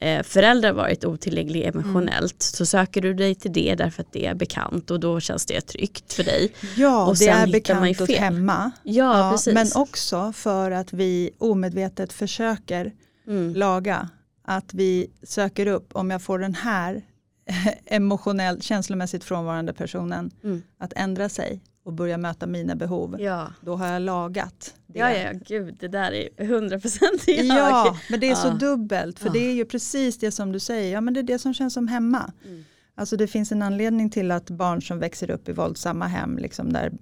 eh, 0.00 0.22
förälder 0.22 0.72
varit 0.72 1.04
otillgänglig 1.04 1.66
emotionellt 1.66 2.42
så 2.42 2.66
söker 2.66 3.00
du 3.00 3.14
dig 3.14 3.34
till 3.34 3.52
det 3.52 3.74
därför 3.74 4.02
att 4.02 4.12
det 4.12 4.26
är 4.26 4.34
bekant 4.34 4.90
och 4.90 5.00
då 5.00 5.20
känns 5.20 5.46
det 5.46 5.60
tryggt 5.60 6.12
för 6.12 6.24
dig. 6.24 6.52
Ja, 6.76 7.06
Och 7.06 7.16
det 7.16 7.28
är 7.28 7.46
bekant 7.46 7.96
fel. 7.96 8.18
hemma. 8.18 8.70
Ja, 8.82 9.30
precis. 9.32 9.54
men 9.54 9.66
också 9.74 10.32
för 10.32 10.70
att 10.70 10.92
vi 10.92 11.30
omedvetet 11.38 12.12
försöker 12.12 12.92
mm. 13.26 13.54
laga. 13.54 14.08
Att 14.44 14.74
vi 14.74 15.10
söker 15.22 15.66
upp, 15.66 15.90
om 15.92 16.10
jag 16.10 16.22
får 16.22 16.38
den 16.38 16.54
här 16.54 17.02
emotionellt, 17.86 18.62
känslomässigt 18.62 19.24
frånvarande 19.24 19.72
personen 19.72 20.30
Mm. 20.44 20.62
att 20.78 20.92
ändra 20.96 21.28
sig 21.28 21.60
och 21.88 21.94
börja 21.94 22.18
möta 22.18 22.46
mina 22.46 22.74
behov. 22.74 23.16
Ja. 23.20 23.46
Då 23.60 23.76
har 23.76 23.86
jag 23.86 24.02
lagat 24.02 24.74
det. 24.86 24.98
Ja, 24.98 25.10
ja, 25.12 25.30
gud, 25.46 25.76
det 25.80 25.88
där 25.88 26.12
är 26.12 26.28
100% 26.36 27.00
jag. 27.26 27.46
Ja, 27.46 27.96
men 28.10 28.20
det 28.20 28.30
är 28.30 28.34
så 28.34 28.48
Ja. 28.48 28.52
dubbelt. 28.54 29.18
För 29.18 29.26
Ja. 29.26 29.32
det 29.32 29.38
är 29.38 29.54
ju 29.54 29.64
precis 29.64 30.18
det 30.18 30.30
som 30.30 30.52
du 30.52 30.60
säger. 30.60 30.92
Ja, 30.92 31.00
men 31.00 31.14
det 31.14 31.20
är 31.20 31.24
det 31.24 31.38
som 31.38 31.54
känns 31.54 31.74
som 31.74 31.88
hemma. 31.88 32.32
Mm. 32.44 32.64
Alltså 32.94 33.16
det 33.16 33.26
finns 33.26 33.52
en 33.52 33.62
anledning 33.62 34.10
till 34.10 34.30
att 34.30 34.50
barn 34.50 34.82
som 34.82 34.98
växer 34.98 35.30
upp 35.30 35.48
i 35.48 35.52
våldsamma 35.52 36.06
hem, 36.06 36.38
liksom 36.38 36.72
där 36.72 36.92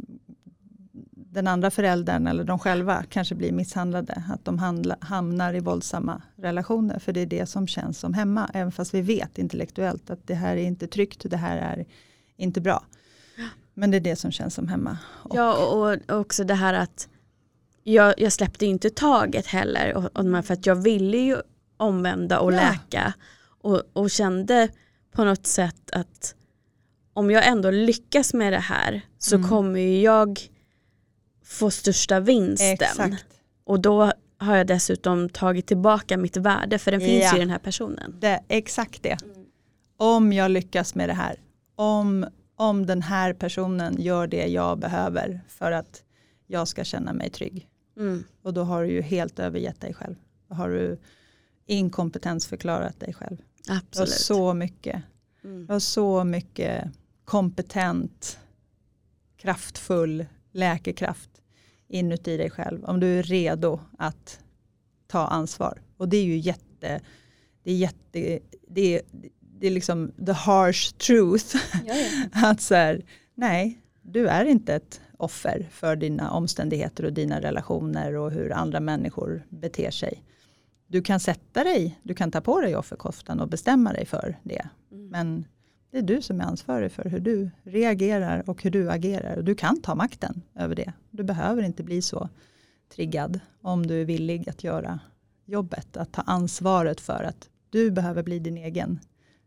den 1.13 1.47
andra 1.47 1.71
föräldern 1.71 2.27
eller 2.27 2.45
de 2.45 2.59
själva 2.59 3.05
kanske 3.09 3.35
blir 3.35 3.53
misshandlade, 3.53 4.23
att 4.31 4.45
de 4.45 4.59
handla, 4.59 4.97
hamnar 5.01 5.55
i 5.55 5.61
våldsamma 5.61 6.23
relationer. 6.37 6.99
För 6.99 7.13
det 7.13 7.21
är 7.21 7.27
det 7.27 7.47
som 7.47 7.67
känns 7.67 7.99
som 7.99 8.15
hemma, 8.15 8.51
även 8.55 8.73
fast 8.73 8.95
vi 8.95 9.03
vet 9.03 9.39
intellektuellt 9.39 10.11
att 10.11 10.27
det 10.27 10.35
här 10.35 10.57
är 10.57 10.63
inte 10.63 10.87
tryggt, 10.87 11.31
det 11.31 11.37
här 11.37 11.57
är 11.57 11.85
inte 12.37 12.61
bra. 12.61 12.85
Men 13.79 13.91
det 13.91 13.97
är 13.97 14.01
det 14.01 14.17
som 14.17 14.31
känns 14.33 14.55
som 14.55 14.69
hemma. 14.69 14.99
Och, 15.23 15.37
Ja, 15.37 15.57
och, 15.67 15.93
och 16.13 16.21
också 16.21 16.45
det 16.45 16.55
här 16.55 16.75
att 16.75 17.09
jag, 17.83 18.15
jag 18.21 18.33
släppte 18.33 18.67
inte 18.67 18.91
taget 18.91 19.47
heller 19.47 19.95
och, 19.97 20.05
och, 20.19 20.45
för 20.45 20.55
att 20.55 20.67
jag 20.67 20.75
ville 20.77 21.17
ju 21.17 21.37
omvända 21.77 22.39
och 22.41 22.53
Ja. 22.53 22.57
läka 22.57 23.13
och, 23.63 23.83
och 23.93 24.11
kände 24.11 24.69
på 25.13 25.25
något 25.25 25.47
sätt 25.47 25.91
att 25.93 26.35
om 27.13 27.31
jag 27.31 27.47
ändå 27.47 27.71
lyckas 27.71 28.35
med 28.35 28.53
det 28.53 28.59
här 28.59 29.01
så 29.19 29.37
Mm. 29.37 29.49
kommer 29.49 29.81
ju 29.81 30.01
jag 30.01 30.41
få 31.45 31.71
största 31.71 32.21
vinsten. 32.21 32.73
Exakt. 32.73 33.25
Och 33.65 33.81
då 33.81 34.13
har 34.39 34.57
jag 34.57 34.67
dessutom 34.67 35.29
tagit 35.29 35.67
tillbaka 35.67 36.17
mitt 36.17 36.37
värde 36.37 36.79
för 36.79 36.91
den 36.91 37.01
finns 37.01 37.23
Ja. 37.25 37.31
ju 37.33 37.37
i 37.37 37.41
den 37.41 37.51
här 37.51 37.59
personen. 37.59 38.17
Det, 38.21 38.41
exakt 38.49 39.03
det. 39.03 39.17
Om 39.97 40.33
jag 40.33 40.51
lyckas 40.51 40.95
med 40.95 41.09
det 41.09 41.15
här. 41.15 41.37
Om, 41.77 42.27
om 42.57 42.87
den 42.87 43.03
här 43.03 43.33
personen 43.33 44.01
gör 44.01 44.27
det 44.27 44.47
jag 44.47 44.79
behöver 44.79 45.41
för 45.49 45.73
att 45.73 46.03
jag 46.47 46.69
ska 46.69 46.85
känna 46.85 47.13
mig 47.13 47.31
trygg. 47.31 47.69
Mm. 47.97 48.25
Och 48.43 48.55
då 48.55 48.63
har 48.63 48.83
du 48.85 48.91
ju 48.91 49.01
helt 49.03 49.39
övergett 49.39 49.81
dig 49.81 49.95
själv. 49.95 50.15
Då 50.49 50.55
har 50.55 50.69
du 50.69 50.99
inkompetensförklarat 51.67 53.01
dig 53.01 53.15
själv. 53.15 53.37
Du 53.67 53.73
har 53.73 53.79
Absolut. 53.79 54.11
så 54.11 54.55
mycket, 54.55 55.03
Mm. 55.45 55.67
du 55.67 55.73
har 55.73 55.81
så 55.81 56.25
mycket 56.25 56.85
kompetent, 57.25 58.39
kraftfull 59.37 60.27
läkekraft 60.53 61.31
inuti 61.89 62.37
dig 62.37 62.51
själv. 62.51 62.85
Om 62.85 63.01
du 63.01 63.19
är 63.19 63.23
redo 63.23 63.81
att 63.99 64.41
ta 65.07 65.27
ansvar. 65.27 65.83
Och 65.97 66.09
det 66.09 66.17
är 66.17 66.25
ju 66.25 66.37
jätte, 66.39 67.01
det 67.63 67.71
är 67.71 67.77
jätte, 67.77 68.39
det 68.69 68.95
är, 68.97 69.03
det 69.61 69.67
är 69.67 69.71
liksom 69.71 70.13
the 70.27 70.33
harsh 70.33 70.93
truth. 70.93 71.57
Ja, 71.87 71.95
ja. 71.95 72.29
att 72.51 72.61
så 72.61 72.75
här, 72.75 73.05
nej, 73.35 73.79
du 74.03 74.29
är 74.29 74.45
inte 74.45 74.75
ett 74.75 75.01
offer 75.17 75.69
för 75.71 75.97
dina 75.97 76.31
omständigheter 76.31 77.05
och 77.05 77.13
dina 77.13 77.41
relationer 77.41 78.15
och 78.15 78.31
hur 78.31 78.53
andra 78.53 78.81
människor 78.81 79.47
beter 79.49 79.91
sig. 79.91 80.23
Du 80.87 81.03
kan 81.03 81.21
sätta 81.21 81.65
dig, 81.65 82.01
du 82.03 82.15
kan 82.15 82.31
ta 82.31 82.41
på 82.41 82.61
dig 82.61 82.77
offerkoftan 82.77 83.41
och 83.41 83.49
bestämma 83.49 83.93
dig 83.93 84.07
för 84.07 84.37
det. 84.43 84.69
Mm. 84.93 85.09
Men 85.09 85.45
det 85.91 85.99
är 85.99 86.03
du 86.03 86.23
som 86.23 86.41
är 86.41 86.45
ansvarig 86.45 86.93
för 86.93 87.05
hur 87.05 87.21
du 87.21 87.51
reagerar 87.63 88.51
och 88.51 88.63
hur 88.63 88.71
du 88.71 88.91
agerar. 88.91 89.37
Och 89.37 89.45
du 89.45 89.55
kan 89.55 89.83
ta 89.83 89.95
makten 89.95 90.43
över 90.55 90.75
det. 90.75 90.93
Du 91.11 91.23
behöver 91.23 91.63
inte 91.63 91.83
bli 91.83 92.03
så 92.03 92.29
triggad 92.95 93.41
om 93.61 93.87
du 93.87 94.01
är 94.01 94.05
villig 94.05 94.49
att 94.49 94.65
göra 94.65 95.01
jobbet. 95.45 95.97
Att 95.97 96.13
ta 96.13 96.23
ansvaret 96.23 97.01
för 97.01 97.25
att 97.25 97.49
du 97.71 97.91
behöver 97.91 98.23
bli 98.23 98.39
din 98.39 98.57
egen 98.57 99.01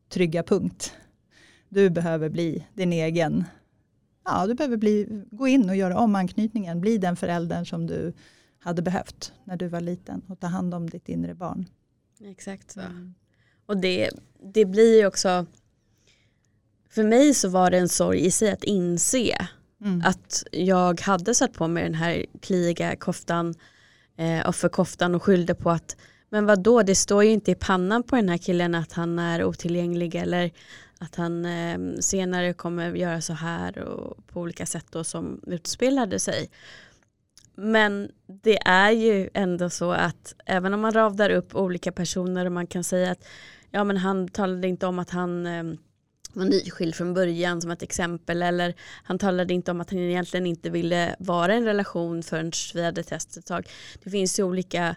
trygga 0.09 0.43
punkt. 0.43 0.93
Du 1.69 1.89
behöver 1.89 2.29
bli 2.29 2.67
din 2.73 2.93
egen, 2.93 3.43
ja 4.25 4.47
du 4.47 4.53
behöver 4.53 4.77
bli, 4.77 5.23
gå 5.31 5.47
in 5.47 5.69
och 5.69 5.75
göra 5.75 5.97
om 5.97 6.15
anknytningen. 6.15 6.81
Bli 6.81 6.97
den 6.97 7.15
föräldern 7.15 7.65
som 7.65 7.87
du 7.87 8.13
hade 8.59 8.81
behövt 8.81 9.33
när 9.43 9.57
du 9.57 9.67
var 9.67 9.81
liten 9.81 10.21
och 10.27 10.39
ta 10.39 10.47
hand 10.47 10.73
om 10.73 10.89
ditt 10.89 11.09
inre 11.09 11.35
barn. 11.35 11.65
Exakt 12.21 12.71
så. 12.71 12.79
Mm. 12.79 13.13
Och 13.65 13.77
det, 13.77 14.09
det 14.53 14.65
blir 14.65 14.99
ju 14.99 15.05
också, 15.05 15.45
för 16.89 17.03
mig 17.03 17.33
så 17.33 17.49
var 17.49 17.71
det 17.71 17.77
en 17.77 17.89
sorg 17.89 18.25
i 18.25 18.31
sig 18.31 18.51
att 18.51 18.63
inse 18.63 19.47
mm. 19.81 20.01
att 20.05 20.43
jag 20.51 21.01
hade 21.01 21.35
satt 21.35 21.53
på 21.53 21.67
mig 21.67 21.83
den 21.83 21.93
här 21.93 22.25
kliiga 22.41 22.95
koftan, 22.95 23.55
eh, 24.17 24.49
offerkoftan 24.49 25.15
och 25.15 25.23
skyllde 25.23 25.55
på 25.55 25.69
att 25.69 25.97
men 26.29 26.45
vad 26.45 26.63
då? 26.63 26.83
det 26.83 26.95
står 26.95 27.23
ju 27.23 27.29
inte 27.29 27.51
i 27.51 27.55
pannan 27.55 28.03
på 28.03 28.15
den 28.15 28.29
här 28.29 28.37
killen 28.37 28.75
att 28.75 28.93
han 28.93 29.19
är 29.19 29.43
otillgänglig 29.43 30.15
eller 30.15 30.51
att 30.99 31.15
han 31.15 31.45
eh, 31.45 31.79
senare 31.99 32.53
kommer 32.53 32.93
göra 32.93 33.21
så 33.21 33.33
här 33.33 33.79
och 33.79 34.27
på 34.27 34.41
olika 34.41 34.65
sätt 34.65 34.85
då 34.89 35.03
som 35.03 35.41
utspelade 35.47 36.19
sig. 36.19 36.49
Men 37.55 38.11
det 38.43 38.57
är 38.57 38.91
ju 38.91 39.29
ändå 39.33 39.69
så 39.69 39.91
att 39.91 40.33
även 40.45 40.73
om 40.73 40.81
man 40.81 40.93
ravdar 40.93 41.29
upp 41.29 41.55
olika 41.55 41.91
personer 41.91 42.45
och 42.45 42.51
man 42.51 42.67
kan 42.67 42.83
säga 42.83 43.11
att 43.11 43.27
ja 43.71 43.83
men 43.83 43.97
han 43.97 44.27
talade 44.27 44.67
inte 44.67 44.87
om 44.87 44.99
att 44.99 45.09
han 45.09 45.45
eh, 45.45 45.63
var 46.33 46.45
nyskild 46.45 46.95
från 46.95 47.13
början 47.13 47.61
som 47.61 47.71
ett 47.71 47.83
exempel 47.83 48.41
eller 48.41 48.73
han 49.03 49.19
talade 49.19 49.53
inte 49.53 49.71
om 49.71 49.81
att 49.81 49.89
han 49.89 49.99
egentligen 49.99 50.45
inte 50.45 50.69
ville 50.69 51.15
vara 51.19 51.53
i 51.53 51.57
en 51.57 51.65
relation 51.65 52.23
förrän 52.23 52.51
vi 52.73 52.85
hade 52.85 53.03
testat 53.03 53.37
ett 53.37 53.45
tag. 53.45 53.67
Det 54.03 54.09
finns 54.09 54.39
ju 54.39 54.43
olika 54.43 54.95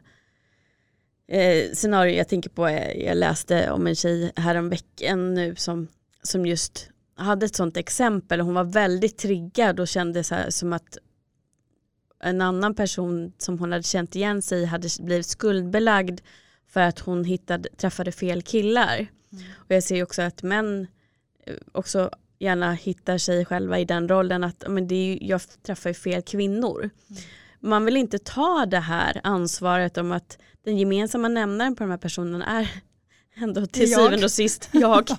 eh, 1.28 1.72
scenarier 1.72 2.18
jag 2.18 2.28
tänker 2.28 2.50
på, 2.50 2.66
eh, 2.66 3.04
jag 3.04 3.16
läste 3.16 3.70
om 3.70 3.86
en 3.86 3.94
tjej 3.94 4.32
häromveckan 4.36 5.34
nu 5.34 5.56
som, 5.56 5.88
som 6.22 6.46
just 6.46 6.88
hade 7.14 7.46
ett 7.46 7.56
sånt 7.56 7.76
exempel 7.76 8.40
hon 8.40 8.54
var 8.54 8.64
väldigt 8.64 9.18
triggad 9.18 9.80
och 9.80 9.88
kände 9.88 10.24
så 10.24 10.34
här, 10.34 10.50
som 10.50 10.72
att 10.72 10.98
en 12.20 12.40
annan 12.40 12.74
person 12.74 13.32
som 13.38 13.58
hon 13.58 13.72
hade 13.72 13.82
känt 13.82 14.16
igen 14.16 14.42
sig 14.42 14.64
hade 14.64 14.88
blivit 15.00 15.26
skuldbelagd 15.26 16.20
för 16.68 16.80
att 16.80 16.98
hon 16.98 17.24
hittade, 17.24 17.68
träffade 17.76 18.12
fel 18.12 18.42
killar. 18.42 18.96
Mm. 18.96 19.44
Och 19.54 19.70
jag 19.70 19.82
ser 19.82 20.02
också 20.02 20.22
att 20.22 20.42
män 20.42 20.86
eh, 21.46 21.54
också 21.72 22.10
gärna 22.38 22.72
hittar 22.72 23.18
sig 23.18 23.44
själva 23.44 23.78
i 23.78 23.84
den 23.84 24.08
rollen 24.08 24.44
att 24.44 24.64
men 24.68 24.88
det 24.88 24.94
är, 24.94 25.18
jag 25.20 25.40
träffar 25.62 25.90
ju 25.90 25.94
fel 25.94 26.22
kvinnor. 26.22 26.90
Mm. 27.10 27.22
Man 27.62 27.84
vill 27.84 27.96
inte 27.96 28.18
ta 28.18 28.66
det 28.66 28.78
här 28.80 29.20
ansvaret 29.24 29.98
om 29.98 30.12
att 30.12 30.38
den 30.64 30.78
gemensamma 30.78 31.28
nämnaren 31.28 31.76
på 31.76 31.84
de 31.84 31.90
här 31.90 31.98
personerna 31.98 32.46
är 32.46 32.68
ändå 33.42 33.66
till 33.66 33.94
syvende 33.94 34.24
och 34.24 34.30
sist 34.30 34.68
jag. 34.72 35.10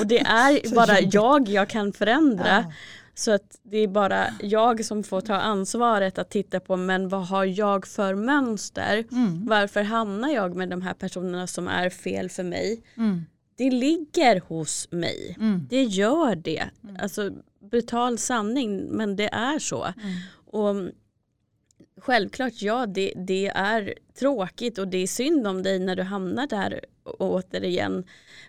och 0.00 0.06
det 0.06 0.20
är 0.20 0.74
bara 0.74 1.00
jag 1.00 1.48
jag 1.48 1.68
kan 1.68 1.92
förändra. 1.92 2.64
Ja. 2.66 2.72
Så 3.14 3.30
att 3.30 3.58
det 3.62 3.76
är 3.76 3.88
bara 3.88 4.26
jag 4.40 4.84
som 4.84 5.02
får 5.04 5.20
ta 5.20 5.34
ansvaret 5.34 6.18
att 6.18 6.30
titta 6.30 6.60
på 6.60 6.76
men 6.76 7.08
vad 7.08 7.26
har 7.26 7.44
jag 7.44 7.86
för 7.86 8.14
mönster? 8.14 9.04
Mm. 9.12 9.46
Varför 9.46 9.82
hamnar 9.82 10.28
jag 10.28 10.56
med 10.56 10.68
de 10.68 10.82
här 10.82 10.94
personerna 10.94 11.46
som 11.46 11.68
är 11.68 11.90
fel 11.90 12.30
för 12.30 12.42
mig? 12.42 12.82
Mm. 12.96 13.24
Det 13.56 13.70
ligger 13.70 14.40
hos 14.40 14.88
mig. 14.90 15.36
Mm. 15.40 15.66
Det 15.70 15.82
gör 15.82 16.34
det. 16.34 16.64
Mm. 16.84 16.96
Alltså 17.02 17.30
brutal 17.70 18.18
sanning 18.18 18.88
men 18.90 19.16
det 19.16 19.28
är 19.32 19.58
så. 19.58 19.84
Mm. 19.84 19.94
Och 20.46 20.92
Självklart 21.96 22.52
ja, 22.62 22.86
det, 22.86 23.12
det 23.16 23.46
är 23.46 23.94
tråkigt 24.18 24.78
och 24.78 24.88
det 24.88 24.98
är 24.98 25.06
synd 25.06 25.46
om 25.46 25.62
dig 25.62 25.78
när 25.78 25.96
du 25.96 26.02
hamnar 26.02 26.46
där 26.46 26.80
återigen. 27.04 28.04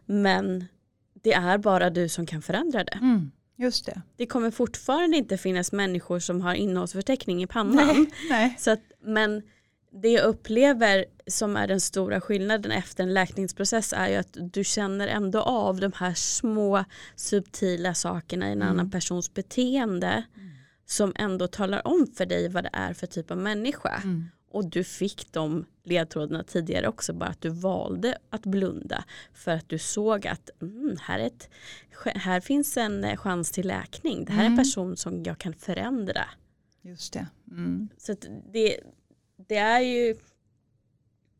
Men 0.06 0.66
det 1.14 1.34
är 1.34 1.58
bara 1.58 1.90
du 1.90 2.10
som 2.10 2.26
kan 2.26 2.42
förändra 2.42 2.84
det. 2.84 3.00
Mm. 3.02 3.32
Just 3.56 3.86
det. 3.86 4.02
Det 4.18 4.26
kommer 4.26 4.52
fortfarande 4.52 5.18
inte 5.18 5.38
finnas 5.38 5.72
människor 5.72 6.20
som 6.20 6.42
har 6.42 6.54
innehållsförteckning 6.54 7.44
i 7.44 7.48
pannan. 7.48 7.88
Nej, 7.88 8.12
nej. 8.30 8.56
Så 8.60 8.72
att, 8.72 8.82
men 9.02 9.42
det 10.02 10.10
jag 10.10 10.24
upplever 10.24 11.06
som 11.28 11.58
är 11.58 11.68
den 11.68 11.82
stora 11.82 12.22
skillnaden 12.22 12.72
efter 12.72 13.04
en 13.04 13.14
läkningsprocess 13.14 13.94
är 13.94 14.08
ju 14.08 14.16
att 14.16 14.38
du 14.54 14.64
känner 14.64 15.08
ändå 15.08 15.42
av 15.42 15.80
de 15.80 15.92
här 15.96 16.14
små 16.14 16.86
subtila 17.16 17.94
sakerna 17.94 18.50
i 18.50 18.52
en 18.52 18.62
mm. 18.62 18.68
annan 18.68 18.92
persons 18.92 19.34
beteende 19.34 20.24
mm. 20.36 20.53
Som 20.94 21.14
ändå 21.16 21.48
talar 21.48 21.88
om 21.88 22.08
för 22.08 22.26
dig 22.26 22.50
vad 22.50 22.64
det 22.64 22.70
är 22.74 22.94
för 22.94 23.08
typ 23.08 23.32
av 23.32 23.38
människa. 23.38 24.02
Mm. 24.04 24.26
Och 24.50 24.66
du 24.66 24.84
fick 24.84 25.32
de 25.32 25.66
ledtrådarna 25.84 26.44
tidigare 26.44 26.88
också, 26.88 27.14
bara 27.14 27.30
att 27.30 27.42
du 27.42 27.50
valde 27.50 28.18
att 28.30 28.46
blunda 28.46 29.04
för 29.34 29.52
att 29.52 29.70
du 29.70 29.80
såg 29.80 30.28
att 30.28 30.50
mm, 30.62 30.98
här, 31.02 31.20
ett, 31.20 31.50
här 32.06 32.40
finns 32.40 32.78
en 32.78 33.18
chans 33.18 33.52
till 33.52 33.68
läkning. 33.68 34.26
Det 34.26 34.32
här 34.32 34.42
är 34.42 34.46
en 34.46 34.54
mm. 34.54 34.64
person 34.64 34.98
som 34.98 35.24
jag 35.24 35.38
kan 35.38 35.54
förändra. 35.54 36.26
Just 36.82 37.14
det. 37.14 37.28
Mm. 37.52 37.90
Så 37.98 38.16
det, 38.54 38.80
det 39.48 39.58
är 39.58 39.80
ju 39.80 40.16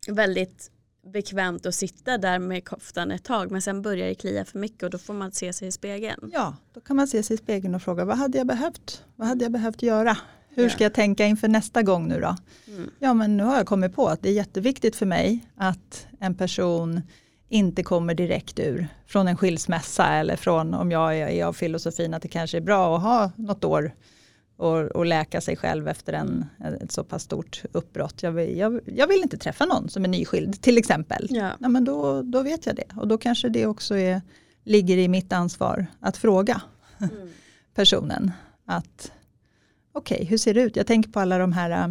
väldigt 0.08 0.72
bekvämt 1.04 1.66
att 1.66 1.76
sitta 1.76 2.18
där 2.18 2.40
med 2.40 2.66
koftan 2.66 3.12
ett 3.12 3.24
tag 3.24 3.52
men 3.52 3.62
sen 3.62 3.82
börjar 3.82 4.08
det 4.08 4.16
klia 4.16 4.46
för 4.46 4.60
mycket 4.60 4.84
och 4.84 4.90
då 4.90 4.98
får 4.98 5.14
man 5.14 5.32
se 5.32 5.54
sig 5.54 5.68
i 5.68 5.72
spegeln. 5.72 6.32
Ja, 6.34 6.56
då 6.74 6.82
kan 6.82 6.96
man 6.96 7.08
se 7.08 7.24
sig 7.24 7.34
i 7.34 7.38
spegeln 7.38 7.76
och 7.76 7.82
fråga 7.82 8.06
vad 8.06 8.18
hade 8.18 8.38
jag 8.38 8.48
behövt? 8.48 9.04
Vad 9.16 9.28
hade 9.28 9.46
jag 9.46 9.52
behövt 9.52 9.82
göra? 9.82 10.18
Hur 10.50 10.70
ska 10.70 10.84
jag 10.84 10.94
tänka 10.94 11.26
inför 11.26 11.48
nästa 11.48 11.82
gång 11.84 12.08
nu 12.08 12.20
då? 12.20 12.36
Mm. 12.68 12.90
Ja 13.00 13.14
men 13.14 13.38
nu 13.38 13.44
har 13.44 13.58
jag 13.58 13.66
kommit 13.66 13.96
på 13.96 14.08
att 14.08 14.22
det 14.22 14.30
är 14.30 14.34
jätteviktigt 14.34 14.96
för 14.96 15.06
mig 15.06 15.48
att 15.56 16.08
en 16.20 16.36
person 16.36 17.02
inte 17.50 17.84
kommer 17.84 18.14
direkt 18.14 18.60
ur 18.60 18.88
från 19.08 19.28
en 19.28 19.38
skilsmässa 19.38 20.08
eller 20.08 20.36
från 20.36 20.74
om 20.74 20.92
jag 20.92 21.18
är 21.18 21.46
av 21.46 21.54
filosofin 21.54 22.14
att 22.14 22.22
det 22.22 22.28
kanske 22.28 22.58
är 22.58 22.62
bra 22.62 22.96
att 22.96 23.04
ha 23.04 23.32
något 23.36 23.64
år 23.64 23.92
och, 24.58 24.80
och 24.80 25.06
läka 25.06 25.42
sig 25.42 25.56
själv 25.56 25.88
efter 25.88 26.14
en, 26.14 26.46
ett 26.82 26.92
så 26.92 27.04
pass 27.04 27.24
stort 27.24 27.64
uppbrott. 27.72 28.24
Jag 28.24 28.32
vill, 28.32 28.58
jag, 28.58 28.80
jag 28.86 29.08
vill 29.08 29.22
inte 29.22 29.38
träffa 29.38 29.66
någon 29.66 29.90
som 29.90 30.04
är 30.04 30.10
nyskild 30.10 30.62
till 30.62 30.78
exempel. 30.78 31.28
Ja. 31.30 31.52
ja. 31.60 31.70
men 31.70 31.86
då, 31.86 32.22
då 32.22 32.42
vet 32.42 32.66
jag 32.66 32.76
det 32.76 32.88
och 32.96 33.08
då 33.08 33.18
kanske 33.18 33.50
det 33.50 33.66
också 33.66 33.98
är, 33.98 34.22
ligger 34.64 34.98
i 34.98 35.08
mitt 35.08 35.34
ansvar 35.34 35.86
att 36.00 36.18
fråga 36.18 36.62
mm. 37.00 37.30
personen 37.76 38.32
att 38.66 39.12
okej, 39.92 40.16
okay, 40.16 40.28
hur 40.28 40.38
ser 40.38 40.54
det 40.54 40.62
ut? 40.62 40.76
Jag 40.76 40.88
tänker 40.88 41.10
på 41.10 41.20
alla 41.20 41.38
de 41.38 41.54
här 41.54 41.70
äh, 41.70 41.88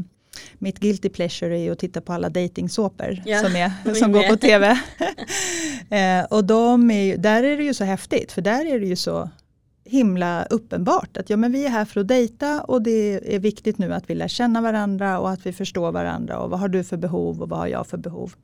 mitt 0.58 0.78
guilty 0.78 1.08
pleasure 1.08 1.58
är 1.58 1.72
att 1.72 1.78
titta 1.78 2.00
på 2.00 2.12
alla 2.12 2.28
dejtingsåpor 2.28 3.22
ja, 3.26 3.42
som, 3.42 3.56
är, 3.56 3.94
som 3.94 4.12
går 4.12 4.28
på 4.28 4.36
tv. 4.36 4.66
eh, 5.90 6.24
och 6.24 6.44
de 6.44 6.90
är, 6.90 7.16
där 7.16 7.42
är 7.42 7.56
det 7.56 7.64
ju 7.64 7.74
så 7.74 7.84
häftigt, 7.84 8.32
för 8.32 8.42
där 8.42 8.64
är 8.64 8.80
det 8.80 8.86
ju 8.86 8.96
så 8.96 9.30
himla 9.84 10.44
uppenbart 10.44 11.16
att 11.16 11.30
ja, 11.30 11.36
men 11.36 11.52
vi 11.52 11.64
är 11.66 11.70
här 11.70 11.84
för 11.84 12.00
att 12.00 12.08
dejta 12.08 12.60
och 12.60 12.82
det 12.82 13.34
är 13.34 13.38
viktigt 13.38 13.78
nu 13.78 13.94
att 13.94 14.10
vi 14.10 14.14
lär 14.14 14.28
känna 14.28 14.60
varandra 14.60 15.18
och 15.18 15.30
att 15.30 15.46
vi 15.46 15.52
förstår 15.52 15.92
varandra 15.92 16.38
och 16.38 16.50
vad 16.50 16.60
har 16.60 16.68
du 16.68 16.84
för 16.84 16.96
behov 16.96 17.42
och 17.42 17.48
vad 17.48 17.58
har 17.58 17.66
jag 17.66 17.86
för 17.86 17.96
behov. 17.96 18.34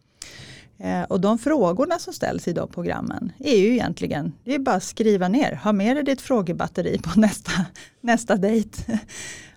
Eh, 0.79 1.03
och 1.03 1.21
de 1.21 1.39
frågorna 1.39 1.99
som 1.99 2.13
ställs 2.13 2.49
i 2.49 2.53
de 2.53 2.69
programmen 2.69 3.33
är 3.39 3.57
ju 3.57 3.73
egentligen, 3.73 4.33
det 4.45 4.55
är 4.55 4.59
bara 4.59 4.77
att 4.77 4.83
skriva 4.83 5.29
ner, 5.29 5.55
ha 5.55 5.73
med 5.73 5.97
dig 5.97 6.05
ditt 6.05 6.21
frågebatteri 6.21 6.99
på 6.99 7.11
nästa, 7.21 7.53
nästa 8.01 8.37
dejt. 8.37 9.01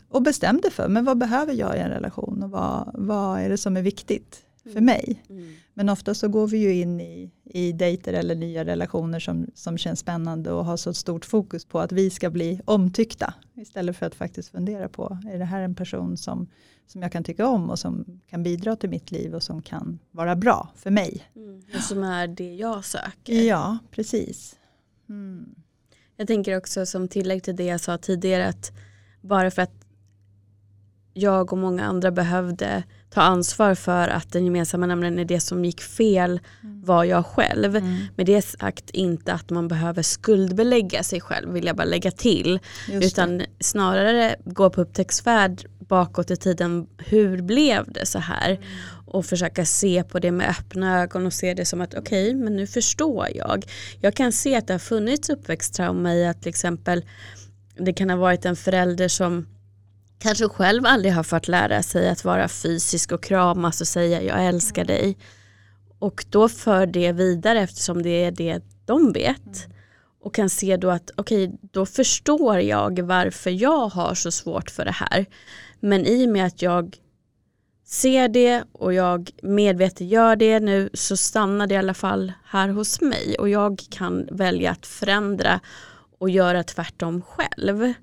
Och 0.10 0.22
bestäm 0.22 0.62
dig 0.62 0.72
för, 0.72 0.88
men 0.88 1.06
vad 1.06 1.18
behöver 1.18 1.54
jag 1.54 1.78
i 1.78 1.80
en 1.80 1.90
relation 1.90 2.44
och 2.44 2.50
vad, 2.50 2.92
vad 2.94 3.40
är 3.40 3.50
det 3.50 3.58
som 3.58 3.78
är 3.78 3.82
viktigt 3.82 4.40
för 4.64 4.70
mm. 4.70 4.86
mig? 4.86 5.24
Mm. 5.30 5.56
Men 5.74 5.89
ofta 5.89 6.13
så 6.13 6.28
går 6.28 6.47
vi 6.47 6.57
ju 6.57 6.74
in 6.74 7.01
i, 7.01 7.32
i 7.43 7.72
dejter 7.72 8.13
eller 8.13 8.36
nya 8.36 8.65
relationer 8.65 9.19
som, 9.19 9.47
som 9.53 9.78
känns 9.78 9.99
spännande 9.99 10.51
och 10.51 10.65
har 10.65 10.78
så 10.78 10.93
stort 10.93 11.26
fokus 11.26 11.65
på 11.65 11.80
att 11.80 11.91
vi 11.91 12.09
ska 12.09 12.30
bli 12.30 12.61
omtyckta. 12.65 13.34
Istället 13.55 13.97
för 13.97 14.05
att 14.05 14.15
faktiskt 14.15 14.49
fundera 14.49 14.89
på, 14.89 15.17
är 15.30 15.39
det 15.39 15.45
här 15.45 15.61
en 15.61 15.76
person 15.76 16.17
som, 16.17 16.47
som 16.88 17.01
jag 17.01 17.11
kan 17.11 17.24
tycka 17.24 17.47
om 17.47 17.69
och 17.69 17.80
som 17.80 18.22
kan 18.28 18.43
bidra 18.43 18.76
till 18.76 18.89
mitt 18.89 19.11
liv 19.11 19.36
och 19.36 19.43
som 19.43 19.61
kan 19.61 19.99
vara 20.11 20.36
bra 20.36 20.69
för 20.76 20.91
mig. 20.91 21.24
Mm. 21.36 21.61
Som 21.82 22.03
är 22.03 22.28
det 22.28 22.55
jag 22.55 22.86
söker. 22.86 23.34
Ja, 23.34 23.78
precis. 23.91 24.55
Mm. 25.09 25.55
Jag 26.15 26.28
tänker 26.28 26.57
också 26.57 26.86
som 26.86 27.07
tillägg 27.07 27.43
till 27.43 27.55
det 27.55 27.65
jag 27.65 27.82
sa 27.82 27.97
tidigare 27.97 28.47
att 28.47 28.72
bara 29.22 29.51
för 29.51 29.61
att 29.61 29.86
jag 31.13 31.53
och 31.53 31.59
många 31.59 31.86
andra 31.86 32.11
behövde 32.11 32.84
ta 33.14 33.22
ansvar 33.22 33.76
för 33.76 34.07
att 34.07 34.32
den 34.32 34.45
gemensamma 34.45 34.86
nämnaren 34.86 35.20
är 35.20 35.26
det 35.26 35.39
som 35.39 35.66
gick 35.66 35.82
fel 35.82 36.39
Mm. 36.64 36.82
var 36.86 37.03
jag 37.03 37.26
själv. 37.26 37.74
Med 38.16 38.26
det 38.26 38.41
sagt 38.41 38.89
inte 38.89 39.34
att 39.34 39.49
man 39.49 39.68
behöver 39.68 40.01
skuldbelägga 40.01 41.03
sig 41.03 41.22
själv 41.22 41.53
vill 41.53 41.66
jag 41.66 41.76
bara 41.76 41.86
lägga 41.86 42.12
till. 42.12 42.59
Utan 42.91 43.41
snarare 43.59 44.36
gå 44.45 44.70
på 44.70 44.82
upptäcktsfärd 44.82 45.66
bakåt 45.80 46.32
i 46.32 46.36
tiden. 46.38 46.88
Hur 46.97 47.41
blev 47.41 47.91
det 47.91 48.05
så 48.05 48.20
här? 48.20 48.59
Och 49.07 49.26
försöka 49.26 49.66
se 49.66 50.03
på 50.03 50.20
det 50.20 50.32
med 50.32 50.49
öppna 50.49 51.01
ögon 51.01 51.26
och 51.26 51.34
se 51.34 51.53
det 51.53 51.66
som 51.66 51.82
att 51.82 51.93
okej, 51.93 52.34
men 52.36 52.55
nu 52.55 52.68
förstår 52.68 53.28
jag. 53.36 53.66
Jag 53.99 54.14
kan 54.16 54.32
se 54.32 54.55
att 54.55 54.68
det 54.68 54.74
har 54.74 54.80
funnits 54.80 55.30
uppväxttrauma 55.30 56.14
i 56.14 56.28
att 56.28 56.41
till 56.41 56.49
exempel 56.49 57.05
det 57.78 57.93
kan 57.93 58.09
ha 58.09 58.18
varit 58.18 58.45
en 58.45 58.55
förälder 58.55 59.07
som 59.07 59.47
kanske 60.22 60.49
själv 60.49 60.86
aldrig 60.86 61.13
har 61.13 61.24
fått 61.24 61.47
lära 61.47 61.84
sig 61.84 62.09
att 62.09 62.26
vara 62.26 62.47
fysisk 62.47 63.11
och 63.11 63.24
kramas 63.24 63.82
och 63.82 63.88
säga 63.88 64.22
jag 64.22 64.45
älskar 64.45 64.86
dig. 64.86 65.17
Och 65.99 66.26
då 66.30 66.49
för 66.49 66.86
det 66.86 67.11
vidare 67.11 67.59
eftersom 67.59 68.03
det 68.03 68.24
är 68.24 68.32
det 68.32 68.63
de 68.86 69.13
vet. 69.13 69.67
Och 70.24 70.36
kan 70.36 70.49
se 70.49 70.78
då 70.78 70.89
att 70.89 71.11
okej, 71.17 71.51
då 71.61 71.86
förstår 71.86 72.59
jag 72.59 72.99
varför 72.99 73.49
jag 73.49 73.88
har 73.88 74.15
så 74.15 74.32
svårt 74.32 74.69
för 74.69 74.86
det 74.86 74.91
här. 74.91 75.26
Men 75.80 76.05
i 76.05 76.26
och 76.26 76.30
med 76.30 76.45
att 76.45 76.61
jag 76.61 76.97
ser 77.86 78.28
det 78.28 78.63
och 78.72 78.93
jag 78.93 79.30
medvetet 79.41 80.07
gör 80.07 80.36
det 80.36 80.59
nu 80.59 80.89
så 80.93 81.17
stannar 81.17 81.67
det 81.67 81.76
i 81.76 81.78
alla 81.78 81.93
fall 81.93 82.34
här 82.45 82.69
hos 82.69 83.01
mig 83.01 83.36
och 83.39 83.49
jag 83.49 83.82
kan 83.89 84.28
välja 84.32 84.72
att 84.72 84.86
förändra 84.86 85.59
och 86.19 86.30
göra 86.30 86.63
tvärtom 86.63 87.22
själv. 87.22 87.93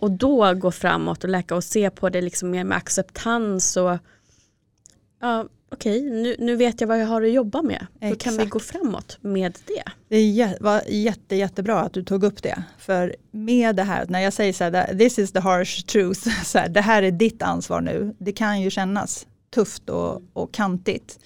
Och 0.00 0.10
då 0.10 0.54
gå 0.54 0.70
framåt 0.70 1.24
och 1.24 1.30
läka 1.30 1.54
och 1.54 1.64
se 1.64 1.90
på 1.90 2.08
det 2.08 2.20
liksom 2.20 2.50
mer 2.50 2.64
med 2.64 2.78
acceptans 2.78 3.76
och 3.76 3.98
ja, 5.20 5.44
okej, 5.72 6.02
nu, 6.02 6.36
nu 6.38 6.56
vet 6.56 6.80
jag 6.80 6.88
vad 6.88 7.00
jag 7.00 7.06
har 7.06 7.22
att 7.22 7.32
jobba 7.32 7.62
med. 7.62 7.86
Då 7.92 8.16
kan 8.16 8.32
vi 8.32 8.42
Exakt. 8.42 8.50
gå 8.50 8.60
framåt 8.60 9.18
med 9.20 9.58
det. 9.66 9.82
Det 10.08 10.56
var 10.60 10.82
jätte, 10.88 11.36
jättebra 11.36 11.80
att 11.80 11.92
du 11.92 12.02
tog 12.02 12.24
upp 12.24 12.42
det. 12.42 12.62
För 12.78 13.16
med 13.30 13.76
det 13.76 13.82
här, 13.82 14.06
när 14.08 14.20
jag 14.20 14.32
säger 14.32 14.52
så 14.52 14.64
här, 14.64 14.98
this 14.98 15.18
is 15.18 15.32
the 15.32 15.40
harsh 15.40 15.86
truth, 15.86 16.42
så 16.44 16.58
här, 16.58 16.68
det 16.68 16.80
här 16.80 17.02
är 17.02 17.10
ditt 17.10 17.42
ansvar 17.42 17.80
nu. 17.80 18.14
Det 18.18 18.32
kan 18.32 18.60
ju 18.60 18.70
kännas 18.70 19.26
tufft 19.54 19.90
och, 19.90 20.22
och 20.32 20.52
kantigt. 20.52 21.18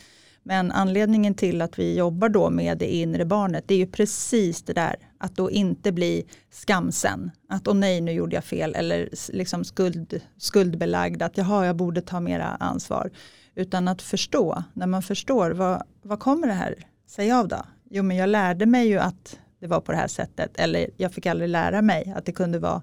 Men 0.47 0.73
anledningen 0.73 1.35
till 1.35 1.63
att 1.63 1.79
vi 1.79 1.97
jobbar 1.97 2.29
då 2.29 2.51
med 2.51 2.79
det 2.79 2.95
inre 2.95 3.25
barnet, 3.25 3.65
det 3.67 3.75
är 3.75 3.79
ju 3.79 3.87
precis 3.87 4.63
det 4.63 4.73
där. 4.73 4.97
Att 5.19 5.37
då 5.37 5.51
inte 5.51 5.93
bli 5.93 6.25
skamsen. 6.51 7.31
Att 7.49 7.69
åh 7.69 7.75
nej, 7.75 8.01
nu 8.01 8.13
gjorde 8.13 8.35
jag 8.35 8.45
fel. 8.45 8.75
Eller 8.75 9.09
liksom 9.33 9.65
skuld, 9.65 10.21
skuldbelagd. 10.37 11.23
Att 11.23 11.39
jaha, 11.39 11.67
jag 11.67 11.77
borde 11.77 12.01
ta 12.01 12.21
mera 12.21 12.47
ansvar. 12.47 13.11
Utan 13.55 13.89
att 13.89 14.03
förstå, 14.03 14.65
när 14.73 14.87
man 14.87 15.03
förstår, 15.03 15.51
vad, 15.51 15.83
vad 16.03 16.21
kommer 16.21 16.47
det 16.47 16.53
här 16.53 16.75
sig 17.07 17.33
av 17.33 17.49
då? 17.49 17.63
Jo, 17.91 18.03
men 18.03 18.17
jag 18.17 18.29
lärde 18.29 18.67
mig 18.67 18.89
ju 18.89 18.99
att 18.99 19.39
det 19.61 19.67
var 19.67 19.81
på 19.81 19.93
det 19.93 19.99
här 19.99 20.09
sättet. 20.09 20.57
Eller 20.57 20.91
jag 20.97 21.13
fick 21.13 21.27
aldrig 21.27 21.49
lära 21.49 21.83
mig 21.83 22.15
att 22.17 22.25
det 22.25 22.33
kunde 22.33 22.59
vara 22.59 22.83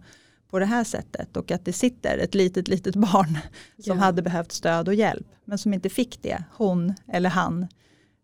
på 0.51 0.59
det 0.59 0.65
här 0.65 0.83
sättet. 0.83 1.37
Och 1.37 1.51
att 1.51 1.65
det 1.65 1.73
sitter 1.73 2.17
ett 2.17 2.35
litet, 2.35 2.67
litet 2.67 2.95
barn 2.95 3.37
som 3.83 3.97
Ja. 3.97 4.03
hade 4.03 4.21
behövt 4.21 4.51
stöd 4.51 4.87
och 4.87 4.93
hjälp. 4.93 5.27
Men 5.45 5.57
som 5.57 5.73
inte 5.73 5.89
fick 5.89 6.21
det, 6.21 6.43
hon 6.51 6.93
eller 7.07 7.29
han 7.29 7.67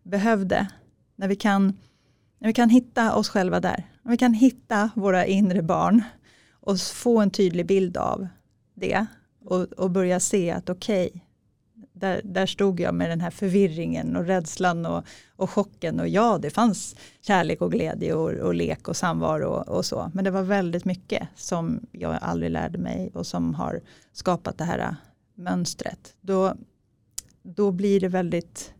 behövde. 0.03 0.67
När 1.15 1.27
vi 1.27 1.35
kan, 1.35 1.77
när 2.39 2.47
vi 2.47 2.53
kan 2.53 2.69
hitta 2.69 3.15
oss 3.15 3.29
själva 3.29 3.59
där. 3.59 3.83
När 4.03 4.11
vi 4.11 4.17
kan 4.17 4.33
hitta 4.33 4.89
våra 4.95 5.25
inre 5.25 5.61
barn 5.61 6.03
och 6.51 6.79
få 6.79 7.19
en 7.19 7.31
tydlig 7.31 7.65
bild 7.65 7.97
av 7.97 8.27
det. 8.75 9.05
Och, 9.45 9.61
och 9.63 9.91
börja 9.91 10.19
se 10.19 10.51
att 10.51 10.69
okej, 10.69 11.25
där, 11.99 12.21
där 12.23 12.45
stod 12.45 12.79
jag 12.79 12.95
med 12.95 13.09
den 13.09 13.21
här 13.21 13.31
förvirringen 13.31 14.15
och 14.15 14.25
rädslan 14.25 14.85
och, 14.85 15.05
och 15.35 15.49
chocken. 15.49 15.99
Och 15.99 16.07
ja, 16.07 16.37
det 16.37 16.49
fanns 16.49 16.95
kärlek 17.21 17.61
och 17.61 17.71
glädje 17.71 18.13
och, 18.13 18.29
och 18.29 18.53
lek 18.53 18.87
och 18.87 18.97
samvaro 18.97 19.47
och, 19.47 19.67
och 19.77 19.85
så. 19.85 20.11
Men 20.13 20.23
det 20.23 20.31
var 20.31 20.43
väldigt 20.43 20.85
mycket 20.85 21.27
som 21.35 21.79
jag 21.91 22.17
aldrig 22.21 22.51
lärde 22.51 22.77
mig 22.77 23.11
och 23.13 23.27
som 23.27 23.53
har 23.53 23.81
skapat 24.13 24.57
det 24.57 24.63
här 24.63 24.95
mönstret. 25.35 26.13
Då, 26.21 26.53
då 27.43 27.71
blir 27.71 27.99
det 27.99 28.07
väldigt 28.07 28.73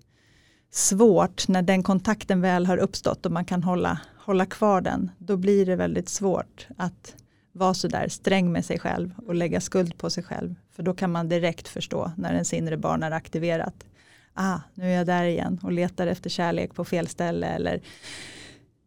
svårt 0.72 1.47
när 1.47 1.61
den 1.61 1.84
kontakten 1.84 2.41
väl 2.41 2.65
har 2.65 2.78
uppstått 2.78 3.26
och 3.26 3.32
man 3.32 3.45
kan 3.45 3.63
hålla, 3.63 4.01
hålla 4.18 4.45
kvar 4.45 4.82
den. 4.82 5.11
Då 5.18 5.38
blir 5.38 5.65
det 5.65 5.76
väldigt 5.76 6.09
svårt 6.09 6.68
att 6.78 7.15
vara 7.58 7.74
sådär 7.74 8.08
sträng 8.08 8.51
med 8.51 8.66
sig 8.66 8.80
själv 8.80 9.14
och 9.28 9.36
lägga 9.36 9.62
skuld 9.62 9.97
på 9.97 10.10
sig 10.10 10.24
själv. 10.24 10.55
För 10.72 10.84
då 10.84 10.93
kan 10.93 11.12
man 11.12 11.30
direkt 11.30 11.68
förstå 11.68 12.12
när 12.18 12.34
ens 12.34 12.53
inre 12.53 12.78
barn 12.78 13.03
är 13.03 13.12
aktiverat. 13.12 13.86
Ah, 14.34 14.60
nu 14.74 14.91
är 14.91 14.97
jag 14.97 15.08
där 15.08 15.24
igen 15.24 15.60
och 15.64 15.72
letar 15.72 16.08
efter 16.08 16.30
kärlek 16.30 16.74
på 16.74 16.86
fel 16.86 17.08
ställe. 17.08 17.47
Eller 17.47 17.82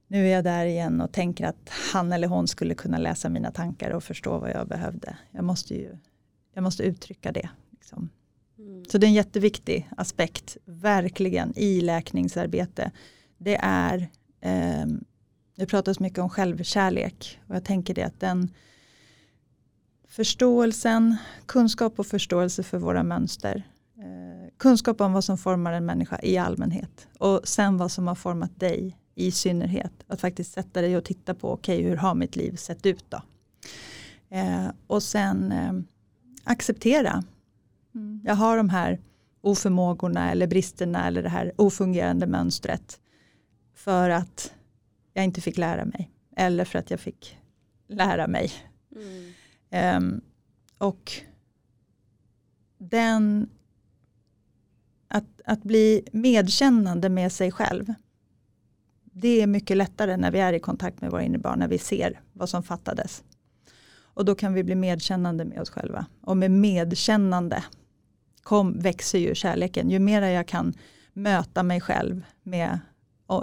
nu 0.09 0.27
är 0.27 0.33
jag 0.33 0.45
där 0.45 0.67
igen 0.67 1.01
och 1.01 1.13
tänker 1.13 1.47
att 1.47 1.71
han 1.93 2.13
eller 2.13 2.29
hon 2.29 2.49
skulle 2.49 2.75
kunna 2.75 2.99
läsa 2.99 3.29
mina 3.29 3.51
tankar 3.51 3.91
och 3.91 4.05
förstå 4.05 4.39
vad 4.39 4.51
jag 4.51 4.69
behövde. 4.69 5.17
Jag 5.31 5.45
måste 5.45 5.75
ju 5.75 5.97
jag 6.55 6.63
måste 6.63 6.83
uttrycka 6.83 7.33
det. 7.33 7.49
Liksom. 7.71 8.11
Så 8.89 8.99
det 8.99 9.07
är 9.07 9.09
en 9.09 9.15
jätteviktig 9.15 9.91
aspekt, 9.97 10.57
verkligen, 10.65 11.53
i 11.57 11.81
läkningsarbete. 11.81 12.91
Det 13.39 13.59
är, 13.63 14.09
eh, 14.41 14.87
det 15.61 15.67
pratas 15.67 16.01
mycket 16.01 16.19
om 16.19 16.31
självkärlek 16.31 17.41
och 17.47 17.55
jag 17.55 17.65
tänker 17.65 17.95
det 17.95 18.03
att 18.03 18.21
den 18.21 18.51
förståelsen, 20.09 21.17
kunskap 21.47 21.99
och 21.99 22.07
förståelse 22.07 22.63
för 22.63 22.79
våra 22.79 23.03
mönster, 23.03 23.63
eh, 23.99 24.51
kunskap 24.57 25.01
om 25.01 25.13
vad 25.13 25.25
som 25.25 25.39
formar 25.39 25.73
en 25.73 25.87
människa 25.87 26.21
i 26.23 26.39
allmänhet 26.39 27.09
och 27.19 27.41
sen 27.45 27.77
vad 27.77 27.93
som 27.93 28.09
har 28.09 28.15
format 28.15 28.61
dig 28.61 28.97
i 29.15 29.31
synnerhet. 29.31 29.93
Att 30.07 30.21
faktiskt 30.21 30.53
sätta 30.53 30.81
dig 30.81 30.97
och 30.97 31.05
titta 31.05 31.35
på, 31.35 31.53
okej 31.53 31.79
okay, 31.79 31.89
hur 31.89 31.97
har 31.97 32.15
mitt 32.15 32.37
liv 32.37 32.57
sett 32.57 32.87
ut 32.87 33.05
då? 33.09 33.23
Eh, 34.37 34.69
och 34.87 35.03
sen 35.03 35.53
eh, 35.53 35.73
acceptera 36.45 37.25
jag 38.25 38.35
har 38.35 38.57
de 38.57 38.69
här 38.69 39.01
oförmågorna 39.41 40.31
eller 40.31 40.47
bristerna 40.47 41.07
eller 41.07 41.23
det 41.23 41.29
här 41.29 41.53
ofungerande 41.57 42.27
mönstret 42.27 43.01
för 43.75 44.11
att 44.11 44.53
jag 45.13 45.25
inte 45.25 45.41
fick 45.41 45.59
lära 45.59 45.85
mig 45.85 46.11
eller 46.37 46.65
för 46.65 46.79
att 46.79 46.91
jag 46.91 47.01
fick 47.01 47.39
lära 47.89 48.27
mig. 48.27 48.53
Um, 49.97 50.21
och 50.79 51.13
den 52.79 53.51
att, 55.09 55.41
att 55.45 55.63
bli 55.63 56.09
medkännande 56.13 57.09
med 57.09 57.33
sig 57.33 57.53
själv 57.53 57.95
det 59.13 59.43
är 59.43 59.47
mycket 59.47 59.77
lättare 59.77 60.17
när 60.17 60.31
vi 60.31 60.39
är 60.39 60.53
i 60.53 60.61
kontakt 60.61 61.01
med 61.01 61.11
våra 61.11 61.23
inre 61.23 61.39
barn, 61.39 61.59
när 61.59 61.69
vi 61.69 61.79
ser 61.79 62.21
vad 62.33 62.49
som 62.49 62.63
fattades. 62.63 63.25
Och 64.03 64.25
då 64.25 64.35
kan 64.35 64.55
vi 64.55 64.65
bli 64.65 64.75
medkännande 64.75 65.45
med 65.45 65.61
oss 65.61 65.71
själva. 65.71 66.07
Och 66.21 66.37
med 66.37 66.51
medkännande 66.51 67.65
kom, 68.43 68.79
växer 68.79 69.19
ju 69.19 69.35
kärleken. 69.35 69.91
Ju 69.91 69.99
mer 69.99 70.23
jag 70.23 70.49
kan 70.49 70.75
möta 71.13 71.63
mig 71.63 71.81
själv 71.81 72.25
med 72.43 72.79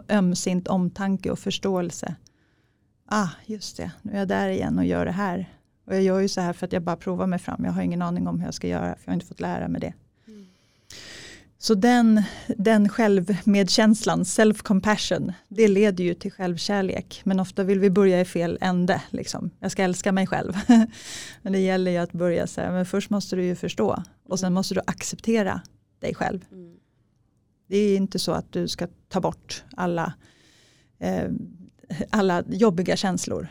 ömsint 0.10 0.68
omtanke 0.68 1.32
och 1.32 1.40
förståelse. 1.40 2.16
Ah, 3.06 3.30
just 3.46 3.78
det, 3.78 3.92
nu 4.02 4.12
är 4.14 4.18
jag 4.18 4.28
där 4.28 4.50
igen 4.50 4.78
och 4.78 4.86
gör 4.86 5.06
det 5.06 5.12
här. 5.12 5.50
Och 5.86 5.96
jag 5.96 6.04
gör 6.04 6.20
ju 6.20 6.28
så 6.28 6.42
här 6.42 6.54
för 6.54 6.66
att 6.66 6.74
jag 6.74 6.82
bara 6.82 6.96
provar 6.96 7.28
mig 7.28 7.40
fram. 7.40 7.66
Jag 7.66 7.72
har 7.72 7.82
ingen 7.82 8.02
aning 8.02 8.28
om 8.28 8.40
hur 8.40 8.48
jag 8.48 8.54
ska 8.54 8.68
göra, 8.68 8.96
för 8.96 9.02
jag 9.06 9.12
har 9.12 9.14
inte 9.14 9.26
fått 9.26 9.40
lära 9.40 9.68
mig 9.68 9.82
det. 9.82 9.94
Mm. 10.28 10.46
Så 11.58 11.74
den, 11.74 12.24
den 12.48 12.90
självmedkänslan, 12.90 14.24
self-compassion, 14.24 15.34
det 15.48 15.68
leder 15.68 16.04
ju 16.04 16.14
till 16.14 16.32
självkärlek. 16.32 17.22
Men 17.24 17.40
ofta 17.40 17.64
vill 17.64 17.80
vi 17.80 17.90
börja 17.90 18.22
i 18.22 18.26
fel 18.26 18.58
ände. 18.62 19.02
Liksom. 19.10 19.50
Jag 19.60 19.72
ska 19.72 19.84
älska 19.84 20.12
mig 20.12 20.28
själv. 20.28 20.54
men 21.42 21.54
det 21.54 21.60
gäller 21.60 21.92
ju 21.92 21.98
att 21.98 22.12
börja 22.12 22.48
så 22.48 22.62
här, 22.62 22.72
men 22.72 22.86
först 22.86 23.10
måste 23.10 23.36
du 23.36 23.44
ju 23.44 23.56
förstå. 23.56 24.04
Och 24.30 24.40
sen 24.40 24.54
måste 24.54 24.74
du 24.74 24.82
acceptera 24.88 25.62
dig 26.00 26.16
själv. 26.16 26.46
Mm. 26.52 26.78
Det 27.68 27.78
är 27.78 27.98
inte 27.98 28.20
så 28.20 28.32
att 28.32 28.52
du 28.52 28.68
ska 28.68 28.88
ta 29.08 29.22
bort 29.22 29.64
alla, 29.76 30.14
eh, 31.00 31.30
alla 32.10 32.44
jobbiga 32.48 32.96
känslor. 32.96 33.48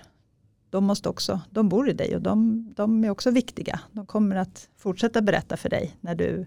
De, 0.71 0.85
måste 0.85 1.09
också, 1.09 1.41
de 1.51 1.69
bor 1.69 1.91
i 1.91 1.93
dig 1.93 2.17
och 2.17 2.23
de, 2.23 2.67
de 2.77 3.05
är 3.05 3.11
också 3.11 3.31
viktiga. 3.31 3.81
De 3.93 4.07
kommer 4.07 4.37
att 4.37 4.69
fortsätta 4.77 5.23
berätta 5.23 5.57
för 5.57 5.69
dig 5.69 5.97
när 6.01 6.15
du 6.15 6.47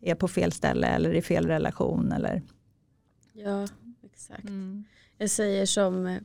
är 0.00 0.14
på 0.14 0.28
fel 0.28 0.52
ställe 0.52 0.86
eller 0.86 1.14
i 1.14 1.22
fel 1.22 1.46
relation. 1.46 2.12
Eller... 2.12 2.42
Ja, 3.32 3.68
exakt. 4.02 4.44
Mm. 4.44 4.84
Jag 5.18 5.30
säger 5.30 5.66
som 5.66 6.18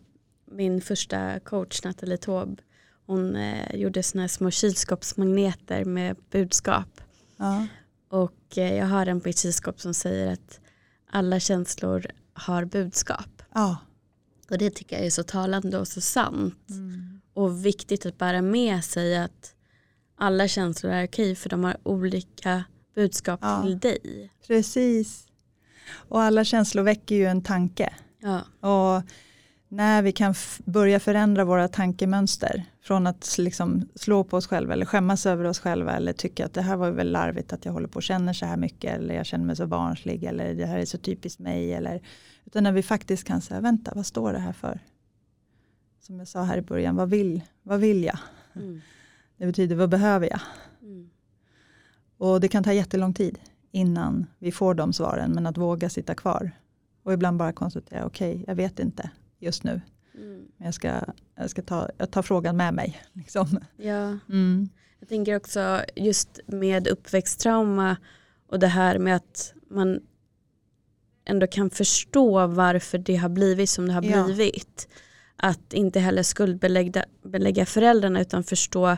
min 0.45 0.81
första 0.81 1.39
coach 1.39 1.83
Nathalie 1.83 2.17
Taube. 2.17 2.63
Hon 3.05 3.35
eh, 3.35 3.75
gjorde 3.75 4.03
såna 4.03 4.23
här 4.23 4.27
små 4.27 4.51
kylskåpsmagneter 4.51 5.85
med 5.85 6.17
budskap. 6.31 7.01
Ja. 7.37 7.67
Och 8.15 8.57
eh, 8.57 8.73
jag 8.75 8.85
har 8.85 9.05
en 9.05 9.21
på 9.21 9.31
kylskåp 9.31 9.81
som 9.81 9.93
säger 9.93 10.33
att 10.33 10.59
alla 11.09 11.39
känslor 11.39 12.05
har 12.33 12.65
budskap. 12.65 13.41
Ja. 13.53 13.77
Och 14.49 14.57
det 14.57 14.69
tycker 14.69 14.95
jag 14.95 15.05
är 15.05 15.09
så 15.09 15.23
talande 15.23 15.79
och 15.79 15.87
så 15.87 16.01
sant. 16.01 16.69
Mm. 16.69 17.21
Och 17.33 17.65
viktigt 17.65 18.05
att 18.05 18.17
bära 18.17 18.41
med 18.41 18.83
sig 18.83 19.17
att 19.17 19.55
alla 20.17 20.47
känslor 20.47 20.91
är 20.91 21.07
okej 21.07 21.35
för 21.35 21.49
de 21.49 21.63
har 21.63 21.77
olika 21.83 22.63
budskap 22.95 23.39
Ja. 23.43 23.63
till 23.63 23.79
dig. 23.79 24.31
Precis. 24.47 25.27
Och 26.09 26.21
alla 26.21 26.43
känslor 26.43 26.83
väcker 26.83 27.15
ju 27.15 27.25
en 27.25 27.41
tanke. 27.41 27.93
Ja. 28.19 28.69
Och 28.69 29.03
när 29.69 30.01
vi 30.01 30.11
kan 30.11 30.35
börja 30.65 30.99
förändra 30.99 31.45
våra 31.45 31.67
tankemönster 31.67 32.65
från 32.85 33.07
att 33.07 33.37
liksom 33.37 33.89
slå 33.95 34.23
på 34.23 34.37
oss 34.37 34.47
själva 34.47 34.73
eller 34.73 34.85
skämmas 34.85 35.25
över 35.25 35.43
oss 35.43 35.59
själva 35.59 35.95
eller 35.95 36.13
tycka 36.13 36.45
att 36.45 36.53
det 36.53 36.61
här 36.61 36.77
var 36.77 36.91
väl 36.91 37.11
larvigt 37.11 37.53
att 37.53 37.65
jag 37.65 37.73
håller 37.73 37.87
på 37.87 37.95
och 37.95 38.03
känner 38.03 38.33
så 38.33 38.45
här 38.45 38.57
mycket 38.57 38.93
eller 38.93 39.15
jag 39.15 39.25
känner 39.25 39.45
mig 39.45 39.55
så 39.55 39.67
barnslig 39.67 40.23
eller 40.23 40.53
det 40.53 40.65
här 40.65 40.79
är 40.79 40.85
så 40.85 40.97
typiskt 40.97 41.39
mig 41.39 41.73
eller 41.73 42.01
utan 42.45 42.63
när 42.63 42.71
vi 42.71 42.83
faktiskt 42.83 43.23
kan 43.23 43.41
säga 43.41 43.61
vänta 43.61 43.91
vad 43.95 44.05
står 44.05 44.33
det 44.33 44.39
här 44.39 44.53
för? 44.53 44.79
Som 45.99 46.19
jag 46.19 46.27
sa 46.27 46.43
här 46.43 46.57
i 46.57 46.61
början, 46.61 46.95
vad 46.95 47.09
vill, 47.09 47.41
vad 47.63 47.79
vill 47.79 48.03
jag? 48.03 48.17
Mm. 48.55 48.81
Det 49.37 49.45
betyder 49.45 49.75
vad 49.75 49.89
behöver 49.89 50.29
jag? 50.31 50.39
Mm. 50.81 51.09
Och 52.17 52.41
det 52.41 52.47
kan 52.47 52.63
ta 52.63 52.73
jättelång 52.73 53.13
tid 53.13 53.39
innan 53.71 54.25
vi 54.39 54.51
får 54.51 54.73
de 54.73 54.93
svaren 54.93 55.31
men 55.31 55.47
att 55.47 55.57
våga 55.57 55.89
sitta 55.89 56.15
kvar 56.15 56.51
och 57.03 57.13
ibland 57.13 57.37
bara 57.37 57.53
konstatera 57.53 58.05
okej 58.05 58.43
jag 58.47 58.55
vet 58.55 58.79
inte 58.79 59.09
just 59.39 59.63
nu 59.63 59.81
Mm. 60.17 60.45
men 60.57 60.65
jag 60.65 60.73
ska, 60.73 61.01
jag 61.35 61.49
ska 61.49 61.61
ta, 61.61 61.89
jag 61.97 62.11
tar 62.11 62.21
frågan 62.21 62.57
med 62.57 62.73
mig. 62.73 63.01
Liksom. 63.13 63.59
Ja. 63.77 64.17
Mm. 64.29 64.69
Jag 64.99 65.09
tänker 65.09 65.35
också 65.35 65.81
just 65.95 66.39
med 66.47 66.87
uppväxttrauma 66.87 67.97
och 68.47 68.59
det 68.59 68.67
här 68.67 68.99
med 68.99 69.15
att 69.15 69.53
man 69.69 69.99
ändå 71.25 71.47
kan 71.47 71.69
förstå 71.69 72.47
varför 72.47 72.97
det 72.97 73.15
har 73.15 73.29
blivit 73.29 73.69
som 73.69 73.87
det 73.87 73.93
har 73.93 74.03
Ja. 74.03 74.23
blivit. 74.25 74.87
Att 75.35 75.73
inte 75.73 75.99
heller 75.99 76.23
skuldbelägga 76.23 77.05
belägga 77.23 77.65
föräldrarna 77.65 78.21
utan 78.21 78.43
förstå 78.43 78.97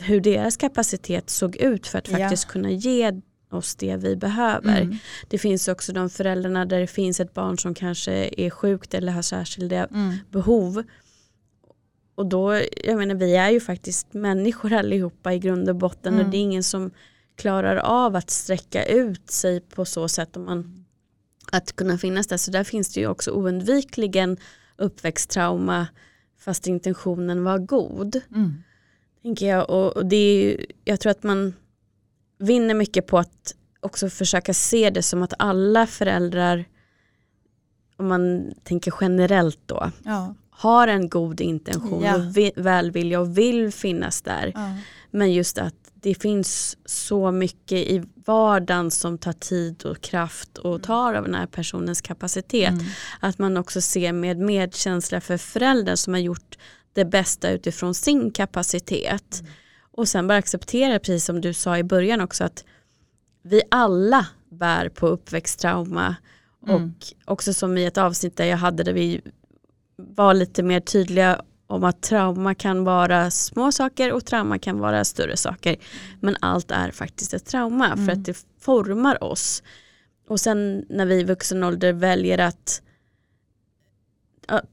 hur 0.00 0.20
deras 0.20 0.56
kapacitet 0.56 1.30
såg 1.30 1.56
ut 1.56 1.86
för 1.86 1.98
att 1.98 2.08
Ja. 2.10 2.18
faktiskt 2.18 2.44
kunna 2.48 2.70
ge 2.70 3.20
oss 3.54 3.74
det 3.74 3.96
vi 3.96 4.16
behöver. 4.16 4.80
Mm. 4.80 4.96
Det 5.28 5.38
finns 5.38 5.68
också 5.68 5.92
de 5.92 6.10
föräldrarna 6.10 6.64
där 6.64 6.80
det 6.80 6.86
finns 6.86 7.20
ett 7.20 7.34
barn 7.34 7.58
som 7.58 7.74
kanske 7.74 8.30
är 8.36 8.50
sjukt 8.50 8.94
eller 8.94 9.12
har 9.12 9.22
särskilda 9.22 9.76
Mm. 9.86 10.14
behov. 10.30 10.82
Och 12.14 12.26
då, 12.26 12.60
jag 12.84 12.96
menar 12.96 13.14
vi 13.14 13.36
är 13.36 13.50
ju 13.50 13.60
faktiskt 13.60 14.14
människor 14.14 14.72
allihopa 14.72 15.32
i 15.34 15.38
grund 15.38 15.68
och 15.68 15.76
botten 15.76 16.14
Mm. 16.14 16.26
och 16.26 16.30
det 16.32 16.36
är 16.36 16.40
ingen 16.42 16.62
som 16.62 16.90
klarar 17.36 17.76
av 17.76 18.16
att 18.16 18.30
sträcka 18.30 18.84
ut 18.84 19.30
sig 19.30 19.60
på 19.60 19.84
så 19.84 20.08
sätt 20.08 20.36
om 20.36 20.44
man 20.44 20.84
att 21.52 21.76
kunna 21.76 21.98
finnas 21.98 22.26
där. 22.26 22.36
Så 22.36 22.50
där 22.50 22.64
finns 22.64 22.92
det 22.92 23.00
ju 23.00 23.06
också 23.06 23.30
oundvikligen 23.30 24.36
uppväxttrauma 24.76 25.86
fast 26.38 26.66
intentionen 26.66 27.44
var 27.44 27.58
god. 27.58 28.20
Mm. 28.34 28.54
Tänker 29.22 29.46
jag. 29.46 29.70
Och, 29.70 29.96
och 29.96 30.06
det 30.06 30.16
är 30.16 30.42
ju, 30.44 30.66
jag 30.84 31.00
tror 31.00 31.10
att 31.10 31.22
man 31.22 31.54
vinner 32.38 32.74
mycket 32.74 33.06
på 33.06 33.18
att 33.18 33.54
också 33.80 34.10
försöka 34.10 34.54
se 34.54 34.90
det 34.90 35.02
som 35.02 35.22
att 35.22 35.34
alla 35.38 35.86
föräldrar, 35.86 36.64
om 37.96 38.08
man 38.08 38.52
tänker 38.64 38.94
generellt 39.00 39.60
då, 39.66 39.90
Ja. 40.04 40.34
har 40.50 40.88
en 40.88 41.08
god 41.08 41.40
intention 41.40 42.02
Ja. 42.04 42.14
och 42.16 42.36
vi, 42.36 42.52
välvilja 42.56 43.20
och 43.20 43.38
vill 43.38 43.72
finnas 43.72 44.22
där. 44.22 44.52
Ja. 44.54 44.76
Men 45.10 45.32
just 45.32 45.58
att 45.58 45.74
det 45.94 46.14
finns 46.14 46.78
så 46.84 47.30
mycket 47.30 47.78
i 47.78 48.02
vardagen 48.26 48.90
som 48.90 49.18
tar 49.18 49.32
tid 49.32 49.84
och 49.84 50.00
kraft 50.00 50.58
och 50.58 50.82
tar 50.82 51.14
av 51.14 51.24
den 51.24 51.34
här 51.34 51.46
personens 51.46 52.00
kapacitet. 52.00 52.68
Mm. 52.72 52.84
Att 53.20 53.38
man 53.38 53.56
också 53.56 53.80
ser 53.80 54.12
med 54.12 54.38
medkänsla 54.38 55.20
för 55.20 55.36
föräldern 55.36 55.96
som 55.96 56.12
har 56.14 56.20
gjort 56.20 56.58
det 56.92 57.04
bästa 57.04 57.50
utifrån 57.50 57.94
sin 57.94 58.30
kapacitet. 58.30 59.42
Och 59.96 60.08
sen 60.08 60.26
bara 60.26 60.38
acceptera, 60.38 60.98
precis 60.98 61.24
som 61.24 61.40
du 61.40 61.52
sa 61.52 61.78
i 61.78 61.82
början 61.82 62.20
också, 62.20 62.44
att 62.44 62.64
vi 63.42 63.62
alla 63.70 64.26
bär 64.50 64.88
på 64.88 65.06
uppväxttrauma. 65.08 66.16
Mm. 66.68 66.82
Och 66.84 67.32
också 67.32 67.54
som 67.54 67.78
i 67.78 67.84
ett 67.84 67.98
avsnitt 67.98 68.36
där 68.36 68.44
jag 68.44 68.56
hade 68.56 68.82
där 68.82 68.92
vi 68.92 69.20
var 69.96 70.34
lite 70.34 70.62
mer 70.62 70.80
tydliga 70.80 71.42
om 71.66 71.84
att 71.84 72.02
trauma 72.02 72.54
kan 72.54 72.84
vara 72.84 73.30
små 73.30 73.72
saker 73.72 74.12
och 74.12 74.24
trauma 74.26 74.58
kan 74.58 74.78
vara 74.78 75.04
större 75.04 75.36
saker. 75.36 75.76
Men 76.20 76.36
allt 76.40 76.70
är 76.70 76.90
faktiskt 76.90 77.34
ett 77.34 77.46
trauma 77.46 77.88
för 77.88 78.02
Mm. 78.02 78.08
att 78.18 78.24
det 78.24 78.44
formar 78.60 79.24
oss. 79.24 79.62
Och 80.28 80.40
sen 80.40 80.86
när 80.88 81.06
vi 81.06 81.14
i 81.14 81.24
vuxen 81.24 81.64
ålder 81.64 81.92
väljer 81.92 82.38
att 82.38 82.82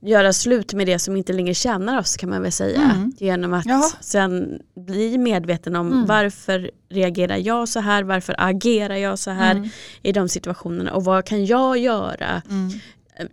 göra 0.01 0.33
slut 0.33 0.73
med 0.73 0.87
det 0.87 0.99
som 0.99 1.15
inte 1.17 1.33
längre 1.33 1.53
tjänar 1.53 1.99
oss 1.99 2.17
kan 2.17 2.29
man 2.29 2.41
väl 2.41 2.51
säga. 2.51 2.81
Mm. 2.81 3.13
Genom 3.17 3.53
att 3.53 3.65
Jaha. 3.65 3.83
sen 4.01 4.61
bli 4.75 5.17
medveten 5.17 5.75
om 5.75 5.87
Mm. 5.91 6.05
varför 6.05 6.71
reagerar 6.89 7.37
jag 7.37 7.69
så 7.69 7.79
här, 7.79 8.03
varför 8.03 8.35
agerar 8.37 8.95
jag 8.95 9.19
så 9.19 9.31
här 9.31 9.55
Mm. 9.55 9.69
i 10.01 10.11
de 10.11 10.29
situationerna 10.29 10.93
och 10.93 11.03
vad 11.03 11.25
kan 11.25 11.45
jag 11.45 11.77
göra 11.77 12.41
Mm. 12.49 12.69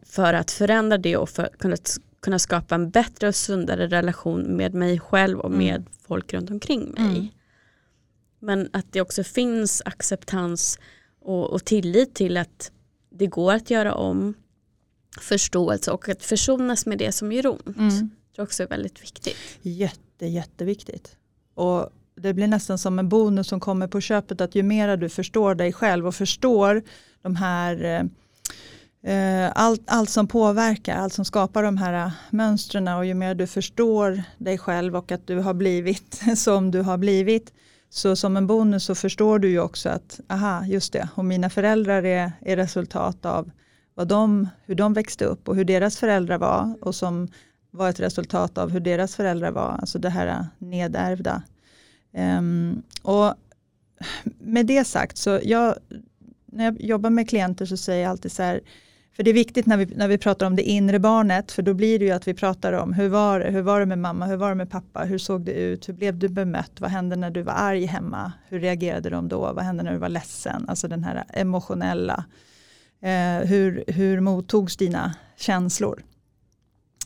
för 0.07 0.35
att 0.35 0.51
förändra 0.51 0.99
det 0.99 1.17
och 1.17 1.29
för 1.29 1.43
att 1.45 1.59
kunna, 1.59 1.77
kunna 2.23 2.39
skapa 2.39 2.75
en 2.75 2.91
bättre 2.91 3.29
och 3.29 3.35
sundare 3.35 3.87
relation 3.87 4.41
med 4.57 4.75
mig 4.75 5.01
själv 5.01 5.39
och 5.39 5.47
Mm. 5.51 5.59
med 5.59 5.85
folk 6.09 6.35
runt 6.35 6.51
omkring 6.51 6.81
mig. 6.99 7.17
Mm. 7.19 7.29
Men 8.41 8.69
att 8.73 8.93
det 8.93 9.01
också 9.01 9.25
finns 9.25 9.83
acceptans 9.85 10.79
och, 11.21 11.51
och 11.51 11.65
tillit 11.65 12.15
till 12.15 12.37
att 12.37 12.71
det 13.11 13.27
går 13.27 13.53
att 13.55 13.71
göra 13.71 13.95
om 13.95 14.35
förståelse 15.21 15.91
och 15.91 16.09
att 16.09 16.23
försonas 16.23 16.87
med 16.87 16.99
det 16.99 17.13
som 17.13 17.33
gör 17.33 17.47
ont. 17.47 17.77
Mm. 17.77 18.11
Det 18.37 18.43
också 18.43 18.63
är 18.63 18.67
väldigt 18.67 19.03
viktigt. 19.03 19.37
Jätte, 19.63 20.27
jätteviktigt. 20.27 21.17
Och 21.55 21.91
det 22.15 22.35
blir 22.35 22.47
nästan 22.47 22.79
som 22.79 22.99
en 22.99 23.09
bonus 23.09 23.49
som 23.49 23.61
kommer 23.61 23.89
på 23.89 24.01
köpet 24.01 24.41
att 24.41 24.55
ju 24.55 24.63
mer 24.63 24.97
du 24.97 25.09
förstår 25.09 25.55
dig 25.55 25.73
själv 25.73 26.07
och 26.07 26.15
förstår 26.15 26.83
de 27.23 27.37
här 27.37 28.09
eh, 29.03 29.51
allt, 29.55 29.83
allt 29.87 30.11
som 30.11 30.27
påverkar, 30.27 30.97
allt 30.97 31.13
som 31.13 31.25
skapar 31.25 31.63
de 31.63 31.77
här 31.77 32.07
eh, 32.07 32.13
mönstren 32.31 32.89
och 32.89 33.07
ju 33.07 33.15
mer 33.15 33.35
du 33.35 33.47
förstår 33.47 34.23
dig 34.39 34.59
själv 34.59 34.97
och 34.97 35.13
att 35.13 35.27
du 35.27 35.39
har 35.39 35.55
blivit 35.55 36.23
som 36.37 36.71
du 36.71 36.81
har 36.81 36.99
blivit 36.99 37.53
så 37.91 38.17
som 38.17 38.37
en 38.37 38.47
bonus 38.47 38.85
så 38.85 38.95
förstår 38.95 39.39
du 39.39 39.49
ju 39.49 39.61
också 39.61 39.89
att 39.89 40.21
aha 40.29 40.67
just 40.67 40.93
det 40.93 41.09
och 41.15 41.25
mina 41.25 41.51
föräldrar 41.51 42.03
är, 42.03 42.33
är 42.41 42.57
resultat 42.57 43.27
av 43.27 43.51
vad 43.99 44.09
de, 44.09 44.49
hur 44.65 44.75
de 44.75 44.93
växte 44.93 45.25
upp 45.25 45.49
och 45.49 45.57
hur 45.57 45.65
deras 45.65 45.99
föräldrar 45.99 46.39
var 46.39 46.77
och 46.81 46.95
som 46.95 47.29
var 47.71 47.91
ett 47.91 48.01
resultat 48.01 48.59
av 48.59 48.71
hur 48.71 48.81
deras 48.81 49.17
föräldrar 49.17 49.51
var, 49.51 49.71
alltså 49.71 49.99
det 49.99 50.11
här 50.11 50.47
nedärvda. 50.59 51.43
Um, 52.13 52.83
och 53.03 53.35
med 54.39 54.67
det 54.67 54.85
sagt, 54.85 55.17
så 55.17 55.41
jag, 55.43 55.75
när 56.47 56.65
jag 56.65 56.81
jobbar 56.81 57.11
med 57.11 57.29
klienter 57.29 57.67
så 57.67 57.77
säger 57.77 58.03
jag 58.03 58.11
alltid 58.11 58.33
så 58.33 58.43
här, 58.43 58.61
för 59.17 59.23
det 59.23 59.31
är 59.31 59.35
viktigt 59.35 59.67
när 59.67 59.77
vi, 59.77 59.87
när 59.87 60.09
vi 60.09 60.19
pratar 60.19 60.47
om 60.47 60.57
det 60.57 60.63
inre 60.63 60.99
barnet, 60.99 61.53
för 61.53 61.63
då 61.63 61.75
blir 61.75 61.99
det 61.99 62.05
ju 62.05 62.11
att 62.11 62.29
vi 62.29 62.35
pratar 62.35 62.73
om 62.73 62.93
hur 62.93 63.09
var 63.09 63.41
det, 63.41 63.51
hur 63.51 63.63
var 63.63 63.81
det 63.81 63.87
med 63.87 63.99
mamma, 63.99 64.27
hur 64.27 64.37
var 64.37 64.49
det 64.49 64.55
med 64.55 64.71
pappa, 64.71 65.05
hur 65.05 65.19
såg 65.19 65.41
det 65.41 65.53
ut, 65.53 65.89
hur 65.89 65.95
blev 65.95 66.19
du 66.19 66.29
bemött, 66.29 66.81
vad 66.81 66.91
hände 66.91 67.17
när 67.17 67.31
du 67.31 67.43
var 67.43 67.53
arg 67.53 67.85
hemma, 67.85 68.33
hur 68.49 68.61
reagerade 68.61 69.11
de 69.11 69.29
då, 69.29 69.53
vad 69.53 69.65
hände 69.65 69.83
när 69.83 69.93
du 69.93 69.99
var 69.99 70.09
ledsen, 70.09 70.65
alltså 70.69 70.89
den 70.89 71.05
här 71.05 71.25
emotionella, 71.29 72.25
eh, 73.01 73.49
hur, 73.49 73.85
hur 73.87 74.21
mottogs 74.21 74.77
dina 74.77 75.15
känslor. 75.37 76.05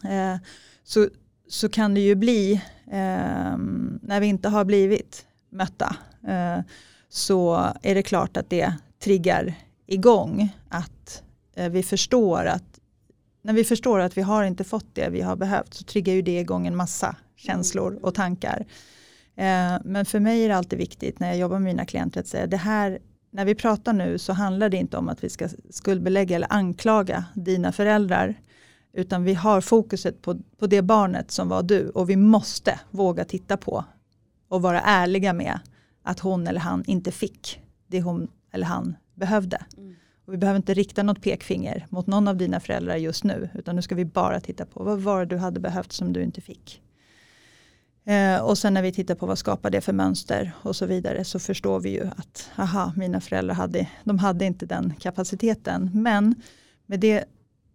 Eh, 0.04 0.36
så, 0.84 1.08
så 1.48 1.68
kan 1.68 1.94
det 1.94 2.00
ju 2.00 2.14
bli 2.14 2.52
eh, 2.86 3.56
när 4.02 4.20
vi 4.20 4.26
inte 4.26 4.48
har 4.48 4.64
blivit 4.64 5.26
mötta 5.50 5.96
eh, 6.28 6.60
så 7.08 7.72
är 7.82 7.94
det 7.94 8.02
klart 8.02 8.36
att 8.36 8.50
det 8.50 8.74
triggar 8.98 9.54
igång 9.86 10.56
att 10.68 11.22
eh, 11.54 11.70
vi 11.70 11.82
förstår 11.82 12.44
att 12.44 12.64
när 13.42 13.52
vi 13.52 13.64
förstår 13.64 13.98
att 13.98 14.16
vi 14.16 14.22
har 14.22 14.44
inte 14.44 14.64
fått 14.64 14.94
det 14.94 15.08
vi 15.08 15.20
har 15.20 15.36
behövt 15.36 15.74
så 15.74 15.84
triggar 15.84 16.14
ju 16.14 16.22
det 16.22 16.40
igång 16.40 16.66
en 16.66 16.76
massa 16.76 17.16
känslor 17.36 17.98
och 18.02 18.14
tankar. 18.14 18.66
Eh, 19.36 19.76
men 19.84 20.04
för 20.04 20.20
mig 20.20 20.44
är 20.44 20.48
det 20.48 20.56
alltid 20.56 20.78
viktigt 20.78 21.20
när 21.20 21.28
jag 21.28 21.36
jobbar 21.36 21.58
med 21.58 21.64
mina 21.64 21.84
klienter 21.84 22.20
att 22.20 22.26
säga 22.26 22.46
det 22.46 22.56
här 22.56 22.98
när 23.32 23.44
vi 23.44 23.54
pratar 23.54 23.92
nu 23.92 24.18
så 24.18 24.32
handlar 24.32 24.68
det 24.68 24.76
inte 24.76 24.96
om 24.96 25.08
att 25.08 25.24
vi 25.24 25.28
ska 25.28 25.48
skuldbelägga 25.70 26.36
eller 26.36 26.52
anklaga 26.52 27.24
dina 27.34 27.72
föräldrar 27.72 28.34
utan 28.92 29.24
vi 29.24 29.34
har 29.34 29.60
fokuset 29.60 30.22
på, 30.22 30.38
på 30.58 30.66
det 30.66 30.82
barnet 30.82 31.30
som 31.30 31.48
var 31.48 31.62
du 31.62 31.88
och 31.88 32.10
vi 32.10 32.16
måste 32.16 32.80
våga 32.90 33.24
titta 33.24 33.56
på 33.56 33.84
och 34.48 34.62
vara 34.62 34.80
ärliga 34.80 35.32
med 35.32 35.60
att 36.02 36.20
hon 36.20 36.46
eller 36.46 36.60
han 36.60 36.84
inte 36.86 37.12
fick 37.12 37.60
det 37.86 38.02
hon 38.02 38.28
eller 38.52 38.66
han 38.66 38.96
behövde. 39.14 39.64
Mm. 39.76 39.94
Och 40.26 40.32
vi 40.32 40.36
behöver 40.36 40.56
inte 40.56 40.74
rikta 40.74 41.02
något 41.02 41.22
pekfinger 41.22 41.86
mot 41.90 42.06
någon 42.06 42.28
av 42.28 42.36
dina 42.36 42.60
föräldrar 42.60 42.96
just 42.96 43.24
nu 43.24 43.48
utan 43.54 43.76
nu 43.76 43.82
ska 43.82 43.94
vi 43.94 44.04
bara 44.04 44.40
titta 44.40 44.66
på 44.66 44.84
vad 44.84 45.00
var 45.00 45.20
det 45.20 45.26
du 45.26 45.36
hade 45.36 45.60
behövt 45.60 45.92
som 45.92 46.12
du 46.12 46.22
inte 46.22 46.40
fick. 46.40 46.82
Eh, 48.04 48.40
och 48.40 48.58
sen 48.58 48.74
när 48.74 48.82
vi 48.82 48.92
tittar 48.92 49.14
på 49.14 49.26
vad 49.26 49.38
skapar 49.38 49.70
det 49.70 49.80
för 49.80 49.92
mönster 49.92 50.52
och 50.62 50.76
så 50.76 50.86
vidare 50.86 51.24
så 51.24 51.38
förstår 51.38 51.80
vi 51.80 51.90
ju 51.90 52.06
att 52.16 52.50
aha, 52.56 52.92
mina 52.96 53.20
föräldrar 53.20 53.54
hade, 53.54 53.88
de 54.04 54.18
hade 54.18 54.44
inte 54.44 54.66
den 54.66 54.94
kapaciteten. 55.00 55.90
Men 55.94 56.34
med 56.86 57.00
det, 57.00 57.24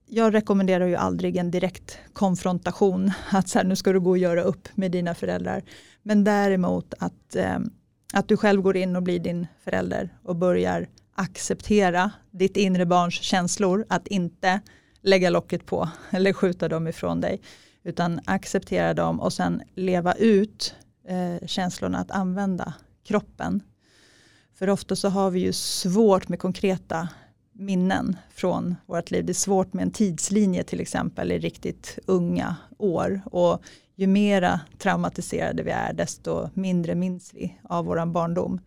jag 0.05 0.33
rekommenderar 0.33 0.87
ju 0.87 0.95
aldrig 0.95 1.37
en 1.37 1.51
direkt 1.51 1.97
konfrontation, 2.13 3.11
att 3.31 3.49
så 3.49 3.59
här, 3.59 3.65
nu 3.65 3.75
ska 3.75 3.93
du 3.93 3.99
gå 3.99 4.09
och 4.09 4.17
göra 4.17 4.41
upp 4.41 4.67
med 4.75 4.91
dina 4.91 5.15
föräldrar. 5.15 5.63
Men 6.03 6.23
däremot 6.23 6.93
att 6.99 7.35
eh, 7.35 7.59
Att 8.13 8.27
du 8.27 8.37
själv 8.37 8.61
går 8.61 8.77
in 8.77 8.95
och 8.95 9.03
blir 9.03 9.19
din 9.19 9.47
förälder 9.63 10.09
och 10.23 10.35
börjar 10.35 10.87
acceptera 11.15 12.11
ditt 12.31 12.57
inre 12.57 12.85
barns 12.85 13.13
känslor, 13.13 13.85
att 13.89 14.07
inte 14.07 14.61
lägga 15.01 15.29
locket 15.29 15.65
på 15.65 15.89
eller 16.11 16.33
skjuta 16.33 16.67
dem 16.69 16.87
ifrån 16.87 17.21
dig. 17.21 17.41
Utan 17.87 18.19
acceptera 18.25 18.93
dem 18.93 19.19
och 19.19 19.33
sen 19.33 19.61
leva 19.75 20.13
ut 20.13 20.75
eh, 21.07 21.47
känslorna 21.47 21.97
att 21.97 22.11
använda 22.11 22.73
kroppen. 23.03 23.63
För 24.53 24.69
ofta 24.69 24.95
så 24.95 25.09
har 25.09 25.31
vi 25.31 25.39
ju 25.39 25.53
svårt 25.53 26.29
med 26.29 26.39
konkreta 26.39 27.09
minnen 27.53 28.17
från 28.29 28.75
vårt 28.85 29.11
liv. 29.11 29.25
Det 29.25 29.31
är 29.31 29.33
svårt 29.33 29.73
med 29.73 29.83
en 29.83 29.91
tidslinje 29.91 30.63
till 30.63 30.81
exempel 30.81 31.31
i 31.31 31.39
riktigt 31.39 31.99
unga 32.05 32.55
år. 32.77 33.21
Och 33.25 33.61
ju 33.95 34.07
mera 34.07 34.59
traumatiserade 34.77 35.63
vi 35.63 35.71
är 35.71 35.93
desto 35.93 36.49
mindre 36.53 36.95
minns 36.95 37.33
vi 37.33 37.59
av 37.63 37.85
vår 37.85 38.05
barndom. 38.05 38.59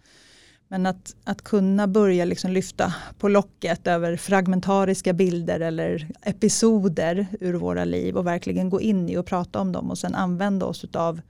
Men 0.72 0.86
att, 0.86 1.16
att 1.24 1.42
kunna 1.42 1.86
börja 1.86 2.24
liksom 2.24 2.50
lyfta 2.50 2.94
på 3.18 3.28
locket 3.28 3.86
över 3.86 4.16
fragmentariska 4.16 5.12
bilder 5.12 5.60
eller 5.60 6.08
episoder 6.22 7.26
ur 7.40 7.54
våra 7.54 7.84
liv 7.84 8.16
och 8.16 8.26
verkligen 8.26 8.70
gå 8.70 8.80
in 8.80 9.08
i 9.08 9.16
och 9.16 9.26
prata 9.26 9.60
om 9.60 9.72
dem 9.72 9.90
och 9.90 9.98
sen 9.98 10.14
använda 10.14 10.66
oss 10.66 10.84
av 10.94 11.20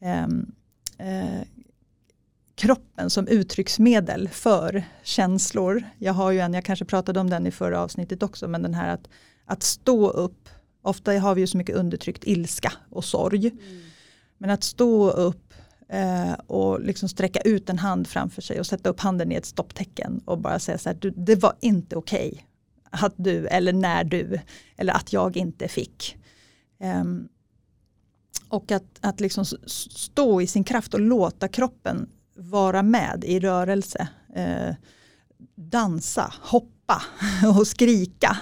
eh, 0.00 0.22
eh, 1.08 1.42
kroppen 2.54 3.10
som 3.10 3.28
uttrycksmedel 3.28 4.28
för 4.28 4.84
känslor. 5.02 5.84
Jag 5.98 6.12
har 6.12 6.30
ju 6.30 6.40
en, 6.40 6.54
jag 6.54 6.64
kanske 6.64 6.84
pratade 6.84 7.20
om 7.20 7.30
den 7.30 7.46
i 7.46 7.50
förra 7.50 7.80
avsnittet 7.80 8.22
också, 8.22 8.48
men 8.48 8.62
den 8.62 8.74
här 8.74 8.88
att, 8.88 9.08
att 9.44 9.62
stå 9.62 10.10
upp. 10.10 10.48
Ofta 10.82 11.18
har 11.18 11.34
vi 11.34 11.40
ju 11.40 11.46
så 11.46 11.56
mycket 11.56 11.76
undertryckt 11.76 12.24
ilska 12.26 12.72
och 12.90 13.04
sorg. 13.04 13.46
Mm. 13.46 13.82
Men 14.38 14.50
att 14.50 14.64
stå 14.64 15.10
upp 15.10 15.43
eh, 15.94 16.32
och 16.32 16.80
liksom 16.80 17.08
sträcka 17.08 17.40
ut 17.40 17.70
en 17.70 17.78
hand 17.78 18.06
framför 18.06 18.42
sig 18.42 18.60
och 18.60 18.66
sätta 18.66 18.88
upp 18.88 19.00
handen 19.00 19.32
i 19.32 19.34
ett 19.34 19.46
stopptecken 19.46 20.20
och 20.24 20.38
bara 20.38 20.58
säga 20.58 20.78
så 20.78 20.88
här, 20.88 20.96
du, 21.00 21.10
det 21.10 21.36
var 21.36 21.56
inte 21.60 21.96
okej 21.96 22.30
okay 22.32 22.44
att 23.02 23.14
du 23.16 23.46
eller 23.46 23.72
när 23.72 24.04
du 24.04 24.40
eller 24.76 24.92
att 24.92 25.12
jag 25.12 25.36
inte 25.36 25.68
fick. 25.68 26.16
Um, 26.80 27.28
och 28.48 28.72
att, 28.72 28.98
att 29.00 29.20
liksom 29.20 29.44
stå 29.68 30.40
i 30.40 30.46
sin 30.46 30.64
kraft 30.64 30.94
och 30.94 31.00
låta 31.00 31.48
kroppen 31.48 32.08
vara 32.36 32.82
med 32.82 33.24
i 33.26 33.40
rörelse. 33.40 34.08
Eh, 34.34 34.74
dansa, 35.54 36.32
hoppa 36.40 37.02
och 37.58 37.66
skrika. 37.66 38.38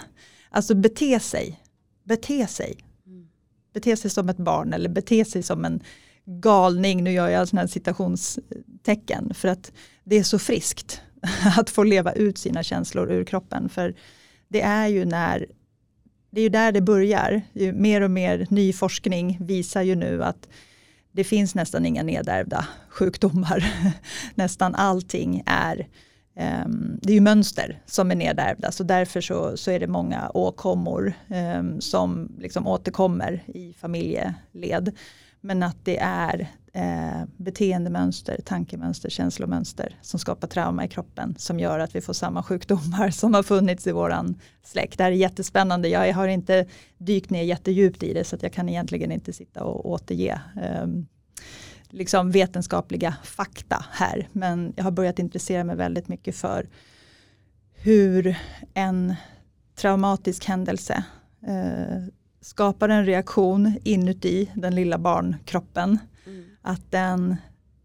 Alltså 0.50 0.74
bete 0.74 1.20
sig. 1.20 1.62
Bete 2.05 2.46
sig. 2.46 2.78
Mm. 3.07 3.28
Bete 3.72 3.96
sig 3.96 4.11
som 4.11 4.28
ett 4.28 4.36
barn 4.36 4.72
eller 4.72 4.88
bete 4.88 5.24
sig 5.24 5.42
som 5.42 5.64
en 5.64 5.82
galning. 6.25 7.05
Nu 7.05 7.12
gör 7.12 7.29
jag 7.29 7.49
sådana 7.49 7.61
här 7.61 7.68
citationstecken 7.68 9.35
för 9.35 9.49
att 9.49 9.73
det 10.05 10.18
är 10.18 10.23
så 10.23 10.39
friskt 10.39 11.01
att 11.59 11.70
få 11.70 11.83
leva 11.83 12.12
ut 12.12 12.39
sina 12.39 12.62
känslor 12.62 13.12
ur 13.12 13.25
kroppen. 13.25 13.68
För 13.68 13.95
det 14.49 14.61
är 14.61 14.87
ju 14.87 15.05
när 15.05 15.47
det 16.31 16.41
är 16.41 16.43
ju 16.43 16.49
där 16.49 16.73
det 16.73 16.81
börjar. 16.81 17.43
Mer 17.73 18.01
och 18.01 18.11
mer 18.11 18.47
ny 18.51 18.73
forskning 18.73 19.39
visar 19.41 19.83
ju 19.83 19.95
nu 19.95 20.25
att 20.25 20.49
det 21.12 21.25
finns 21.25 21.55
nästan 21.55 21.87
inga 21.87 22.03
nedärvda 22.03 22.66
sjukdomar. 22.89 23.64
nästan 24.35 24.75
allting 24.75 25.43
är 25.47 25.89
um, 26.66 26.99
det 27.03 27.12
är 27.12 27.14
ju 27.14 27.20
mönster 27.20 27.83
som 27.87 28.11
är 28.11 28.14
nedärvda 28.14 28.73
så 28.73 28.85
därför 28.85 29.20
så, 29.20 29.57
så 29.57 29.70
är 29.70 29.81
det 29.81 29.87
många 29.87 30.31
åkommor 30.35 31.12
um, 31.59 31.81
som 31.81 32.37
liksom 32.39 32.66
återkommer 32.66 33.43
i 33.47 33.73
familjeled. 33.73 34.97
Men 35.45 35.62
att 35.62 35.76
det 35.84 35.99
är 36.03 36.49
eh, 36.72 37.24
beteendemönster, 37.36 38.40
tankemönster, 38.45 39.11
känslomönster 39.11 39.99
som 40.03 40.20
skapar 40.20 40.49
trauma 40.49 40.84
i 40.84 40.88
kroppen 40.88 41.34
som 41.38 41.61
gör 41.61 41.78
att 41.78 41.95
vi 41.95 42.01
får 42.01 42.12
samma 42.12 42.43
sjukdomar 42.43 43.11
som 43.11 43.34
har 43.34 43.43
funnits 43.43 43.86
i 43.86 43.93
våran 43.93 44.40
släkt. 44.62 44.99
Det 44.99 45.05
här 45.05 45.11
är 45.11 45.16
jättespännande. 45.16 45.88
Jag 45.88 46.14
har 46.14 46.28
inte 46.28 46.66
dykt 46.99 47.30
ner 47.30 47.43
jättedjupt 47.43 48.03
i 48.03 48.12
det 48.12 48.24
så 48.24 48.36
att 48.36 48.43
jag 48.43 48.53
kan 48.53 48.68
egentligen 48.68 49.12
inte 49.12 49.32
sitta 49.32 49.64
och 49.64 49.90
återge 49.90 50.40
eh, 50.62 50.86
liksom 51.90 52.30
vetenskapliga 52.30 53.16
fakta 53.24 53.84
här. 53.90 54.28
Men 54.32 54.72
jag 54.76 54.84
har 54.84 54.90
börjat 54.90 55.18
intressera 55.18 55.64
mig 55.64 55.76
väldigt 55.76 56.09
mycket 56.09 56.36
för 56.36 56.68
hur 57.74 58.36
en 58.74 59.14
traumatisk 59.74 60.45
händelse 60.45 61.05
eh, 61.47 62.03
skapar 62.43 62.88
en 62.88 63.07
reaktion 63.07 63.78
inuti 63.84 64.51
den 64.55 64.74
lilla 64.74 64.99
barnkroppen. 64.99 65.99
Mm. 66.26 66.45
Att 66.62 66.90
den 66.90 67.36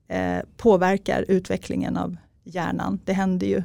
eh, 0.08 0.40
påverkar 0.58 1.26
utvecklingen 1.28 1.98
av 1.98 2.18
hjärnan. 2.44 3.00
Det 3.06 3.14
händer 3.14 3.48
ju 3.48 3.64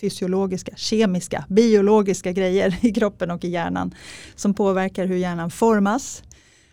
fysiologiska, 0.00 0.72
kemiska, 0.76 1.44
biologiska 1.48 2.32
grejer 2.32 2.78
i 2.86 2.92
kroppen 2.92 3.30
och 3.30 3.44
i 3.44 3.48
hjärnan 3.48 3.94
som 4.34 4.54
påverkar 4.54 5.06
hur 5.06 5.16
hjärnan 5.16 5.50
formas. 5.50 6.22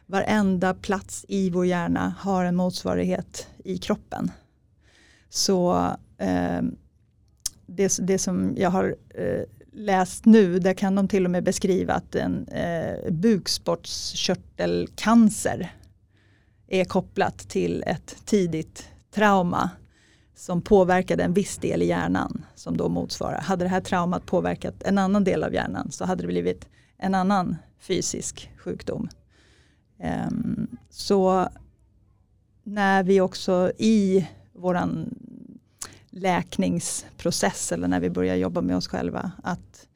Varenda 0.05 0.74
plats 0.74 1.26
i 1.28 1.49
vår 1.49 1.66
hjärna 1.66 2.14
har 2.20 2.45
en 2.45 2.55
motsvarighet 2.55 3.47
i 3.64 3.78
kroppen. 3.78 4.32
Så 5.30 5.88
eh, 6.18 6.62
det, 7.66 7.97
det 8.01 8.20
som 8.20 8.53
jag 8.57 8.70
har 8.70 8.95
eh, 9.10 9.43
läst 9.80 10.26
nu, 10.26 10.60
där 10.60 10.74
kan 10.74 10.96
de 10.96 11.08
till 11.08 11.26
och 11.26 11.32
med 11.32 11.44
beskriva 11.44 11.94
att 11.94 12.16
en 12.16 12.48
eh, 12.48 13.12
bukspottkörtelcancer 13.12 15.76
är 16.68 16.86
kopplat 16.86 17.38
till 17.38 17.84
ett 17.88 18.16
tidigt 18.26 18.90
trauma 19.12 19.70
som 20.36 20.62
påverkade 20.62 21.24
en 21.24 21.34
viss 21.34 21.58
del 21.58 21.82
i 21.82 21.86
hjärnan 21.86 22.46
som 22.56 22.78
då 22.78 22.90
motsvarar. 22.90 23.42
Hade 23.42 23.66
det 23.66 23.70
här 23.70 23.82
traumat 23.82 24.26
påverkat 24.26 24.84
en 24.84 24.98
annan 24.98 25.24
del 25.24 25.44
av 25.44 25.54
hjärnan 25.54 25.92
så 25.92 26.06
hade 26.06 26.24
det 26.24 26.28
blivit 26.28 26.68
en 26.98 27.16
annan 27.16 27.56
fysisk 27.80 28.52
sjukdom. 28.58 29.10
Um, 30.30 30.78
så 30.90 31.50
när 32.64 33.04
vi 33.04 33.22
också 33.22 33.72
i 33.78 34.28
våran 34.54 35.16
läkningsprocess 36.22 37.72
eller 37.72 37.88
när 37.88 37.99
vi 37.99 38.09
börjar 38.09 38.36
jobba 38.36 38.61
med 38.61 38.76
oss 38.76 38.88
själva. 38.88 39.32
Att 39.43 39.88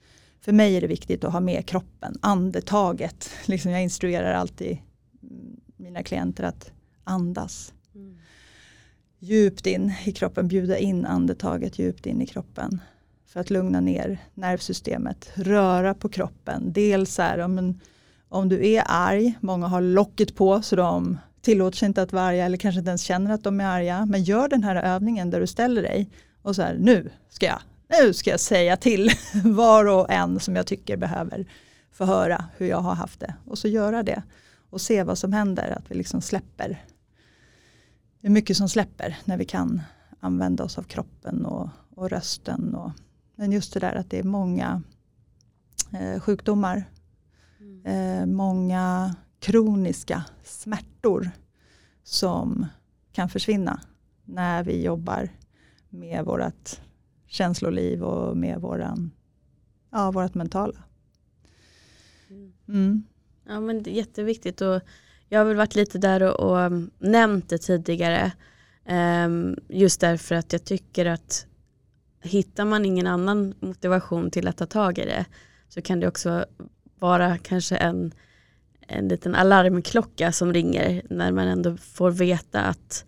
för 0.42 0.52
mig 0.52 0.78
är 0.78 0.82
det 0.82 0.88
viktigt 0.88 1.24
att 1.24 1.34
ha 1.34 1.40
med 1.40 1.66
kroppen, 1.66 2.16
andetaget. 2.22 3.30
Liksom 3.46 3.72
jag 3.72 3.84
instruerar 3.84 4.34
alltid 4.34 4.78
mina 5.78 6.04
klienter 6.04 6.44
att 6.44 6.72
andas. 7.04 7.74
Mm. 7.96 8.18
Djupt 9.20 9.68
in 9.68 9.94
i 10.06 10.12
kroppen, 10.12 10.48
bjuda 10.48 10.78
in 10.78 11.06
andetaget 11.06 11.80
djupt 11.80 12.06
in 12.06 12.22
i 12.22 12.28
kroppen. 12.28 12.82
För 13.26 13.40
att 13.40 13.50
lugna 13.50 13.80
ner 13.80 14.18
nervsystemet, 14.34 15.32
röra 15.34 15.94
på 15.94 16.10
kroppen. 16.10 16.74
Dels 16.74 17.20
är 17.20 17.40
om, 17.40 17.80
om 18.30 18.50
du 18.50 18.68
är 18.68 18.84
arg, 18.88 19.38
många 19.42 19.68
har 19.68 19.82
locket 19.82 20.36
på 20.36 20.62
så 20.62 20.76
de 20.76 21.18
tillåter 21.44 21.78
sig 21.78 21.86
inte 21.86 22.02
att 22.02 22.14
vara 22.14 22.24
arga 22.24 22.46
eller 22.46 22.58
kanske 22.58 22.80
inte 22.80 22.90
ens 22.90 23.02
känner 23.02 23.32
att 23.32 23.44
de 23.44 23.62
är 23.62 23.66
arga. 23.66 24.06
Men 24.06 24.24
gör 24.24 24.48
den 24.48 24.64
här 24.64 24.76
övningen 24.76 25.30
där 25.30 25.40
du 25.40 25.48
ställer 25.48 25.82
dig 25.82 26.10
och 26.42 26.56
så 26.56 26.62
här, 26.62 26.78
nu 26.80 27.10
ska 27.30 27.46
jag, 27.46 27.60
nu 28.02 28.14
ska 28.14 28.30
jag 28.30 28.40
säga 28.40 28.78
till 28.78 29.12
var 29.44 29.86
och 29.86 30.12
en 30.12 30.40
som 30.40 30.56
jag 30.56 30.68
tycker 30.68 30.98
behöver 30.98 31.46
få 31.92 32.06
höra 32.06 32.46
hur 32.58 32.68
jag 32.68 32.78
har 32.78 32.96
haft 32.96 33.20
det. 33.20 33.34
Och 33.46 33.58
så 33.58 33.68
göra 33.68 34.04
det 34.04 34.24
och 34.70 34.82
se 34.82 35.04
vad 35.04 35.18
som 35.18 35.34
händer, 35.34 35.78
att 35.78 35.92
vi 35.92 35.96
liksom 35.96 36.22
släpper. 36.22 36.86
Det 38.22 38.28
är 38.28 38.32
mycket 38.32 38.58
som 38.58 38.70
släpper 38.70 39.18
när 39.26 39.38
vi 39.38 39.46
kan 39.46 39.82
använda 40.20 40.64
oss 40.64 40.78
av 40.78 40.84
kroppen 40.84 41.46
och, 41.46 41.70
och 41.96 42.10
rösten. 42.10 42.76
Och, 42.76 42.92
men 43.36 43.52
just 43.52 43.74
det 43.74 43.80
där 43.80 43.96
att 43.96 44.10
det 44.10 44.20
är 44.20 44.24
många 44.24 44.82
eh, 45.94 46.20
sjukdomar, 46.20 46.84
mm. 47.60 47.86
eh, 47.86 48.26
många 48.26 49.16
kroniska 49.44 50.24
smärtor 50.44 51.32
som 52.04 52.66
kan 53.12 53.30
försvinna 53.30 53.82
när 54.26 54.64
vi 54.64 54.84
jobbar 54.84 55.30
med 55.90 56.26
vårt 56.26 56.80
känsloliv 57.28 58.04
och 58.04 58.38
med 58.38 58.62
våran, 58.62 59.12
ja, 59.92 60.12
vårt 60.12 60.34
mentala. 60.34 60.84
Mm. 62.68 63.04
Ja 63.48 63.60
men 63.60 63.84
det 63.84 63.92
är 63.92 63.96
jätteviktigt 63.96 64.62
och 64.62 64.82
jag 65.30 65.40
har 65.40 65.46
väl 65.46 65.58
varit 65.58 65.76
lite 65.76 65.98
där 65.98 66.24
och, 66.24 66.50
och 66.50 66.62
mm, 66.62 66.92
nämnt 67.00 67.50
det 67.50 67.58
tidigare. 67.58 68.32
Um, 69.26 69.56
just 69.70 70.02
därför 70.02 70.36
att 70.36 70.54
jag 70.54 70.64
tycker 70.64 71.06
att 71.06 71.46
hittar 72.22 72.66
man 72.66 72.86
ingen 72.86 73.08
annan 73.08 73.54
motivation 73.60 74.32
till 74.32 74.48
att 74.48 74.58
ta 74.58 74.66
tag 74.66 74.98
i 74.98 75.06
det 75.06 75.26
så 75.70 75.82
kan 75.82 76.00
det 76.00 76.08
också 76.08 76.46
vara 77.00 77.38
kanske 77.38 77.76
en 77.76 78.14
en 78.88 79.08
liten 79.08 79.36
alarmklocka 79.36 80.32
som 80.32 80.54
ringer 80.54 81.02
när 81.10 81.32
man 81.32 81.48
ändå 81.48 81.78
får 81.78 82.12
veta 82.12 82.62
att 82.62 83.06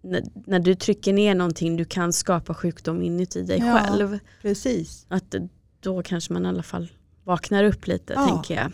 när, 0.00 0.22
när 0.46 0.58
du 0.58 0.74
trycker 0.74 1.12
ner 1.12 1.34
någonting 1.34 1.76
du 1.76 1.84
kan 1.84 2.12
skapa 2.12 2.54
sjukdom 2.54 3.02
inuti 3.02 3.42
dig 3.42 3.58
ja, 3.58 3.78
själv. 3.78 4.18
Precis. 4.42 5.06
Att 5.08 5.34
då 5.80 6.02
kanske 6.02 6.32
man 6.32 6.46
i 6.46 6.48
alla 6.48 6.62
fall 6.62 6.88
vaknar 7.24 7.64
upp 7.64 7.86
lite 7.86 8.12
ja. 8.12 8.26
tänker 8.26 8.54
jag. 8.54 8.72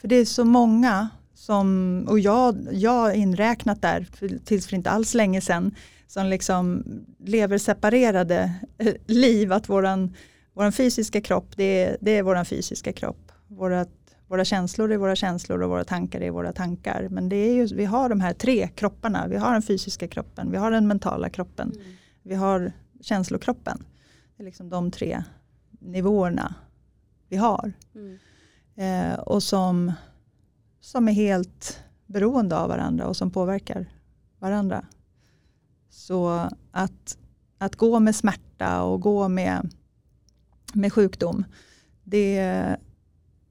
För 0.00 0.08
det 0.08 0.16
är 0.16 0.24
så 0.24 0.44
många 0.44 1.08
som, 1.34 2.04
och 2.08 2.18
jag, 2.20 2.56
jag 2.72 3.14
inräknat 3.14 3.82
där 3.82 4.06
tills 4.44 4.66
för 4.66 4.76
inte 4.76 4.90
alls 4.90 5.14
länge 5.14 5.40
sedan, 5.40 5.74
som 6.06 6.26
liksom 6.26 6.84
lever 7.18 7.58
separerade 7.58 8.54
eh, 8.78 8.94
liv, 9.06 9.52
att 9.52 9.68
våran, 9.68 10.14
våran 10.54 10.72
fysiska 10.72 11.20
kropp, 11.20 11.56
det 11.56 11.84
är, 11.84 11.96
det 12.00 12.10
är 12.10 12.22
våran 12.22 12.44
fysiska 12.44 12.92
kropp. 12.92 13.32
Vårat, 13.46 13.88
våra 14.28 14.44
känslor 14.44 14.92
är 14.92 14.96
våra 14.96 15.16
känslor 15.16 15.62
och 15.62 15.70
våra 15.70 15.84
tankar 15.84 16.20
är 16.20 16.30
våra 16.30 16.52
tankar. 16.52 17.08
Men 17.10 17.28
det 17.28 17.36
är 17.36 17.54
ju, 17.54 17.66
vi 17.66 17.84
har 17.84 18.08
de 18.08 18.20
här 18.20 18.34
tre 18.34 18.68
kropparna, 18.68 19.26
vi 19.28 19.36
har 19.36 19.52
den 19.52 19.62
fysiska 19.62 20.08
kroppen, 20.08 20.50
vi 20.50 20.56
har 20.56 20.70
den 20.70 20.88
mentala 20.88 21.28
kroppen, 21.28 21.72
mm. 21.74 21.86
vi 22.22 22.34
har 22.34 22.72
känslokroppen. 23.00 23.84
Det 24.36 24.42
är 24.42 24.44
liksom 24.44 24.68
de 24.68 24.90
tre 24.90 25.24
nivåerna 25.70 26.54
vi 27.28 27.36
har. 27.36 27.72
Mm. 27.94 28.18
Eh, 28.74 29.18
och 29.18 29.42
som, 29.42 29.92
som 30.80 31.08
är 31.08 31.12
helt 31.12 31.80
beroende 32.06 32.56
av 32.56 32.68
varandra 32.68 33.06
och 33.06 33.16
som 33.16 33.30
påverkar 33.30 33.86
varandra. 34.38 34.84
Så 35.90 36.48
att, 36.70 37.18
att 37.58 37.76
gå 37.76 38.00
med 38.00 38.14
smärta 38.14 38.82
och 38.82 39.00
gå 39.00 39.28
med, 39.28 39.70
med 40.74 40.92
sjukdom, 40.92 41.44
det, 42.04 42.76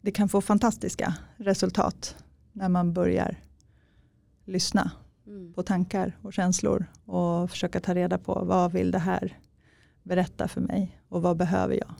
det 0.08 0.12
kan 0.12 0.30
få 0.30 0.42
fantastiska 0.42 1.14
resultat 1.38 2.16
när 2.54 2.70
man 2.70 2.94
börjar 2.94 3.40
lyssna 4.46 4.92
mm. 5.28 5.54
på 5.54 5.64
tankar 5.64 6.18
och 6.22 6.34
känslor 6.34 6.86
och 7.06 7.52
försöka 7.52 7.80
ta 7.80 7.96
reda 7.96 8.18
på 8.18 8.44
vad 8.46 8.72
vill 8.72 8.92
det 8.92 9.00
här 9.00 9.38
berätta 10.04 10.48
för 10.48 10.62
mig 10.62 11.02
och 11.10 11.22
vad 11.22 11.38
behöver 11.38 11.76
jag. 11.76 11.94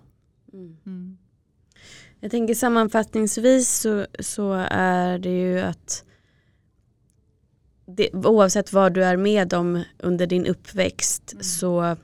Mm. 0.54 0.78
Mm. 0.86 1.18
Jag 2.20 2.32
tänker 2.32 2.54
sammanfattningsvis 2.54 3.80
så, 3.80 4.06
så 4.20 4.54
är 4.72 5.20
det 5.20 5.40
ju 5.40 5.60
att 5.60 6.06
det, 7.86 8.14
oavsett 8.14 8.74
vad 8.74 8.94
du 8.94 9.04
är 9.04 9.18
med 9.18 9.54
om 9.54 9.84
under 10.00 10.28
din 10.28 10.46
uppväxt 10.46 11.34
mm. 11.34 11.44
så 11.44 11.98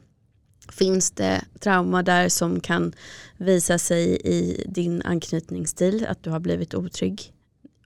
finns 0.73 1.11
det 1.11 1.41
trauma 1.59 2.03
där 2.03 2.29
som 2.29 2.59
kan 2.59 2.93
visa 3.37 3.77
sig 3.77 4.21
i 4.23 4.65
din 4.67 5.01
anknytningsstil, 5.01 6.05
att 6.09 6.23
du 6.23 6.29
har 6.29 6.39
blivit 6.39 6.73
otrygg 6.73 7.33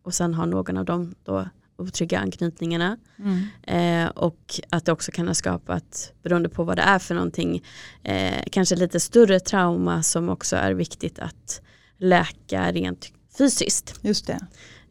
och 0.02 0.14
sen 0.14 0.34
har 0.34 0.46
någon 0.46 0.78
av 0.78 0.86
dem 0.86 1.16
då 1.24 1.48
otrygga 1.78 2.20
anknytningarna. 2.20 2.98
Mm. 3.20 4.06
Eh, 4.06 4.10
och 4.10 4.60
att 4.70 4.86
det 4.86 4.92
också 4.92 5.12
kan 5.12 5.28
ha 5.28 5.34
skapat, 5.34 6.14
beroende 6.24 6.50
på 6.50 6.64
vad 6.64 6.78
det 6.78 6.82
är 6.82 7.00
för 7.00 7.16
någonting, 7.16 7.64
eh, 8.04 8.44
kanske 8.52 8.76
lite 8.76 9.00
större 9.00 9.40
trauma 9.40 10.04
som 10.04 10.30
också 10.30 10.56
är 10.56 10.72
viktigt 10.74 11.20
att 11.20 11.62
läka 11.98 12.72
rent 12.72 13.12
fysiskt. 13.38 14.00
Just 14.02 14.28
det. 14.28 14.48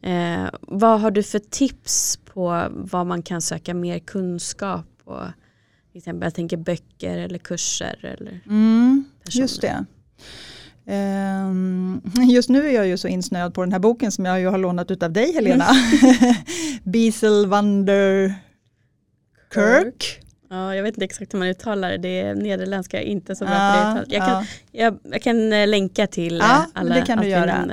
Eh, 0.09 0.49
vad 0.61 1.01
har 1.01 1.11
du 1.11 1.23
för 1.23 1.39
tips 1.39 2.19
på 2.25 2.67
vad 2.69 3.07
man 3.07 3.21
kan 3.21 3.41
söka 3.41 3.73
mer 3.73 3.99
kunskap 3.99 4.85
på? 5.03 5.27
Till 5.97 6.01
exempel 6.01 6.25
jag 6.25 6.33
tänker 6.33 6.57
böcker 6.57 7.17
eller 7.17 7.39
kurser 7.39 8.17
eller 8.19 8.39
mm, 8.45 9.05
Just 9.29 9.61
det. 9.61 9.85
Um, 10.85 12.01
just 12.29 12.49
nu 12.49 12.67
är 12.67 12.71
jag 12.71 12.87
ju 12.87 12.97
så 12.97 13.07
insnöad 13.07 13.53
på 13.53 13.61
den 13.61 13.71
här 13.71 13.79
boken 13.79 14.11
som 14.11 14.25
jag 14.25 14.39
ju 14.39 14.47
har 14.47 14.57
lånat 14.57 14.91
ut 14.91 15.03
av 15.03 15.11
dig 15.11 15.33
Helena. 15.33 15.65
Mm. 16.01 16.35
Biesel 16.83 17.47
Wander 17.47 18.35
Kirk. 19.53 20.19
Ja, 20.49 20.75
jag 20.75 20.83
vet 20.83 20.93
inte 20.93 21.05
exakt 21.05 21.33
hur 21.33 21.39
man 21.39 21.47
uttalar 21.47 21.91
det. 21.91 21.97
Det 21.97 22.21
är 22.21 22.35
nederländska, 22.35 23.01
inte 23.01 23.35
så 23.35 23.45
bra 23.45 23.53
ja, 23.53 23.95
på 23.97 24.09
det 24.09 24.15
jag 24.15 24.25
kan, 24.25 24.33
ja. 24.33 24.45
jag, 24.71 24.99
jag, 25.11 25.21
kan 25.21 25.53
eh, 25.53 25.67
länka 25.67 26.07
till 26.07 26.37
ja, 26.37 26.55
eh, 26.55 26.65
alla 26.73 26.95
det 26.95 27.01
kan 27.01 27.17
du 27.17 27.27
göra. 27.27 27.63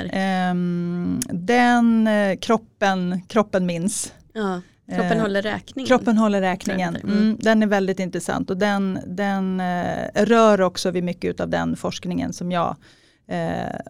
Um, 0.51 1.21
den 1.31 2.09
uh, 2.09 2.37
kroppen, 2.37 3.23
kroppen 3.29 3.67
minns. 3.67 4.13
Ja, 4.33 4.61
kroppen 4.89 5.17
uh, 5.17 5.23
håller 5.23 5.43
räkningen. 5.43 5.87
Kroppen 5.87 6.19
håller 6.19 6.41
räkningen. 6.41 6.97
Mm. 6.97 7.19
Mm, 7.19 7.37
den 7.41 7.63
är 7.63 7.67
väldigt 7.67 8.01
intressant 8.01 8.51
och 8.51 8.57
den, 8.57 8.99
den 9.07 9.61
uh, 9.61 10.25
rör 10.25 10.61
också 10.61 10.91
vid 10.91 11.05
mycket 11.05 11.41
av 11.41 11.49
den 11.49 11.77
forskningen 11.77 12.33
som 12.33 12.53
jag 12.53 12.77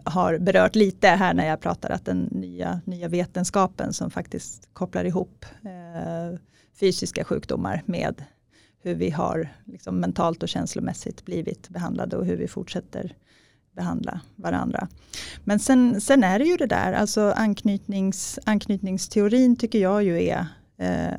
har 0.03 0.37
berört 0.37 0.75
lite 0.75 1.07
här 1.07 1.33
när 1.33 1.47
jag 1.47 1.59
pratar 1.59 1.89
att 1.89 2.05
den 2.05 2.19
nya, 2.31 2.81
nya 2.85 3.07
vetenskapen 3.07 3.93
som 3.93 4.11
faktiskt 4.11 4.69
kopplar 4.73 5.05
ihop 5.05 5.45
fysiska 6.79 7.23
sjukdomar 7.23 7.83
med 7.85 8.23
hur 8.83 8.95
vi 8.95 9.09
har 9.09 9.49
liksom 9.65 9.99
mentalt 9.99 10.43
och 10.43 10.49
känslomässigt 10.49 11.25
blivit 11.25 11.69
behandlade 11.69 12.17
och 12.17 12.25
hur 12.25 12.37
vi 12.37 12.47
fortsätter 12.47 13.15
behandla 13.75 14.21
varandra. 14.35 14.87
Men 15.43 15.59
sen, 15.59 16.01
sen 16.01 16.23
är 16.23 16.39
det 16.39 16.45
ju 16.45 16.57
det 16.57 16.65
där, 16.65 16.93
alltså 16.93 17.31
anknytnings, 17.31 18.39
anknytningsteorin 18.43 19.55
tycker 19.55 19.79
jag 19.79 20.03
ju 20.03 20.23
är 20.23 20.37
eh, 20.37 20.45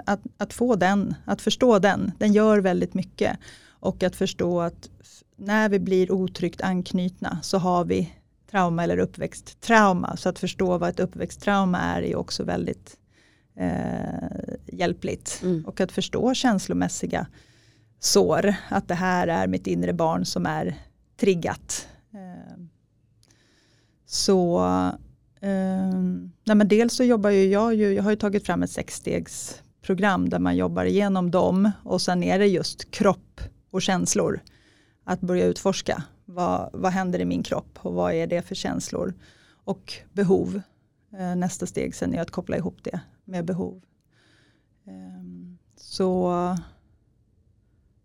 att, 0.05 0.21
att 0.39 0.53
få 0.53 0.77
den, 0.77 1.15
att 1.25 1.43
förstå 1.43 1.79
den, 1.79 2.13
den 2.19 2.33
gör 2.33 2.59
väldigt 2.59 2.95
mycket. 2.95 3.39
Och 3.69 4.03
att 4.03 4.17
förstå 4.17 4.61
att 4.61 4.91
när 5.37 5.69
vi 5.69 5.79
blir 5.79 6.13
otryggt 6.13 6.61
anknytna 6.61 7.39
så 7.43 7.59
har 7.59 7.85
vi 7.85 8.13
trauma 8.51 8.85
eller 8.85 8.99
uppväxttrauma. 8.99 10.17
Så 10.17 10.29
att 10.29 10.39
förstå 10.39 10.79
vad 10.79 10.91
ett 10.91 11.01
uppväxttrauma 11.01 11.79
är 11.79 12.03
är 12.03 12.17
också 12.17 12.45
väldigt 12.45 12.97
eh, 13.57 14.55
hjälpligt. 14.67 15.41
Mm. 15.43 15.65
Och 15.67 15.81
att 15.81 15.93
förstå 15.93 16.35
känslomässiga 16.35 17.27
sår. 18.01 18.55
Att 18.69 18.89
det 18.89 18.95
här 18.95 19.29
är 19.29 19.47
mitt 19.47 19.67
inre 19.67 19.93
barn 19.93 20.25
som 20.25 20.47
är 20.47 20.75
triggat. 21.17 21.89
Ehm, 22.15 22.69
så 24.07 24.67
ehm, 25.41 26.33
nej 26.45 26.57
men 26.57 26.69
dels 26.69 26.95
så 26.95 27.05
jobbar 27.05 27.31
ju 27.31 27.45
jag, 27.45 27.75
ju, 27.75 27.93
jag 27.93 28.03
har 28.03 28.11
ju 28.11 28.17
tagit 28.17 28.47
fram 28.47 28.63
ett 28.63 28.71
sexstegsprogram 28.71 30.29
där 30.29 30.39
man 30.39 30.57
jobbar 30.57 30.85
igenom 30.85 31.31
dem 31.31 31.71
och 31.83 32.03
sen 32.03 32.23
är 32.23 32.39
det 32.39 32.47
just 32.47 32.91
kropp 32.91 33.41
och 33.71 33.83
känslor. 33.83 34.41
Att 35.05 35.21
börja 35.21 35.47
utforska 35.47 36.03
vad, 36.25 36.71
vad 36.73 36.93
händer 36.93 37.19
i 37.19 37.25
min 37.25 37.43
kropp 37.43 37.79
och 37.79 37.95
vad 37.95 38.13
är 38.13 38.27
det 38.27 38.43
för 38.43 38.55
känslor 38.55 39.15
och 39.65 39.93
behov. 40.13 40.61
Ehm, 41.19 41.41
nästa 41.41 41.67
steg 41.67 41.95
sen 41.95 42.15
är 42.15 42.23
att 42.23 42.31
koppla 42.31 42.57
ihop 42.57 42.79
det 42.85 43.01
med 43.25 43.45
behov. 43.45 43.83
Så 45.77 46.33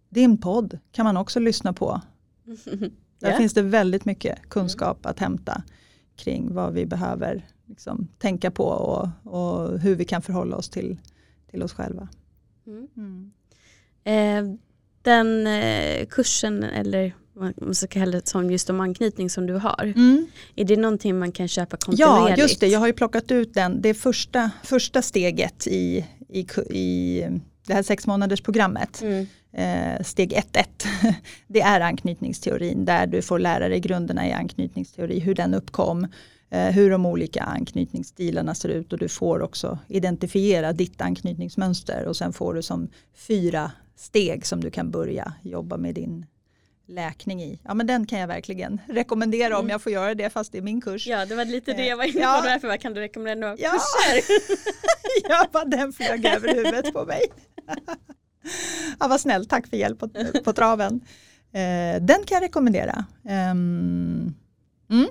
din 0.09 0.37
podd 0.37 0.79
kan 0.91 1.03
man 1.03 1.17
också 1.17 1.39
lyssna 1.39 1.73
på. 1.73 2.01
Där 3.19 3.27
yeah. 3.27 3.37
finns 3.37 3.53
det 3.53 3.61
väldigt 3.61 4.05
mycket 4.05 4.49
kunskap 4.49 5.05
att 5.05 5.19
hämta 5.19 5.63
kring 6.21 6.53
vad 6.53 6.73
vi 6.73 6.85
behöver 6.85 7.45
liksom, 7.65 8.07
tänka 8.17 8.51
på 8.51 8.63
och, 8.63 9.09
och, 9.23 9.79
hur 9.79 9.95
vi 9.95 10.05
kan 10.05 10.21
förhålla 10.21 10.55
oss 10.55 10.69
till, 10.69 10.97
till 11.51 11.63
oss 11.63 11.73
själva. 11.73 12.07
Mm. 12.67 12.87
Mm. 12.97 13.31
Eh, 14.03 14.57
den 15.01 15.47
eh, 15.47 16.05
kursen 16.05 16.63
eller 16.63 17.13
man 17.33 17.75
ska 17.75 17.87
kalla 17.87 18.11
det 18.11 18.27
som 18.27 18.51
just 18.51 18.69
om 18.69 18.79
anknytning 18.79 19.29
som 19.29 19.47
du 19.47 19.53
har. 19.53 19.83
Mm. 19.83 20.27
Är 20.55 20.65
det 20.65 20.77
någonting 20.77 21.19
man 21.19 21.31
kan 21.31 21.47
köpa 21.47 21.77
kontinuerligt? 21.77 22.37
Ja, 22.37 22.43
just 22.43 22.59
det. 22.59 22.67
Jag 22.67 22.79
har 22.79 22.87
ju 22.87 22.93
plockat 22.93 23.31
ut 23.31 23.53
den. 23.53 23.81
Det 23.81 23.93
första, 23.93 24.51
första 24.63 25.01
steget 25.01 25.67
i, 25.67 26.07
i, 26.29 26.47
i 26.69 27.23
det 27.67 27.73
här 27.73 27.83
sex 27.83 28.07
månaders 28.07 28.41
programmet. 28.41 29.01
Mm 29.01 29.27
eh, 29.53 30.03
steg 30.03 30.33
1.1. 30.33 30.65
Det 31.47 31.61
är 31.61 31.81
anknytningsteorin 31.81 32.85
där 32.85 33.07
du 33.07 33.21
får 33.21 33.39
lära 33.39 33.69
dig 33.69 33.79
grunderna 33.79 34.27
i 34.27 34.31
anknytningsteori, 34.31 35.19
hur 35.19 35.35
den 35.35 35.53
uppkom, 35.53 36.07
eh, 36.49 36.67
hur 36.67 36.89
de 36.89 37.05
olika 37.05 37.43
anknytningsstilarna 37.43 38.55
ser 38.55 38.69
ut 38.69 38.93
och 38.93 38.99
du 38.99 39.09
får 39.09 39.41
också 39.41 39.79
identifiera 39.87 40.73
ditt 40.73 41.01
anknytningsmönster 41.01 42.05
och 42.05 42.17
sen 42.17 42.33
får 42.33 42.53
du 42.53 42.61
som 42.61 42.87
fyra 43.13 43.71
steg 43.95 44.45
som 44.45 44.61
du 44.61 44.71
kan 44.71 44.91
börja 44.91 45.33
jobba 45.41 45.77
med 45.77 45.95
din 45.95 46.25
läkning 46.91 47.43
i. 47.43 47.59
Ja 47.63 47.73
men 47.73 47.87
den 47.87 48.05
kan 48.05 48.19
jag 48.19 48.27
verkligen 48.27 48.81
rekommendera 48.87 49.47
mm. 49.47 49.59
om 49.59 49.69
jag 49.69 49.81
får 49.81 49.91
göra 49.91 50.15
det 50.15 50.29
fast 50.29 50.51
det 50.51 50.57
är 50.57 50.61
min 50.61 50.81
kurs. 50.81 51.07
Ja 51.07 51.25
det 51.25 51.35
var 51.35 51.45
lite 51.45 51.73
det 51.73 51.85
jag 51.85 51.97
var 51.97 52.03
inne 52.03 52.13
på 52.13 52.19
ja. 52.19 52.41
därför 52.41 52.67
vad 52.67 52.79
kan 52.79 52.93
du 52.93 53.01
rekommendera 53.01 53.39
några 53.39 53.55
ja. 53.57 53.71
kurser? 53.71 54.33
ja 55.29 55.47
bara 55.51 55.65
den 55.65 55.93
flög 55.93 56.25
över 56.25 56.55
huvudet 56.55 56.93
på 56.93 57.05
mig. 57.05 57.21
ja, 58.99 59.07
vad 59.07 59.21
snällt, 59.21 59.49
tack 59.49 59.67
för 59.67 59.77
hjälp 59.77 59.99
på, 59.99 60.09
på 60.43 60.53
traven. 60.53 61.01
Eh, 61.51 62.01
den 62.01 62.23
kan 62.25 62.35
jag 62.35 62.43
rekommendera. 62.43 63.05
Um, 63.23 64.35
mm. 64.89 65.07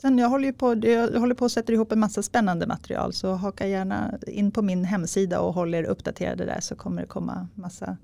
Sen 0.00 0.18
jag 0.18 0.28
håller, 0.28 0.52
på, 0.52 0.88
jag 0.88 1.20
håller 1.20 1.34
på 1.34 1.44
att 1.44 1.52
sätta 1.52 1.72
ihop 1.72 1.92
en 1.92 2.00
massa 2.00 2.22
spännande 2.22 2.66
material 2.66 3.12
så 3.12 3.32
haka 3.32 3.66
gärna 3.66 4.18
in 4.26 4.50
på 4.50 4.62
min 4.62 4.84
hemsida 4.84 5.40
och 5.40 5.54
håll 5.54 5.74
er 5.74 5.84
uppdaterade 5.84 6.44
där 6.44 6.60
så 6.60 6.76
kommer 6.76 7.02
det 7.02 7.08
komma 7.08 7.48
massa 7.54 7.96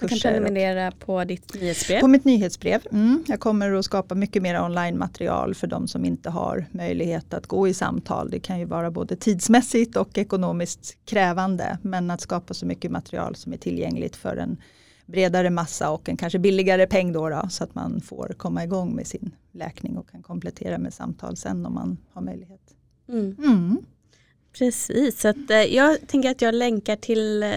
du 0.00 0.08
kan 0.08 0.18
prenumerera 0.18 0.90
på 0.90 1.24
ditt 1.24 1.54
nyhetsbrev. 1.54 2.00
På 2.00 2.08
mitt 2.08 2.24
nyhetsbrev. 2.24 2.86
Mm. 2.92 3.24
Jag 3.26 3.40
kommer 3.40 3.72
att 3.72 3.84
skapa 3.84 4.14
mycket 4.14 4.42
mer 4.42 4.62
online-material 4.62 5.54
för 5.54 5.66
de 5.66 5.88
som 5.88 6.04
inte 6.04 6.30
har 6.30 6.66
möjlighet 6.70 7.34
att 7.34 7.46
gå 7.46 7.68
i 7.68 7.74
samtal. 7.74 8.30
Det 8.30 8.40
kan 8.40 8.58
ju 8.58 8.64
vara 8.64 8.90
både 8.90 9.16
tidsmässigt 9.16 9.96
och 9.96 10.18
ekonomiskt 10.18 10.96
krävande. 11.04 11.78
Men 11.82 12.10
att 12.10 12.20
skapa 12.20 12.54
så 12.54 12.66
mycket 12.66 12.90
material 12.90 13.36
som 13.36 13.52
är 13.52 13.56
tillgängligt 13.56 14.16
för 14.16 14.36
en 14.36 14.56
bredare 15.06 15.50
massa 15.50 15.90
och 15.90 16.08
en 16.08 16.16
kanske 16.16 16.38
billigare 16.38 16.86
peng 16.86 17.12
då, 17.12 17.28
då 17.28 17.48
så 17.50 17.64
att 17.64 17.74
man 17.74 18.00
får 18.00 18.34
komma 18.36 18.64
igång 18.64 18.94
med 18.94 19.06
sin 19.06 19.30
läkning 19.52 19.96
och 19.96 20.10
kan 20.10 20.22
komplettera 20.22 20.78
med 20.78 20.94
samtal 20.94 21.36
sen 21.36 21.66
om 21.66 21.74
man 21.74 21.96
har 22.12 22.22
möjlighet. 22.22 22.60
Mm. 23.08 23.36
Mm. 23.38 23.78
Precis, 24.58 25.20
så 25.20 25.28
att, 25.28 25.50
eh, 25.50 25.56
jag 25.56 26.08
tänker 26.08 26.30
att 26.30 26.42
jag 26.42 26.54
länkar 26.54 26.96
till 26.96 27.42
eh, 27.42 27.50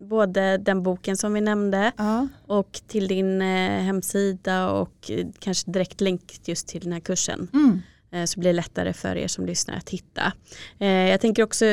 både 0.00 0.56
den 0.58 0.82
boken 0.82 1.16
som 1.16 1.34
vi 1.34 1.40
nämnde 1.40 1.92
Ja. 1.96 2.28
och 2.46 2.80
till 2.86 3.08
din 3.08 3.42
eh, 3.42 3.82
hemsida 3.82 4.70
och 4.70 5.10
eh, 5.10 5.26
kanske 5.38 5.70
direkt 5.70 6.00
länk 6.00 6.40
just 6.44 6.68
till 6.68 6.80
den 6.80 6.92
här 6.92 7.00
kursen. 7.00 7.48
Mm. 7.52 7.82
Eh, 8.12 8.24
så 8.26 8.40
blir 8.40 8.50
det 8.50 8.56
lättare 8.56 8.92
för 8.92 9.16
er 9.16 9.28
som 9.28 9.46
lyssnar 9.46 9.76
att 9.76 9.90
hitta. 9.90 10.32
Jag 10.78 11.20
tänker 11.20 11.42
också, 11.42 11.64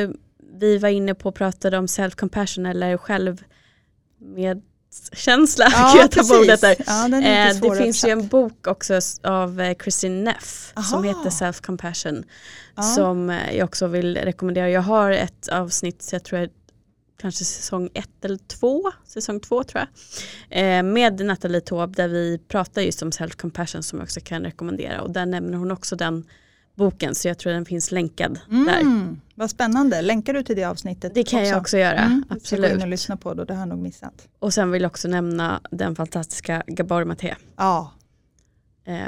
vi 0.59 0.77
var 0.77 0.89
inne 0.89 1.15
på 1.15 1.29
och 1.29 1.35
pratade 1.35 1.77
om 1.77 1.85
self-compassion 1.85 2.69
eller 2.69 2.97
självmedkänsla. 2.97 5.65
Gud, 5.65 5.75
jag 6.01 6.11
tappade 6.11 6.39
ordet 6.39 6.61
där. 6.61 6.75
Ja, 6.85 7.07
det 7.61 7.75
finns 7.77 8.05
ju 8.05 8.09
en 8.09 8.27
bok 8.27 8.67
också 8.67 8.99
av 9.23 9.73
Christine 9.83 10.23
Neff 10.23 10.73
som 10.89 10.99
Aha. 10.99 11.03
heter 11.03 11.29
Self 11.29 11.61
Compassion. 11.61 12.23
Ja. 12.75 12.83
Som 12.83 13.29
jag 13.53 13.65
också 13.65 13.87
vill 13.87 14.17
rekommendera. 14.17 14.69
Jag 14.69 14.81
har 14.81 15.11
ett 15.11 15.47
avsnitt, 15.47 16.01
så 16.01 16.15
jag 16.15 16.23
tror 16.23 16.41
jag, 16.41 16.49
kanske 17.17 17.45
säsong 17.45 17.89
ett 17.93 18.25
eller 18.25 18.37
två, 18.37 18.83
säsong 19.05 19.39
två 19.39 19.63
tror 19.63 19.83
jag. 20.49 20.77
Eh, 20.77 20.83
med 20.83 21.25
Nathalie 21.25 21.61
Taube 21.61 21.93
där 21.95 22.07
vi 22.07 22.39
pratar 22.47 22.81
just 22.81 23.01
om 23.01 23.11
self 23.11 23.35
compassion 23.35 23.83
som 23.83 23.99
jag 23.99 24.03
också 24.03 24.19
kan 24.23 24.43
rekommendera. 24.43 25.01
Och 25.01 25.11
där 25.11 25.25
nämner 25.25 25.57
hon 25.57 25.71
också 25.71 25.95
den 25.95 26.25
boken 26.75 27.15
så 27.15 27.27
jag 27.27 27.37
tror 27.37 27.53
den 27.53 27.65
finns 27.65 27.91
länkad 27.91 28.39
där. 28.49 28.79
Mm, 28.79 29.21
vad 29.35 29.49
spännande, 29.49 30.01
länkar 30.01 30.33
du 30.33 30.43
till 30.43 30.55
det 30.55 30.63
avsnittet? 30.63 31.13
Det 31.15 31.23
kan 31.23 31.47
jag 31.47 31.57
också 31.57 31.77
göra, 31.77 31.97
Mm, 31.99 32.23
jag 32.29 32.41
ska 32.41 32.55
gå 32.55 32.59
in 32.59 32.65
absolut. 32.65 32.83
och 32.83 32.89
lyssna 32.89 33.17
på 33.17 33.33
det, 33.33 33.45
det 33.45 33.53
har 33.53 33.61
jag 33.61 33.67
nog 33.69 33.79
missat. 33.79 34.27
Och 34.39 34.53
sen 34.53 34.71
vill 34.71 34.81
jag 34.81 34.89
också 34.89 35.07
nämna 35.07 35.61
den 35.71 35.95
fantastiska 35.95 36.63
Gabor 36.67 37.03
Maté. 37.05 37.35
Ja, 37.57 37.91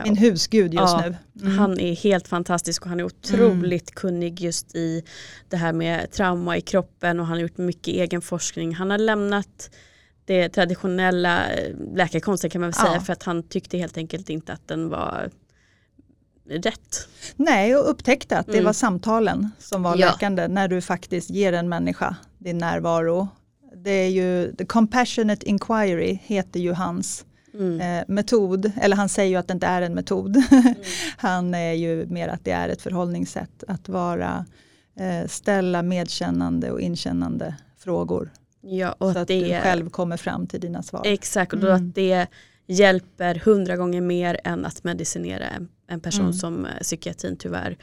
min 0.04 0.18
husgud 0.18 0.74
just 0.74 0.94
Ja, 0.94 1.04
nu. 1.34 1.42
Mm. 1.46 1.58
Han 1.58 1.80
är 1.80 1.96
helt 1.96 2.28
fantastisk 2.28 2.84
och 2.84 2.90
han 2.90 3.00
är 3.00 3.04
otroligt 3.04 3.96
kunnig 3.96 4.42
just 4.42 4.76
i 4.76 5.04
det 5.50 5.58
här 5.58 5.74
med 5.74 6.12
trauma 6.12 6.58
i 6.58 6.62
kroppen 6.62 7.20
och 7.20 7.26
han 7.26 7.38
har 7.38 7.42
gjort 7.42 7.58
mycket 7.58 7.88
egen 7.88 8.22
forskning. 8.22 8.76
Han 8.76 8.90
har 8.92 8.98
lämnat 8.98 9.70
det 10.26 10.50
traditionella 10.50 11.52
eh, 11.52 11.76
läkarkonsten 11.96 12.50
kan 12.50 12.62
man 12.62 12.70
väl 12.70 12.76
Ja. 12.84 12.90
säga 12.90 13.02
för 13.02 13.14
att 13.14 13.24
han 13.24 13.44
tyckte 13.44 13.78
helt 13.78 13.98
enkelt 13.98 14.30
inte 14.30 14.54
att 14.54 14.68
den 14.68 14.90
var 14.90 15.30
rätt. 16.50 17.08
Nej, 17.36 17.76
och 17.76 17.90
upptäckte 17.90 18.38
att 18.38 18.46
det 18.46 18.54
Mm. 18.54 18.66
var 18.66 18.74
samtalen 18.74 19.50
som 19.60 19.84
var 19.84 19.98
Ja. 19.98 20.06
läkande 20.12 20.48
när 20.48 20.68
du 20.68 20.82
faktiskt 20.82 21.30
ger 21.30 21.54
en 21.54 21.70
människa 21.70 22.16
din 22.38 22.58
närvaro. 22.58 23.28
Det 23.84 23.92
är 23.92 24.10
ju, 24.10 24.56
the 24.56 24.66
compassionate 24.66 25.50
inquiry 25.50 26.20
heter 26.24 26.60
ju 26.60 26.74
hans 26.74 27.26
Mm. 27.54 27.82
eh, 27.82 28.04
metod, 28.08 28.72
eller 28.82 28.96
han 28.96 29.10
säger 29.10 29.30
ju 29.30 29.36
att 29.36 29.48
det 29.48 29.54
inte 29.54 29.68
är 29.68 29.82
en 29.82 29.94
metod. 29.94 30.38
han 31.18 31.54
är 31.54 31.74
ju 31.74 32.06
mer 32.06 32.28
att 32.28 32.46
det 32.46 32.52
är 32.52 32.70
ett 32.70 32.82
förhållningssätt 32.82 33.64
att 33.68 33.90
vara, 33.90 34.46
eh, 35.00 35.28
ställa 35.28 35.82
medkännande 35.82 36.72
och 36.72 36.82
inkännande 36.82 37.56
frågor. 37.78 38.30
Ja, 38.62 38.96
och 38.98 39.12
så 39.14 39.20
att 39.20 39.28
det 39.28 39.40
du 39.44 39.50
själv 39.62 39.90
kommer 39.90 40.18
fram 40.18 40.48
till 40.48 40.60
dina 40.62 40.84
svar. 40.84 41.02
exakt, 41.06 41.54
och 41.54 41.60
Mm. 41.60 41.76
att 41.76 41.96
det 41.96 42.28
hjälper 42.68 43.36
hundra 43.36 43.76
gånger 43.76 44.02
mer 44.02 44.40
än 44.44 44.66
att 44.66 44.84
medicinera 44.84 45.44
en, 45.48 45.68
en 45.88 46.00
person 46.00 46.22
Mm. 46.22 46.34
som 46.34 46.66
eh, 46.66 46.72
psykiatrin 46.82 47.38
tyvärr 47.38 47.78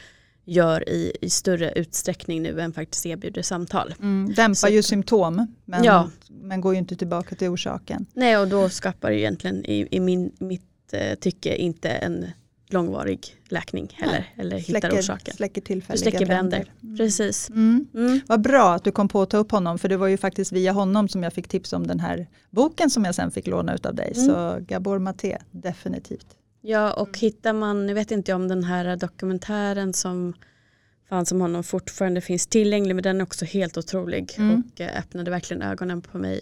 gör 0.49 0.89
i, 0.89 1.13
i 1.21 1.31
större 1.31 1.73
utsträckning 1.73 2.43
nu 2.43 2.61
än 2.61 2.73
faktiskt 2.73 3.07
erbjuder 3.07 3.43
samtal. 3.43 3.95
Mm, 4.01 4.35
dämpar 4.37 4.55
Så- 4.55 4.69
ju 4.69 4.83
symptom 4.83 5.47
men, 5.65 5.85
Ja. 5.85 6.11
men 6.29 6.61
går 6.61 6.73
ju 6.75 6.79
inte 6.79 6.97
tillbaka 6.97 7.35
till 7.35 7.49
orsaken. 7.49 8.07
Nej 8.15 8.37
och 8.39 8.49
då 8.49 8.69
skapar 8.69 9.11
det 9.11 9.19
egentligen 9.21 9.65
i, 9.65 9.89
i 9.91 10.01
min, 10.01 10.33
mitt 10.39 10.63
eh, 10.93 11.15
tycke 11.15 11.57
inte 11.57 11.89
en 11.91 12.27
långvarig 12.69 13.37
läkning 13.49 13.89
heller. 13.95 14.33
Eller 14.37 14.59
hittar 14.59 14.81
Släcker, 14.81 14.99
orsaken. 14.99 15.35
släcker 15.37 15.61
Du 15.61 15.67
tillfälliga 15.67 16.01
släcker 16.11 16.27
bränder. 16.27 16.73
Mm. 16.83 16.97
Precis. 16.97 17.51
Mm. 17.51 17.87
Mm. 17.95 18.21
Vad 18.27 18.41
bra 18.41 18.75
att 18.75 18.85
du 18.85 18.93
kom 18.93 19.09
på 19.09 19.23
att 19.23 19.31
ta 19.31 19.37
upp 19.37 19.51
honom 19.51 19.79
för 19.79 19.89
det 19.89 19.97
var 19.97 20.07
ju 20.07 20.17
faktiskt 20.17 20.53
via 20.53 20.73
honom 20.73 21.09
som 21.09 21.23
jag 21.23 21.33
fick 21.33 21.49
tips 21.49 21.73
om 21.73 21.87
den 21.87 22.01
här 22.01 22.27
boken 22.51 22.91
som 22.91 23.05
jag 23.05 23.15
sen 23.15 23.31
fick 23.31 23.47
låna 23.47 23.75
ut 23.75 23.87
av 23.87 23.95
dig. 23.95 24.13
Mm. 24.17 24.27
Så 24.29 24.59
Gabor 24.61 24.99
Maté, 24.99 25.39
definitivt. 25.51 26.27
Ja 26.67 26.93
och 26.93 27.19
hittar 27.19 27.53
man, 27.53 27.87
nu 27.87 27.95
vet 27.95 28.11
inte 28.11 28.31
jag 28.31 28.37
om 28.41 28.49
den 28.49 28.65
här 28.65 28.97
dokumentären 28.97 29.93
som 29.95 30.35
fanns 31.09 31.33
om 31.33 31.41
honom 31.41 31.65
fortfarande 31.65 32.21
finns 32.21 32.47
tillgänglig 32.47 32.95
men 32.95 33.03
den 33.03 33.21
är 33.21 33.25
också 33.25 33.45
helt 33.45 33.77
otrolig 33.77 34.35
Mm. 34.39 34.63
och 34.75 34.81
eh, 34.81 34.99
öppnade 34.99 35.31
verkligen 35.31 35.63
ögonen 35.63 36.03
på 36.03 36.19
mig 36.19 36.41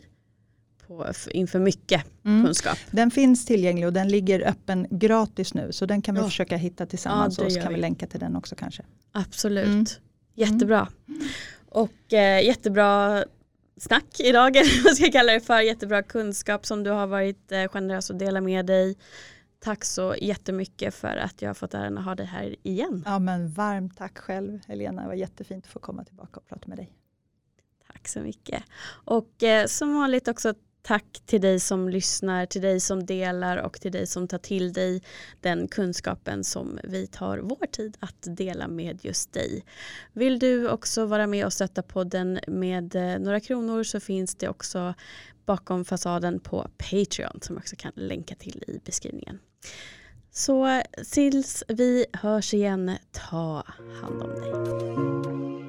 på, 0.87 1.07
inför 1.31 1.59
mycket 1.59 2.05
Mm. 2.25 2.45
kunskap. 2.45 2.79
Den 2.91 3.11
finns 3.11 3.45
tillgänglig 3.47 3.87
och 3.87 3.93
den 3.93 4.09
ligger 4.09 4.49
öppen 4.49 4.87
gratis 4.91 5.55
nu 5.55 5.73
så 5.73 5.87
den 5.87 6.03
kan 6.03 6.15
vi 6.15 6.21
Ja. 6.21 6.25
försöka 6.27 6.57
hitta 6.57 6.87
tillsammans 6.87 7.39
Ja, 7.39 7.45
och 7.45 7.53
så 7.53 7.61
kan 7.61 7.69
vi 7.69 7.75
vi. 7.75 7.81
länka 7.81 8.07
till 8.07 8.21
den 8.21 8.37
också 8.37 8.55
kanske. 8.57 8.83
Absolut. 9.13 9.67
Mm. 9.67 9.85
Jättebra. 10.35 10.89
Och 11.69 12.13
eh, 12.13 12.47
jättebra 12.47 13.25
snack 13.77 14.21
idag, 14.21 14.57
eller 14.57 14.85
vad 14.85 14.95
ska 14.95 15.05
jag 15.05 15.13
kalla 15.13 15.33
det 15.33 15.41
för. 15.41 15.61
Jättebra 15.61 16.03
kunskap 16.03 16.67
som 16.67 16.83
du 16.83 16.91
har 16.91 17.07
varit 17.07 17.53
eh, 17.53 17.69
generös 17.69 18.11
att 18.11 18.19
dela 18.19 18.41
med 18.41 18.67
dig. 18.67 18.97
Tack 19.65 19.85
så 19.85 20.15
jättemycket 20.21 20.95
för 20.95 21.17
att 21.17 21.43
jag 21.43 21.49
har 21.49 21.55
fått 21.55 21.75
äran 21.75 21.99
att 21.99 22.05
ha 22.05 22.15
dig 22.15 22.27
här 22.27 22.57
igen. 22.63 23.03
Ja 23.07 23.19
men 23.19 23.49
varmt 23.49 23.97
tack 23.97 24.19
själv 24.19 24.61
Helena, 24.67 25.03
det 25.03 25.09
var 25.09 25.15
jättefint 25.15 25.65
att 25.65 25.73
få 25.73 25.79
komma 25.79 26.05
tillbaka 26.05 26.41
och 26.41 26.47
prata 26.47 26.69
med 26.69 26.79
dig. 26.79 26.93
Tack 27.87 28.09
så 28.09 28.21
mycket. 28.21 28.63
Och 29.05 29.43
eh, 29.43 29.67
som 29.67 29.95
vanligt 29.95 30.29
också 30.29 30.55
tack 30.87 31.23
till 31.27 31.41
dig 31.41 31.61
som 31.61 31.89
lyssnar, 31.89 32.47
till 32.47 32.63
dig 32.63 32.81
som 32.81 33.07
delar 33.07 33.57
och 33.57 33.81
till 33.81 33.93
dig 33.93 34.07
som 34.07 34.29
tar 34.29 34.39
till 34.39 34.73
dig 34.73 35.03
den 35.41 35.69
kunskapen 35.69 36.45
som 36.45 36.79
vi 36.85 37.07
tar 37.07 37.39
vår 37.39 37.67
tid 37.67 37.97
att 38.01 38.17
dela 38.37 38.69
med 38.69 39.05
just 39.05 39.33
dig. 39.33 39.65
Vill 40.13 40.39
du 40.39 40.69
också 40.69 41.07
vara 41.07 41.27
med 41.27 41.47
och 41.47 41.53
stötta 41.53 41.83
podden 41.83 42.41
med 42.47 42.95
eh, 42.95 43.19
några 43.19 43.41
kronor 43.41 43.83
så 43.83 44.01
finns 44.01 44.35
det 44.35 44.49
också 44.49 44.95
bakom 45.47 45.85
fasaden 45.85 46.41
på 46.41 46.69
Patreon 46.77 47.39
som 47.43 47.55
jag 47.55 47.61
också 47.61 47.77
kan 47.77 47.93
länka 47.95 48.35
till 48.35 48.65
i 48.67 48.81
beskrivningen. 48.85 49.39
Så 50.31 50.83
tills 51.13 51.65
vi 51.69 52.07
hörs 52.13 52.55
igen, 52.55 52.97
ta 53.13 53.65
hand 54.03 54.23
om 54.23 54.31
dig. 54.31 55.64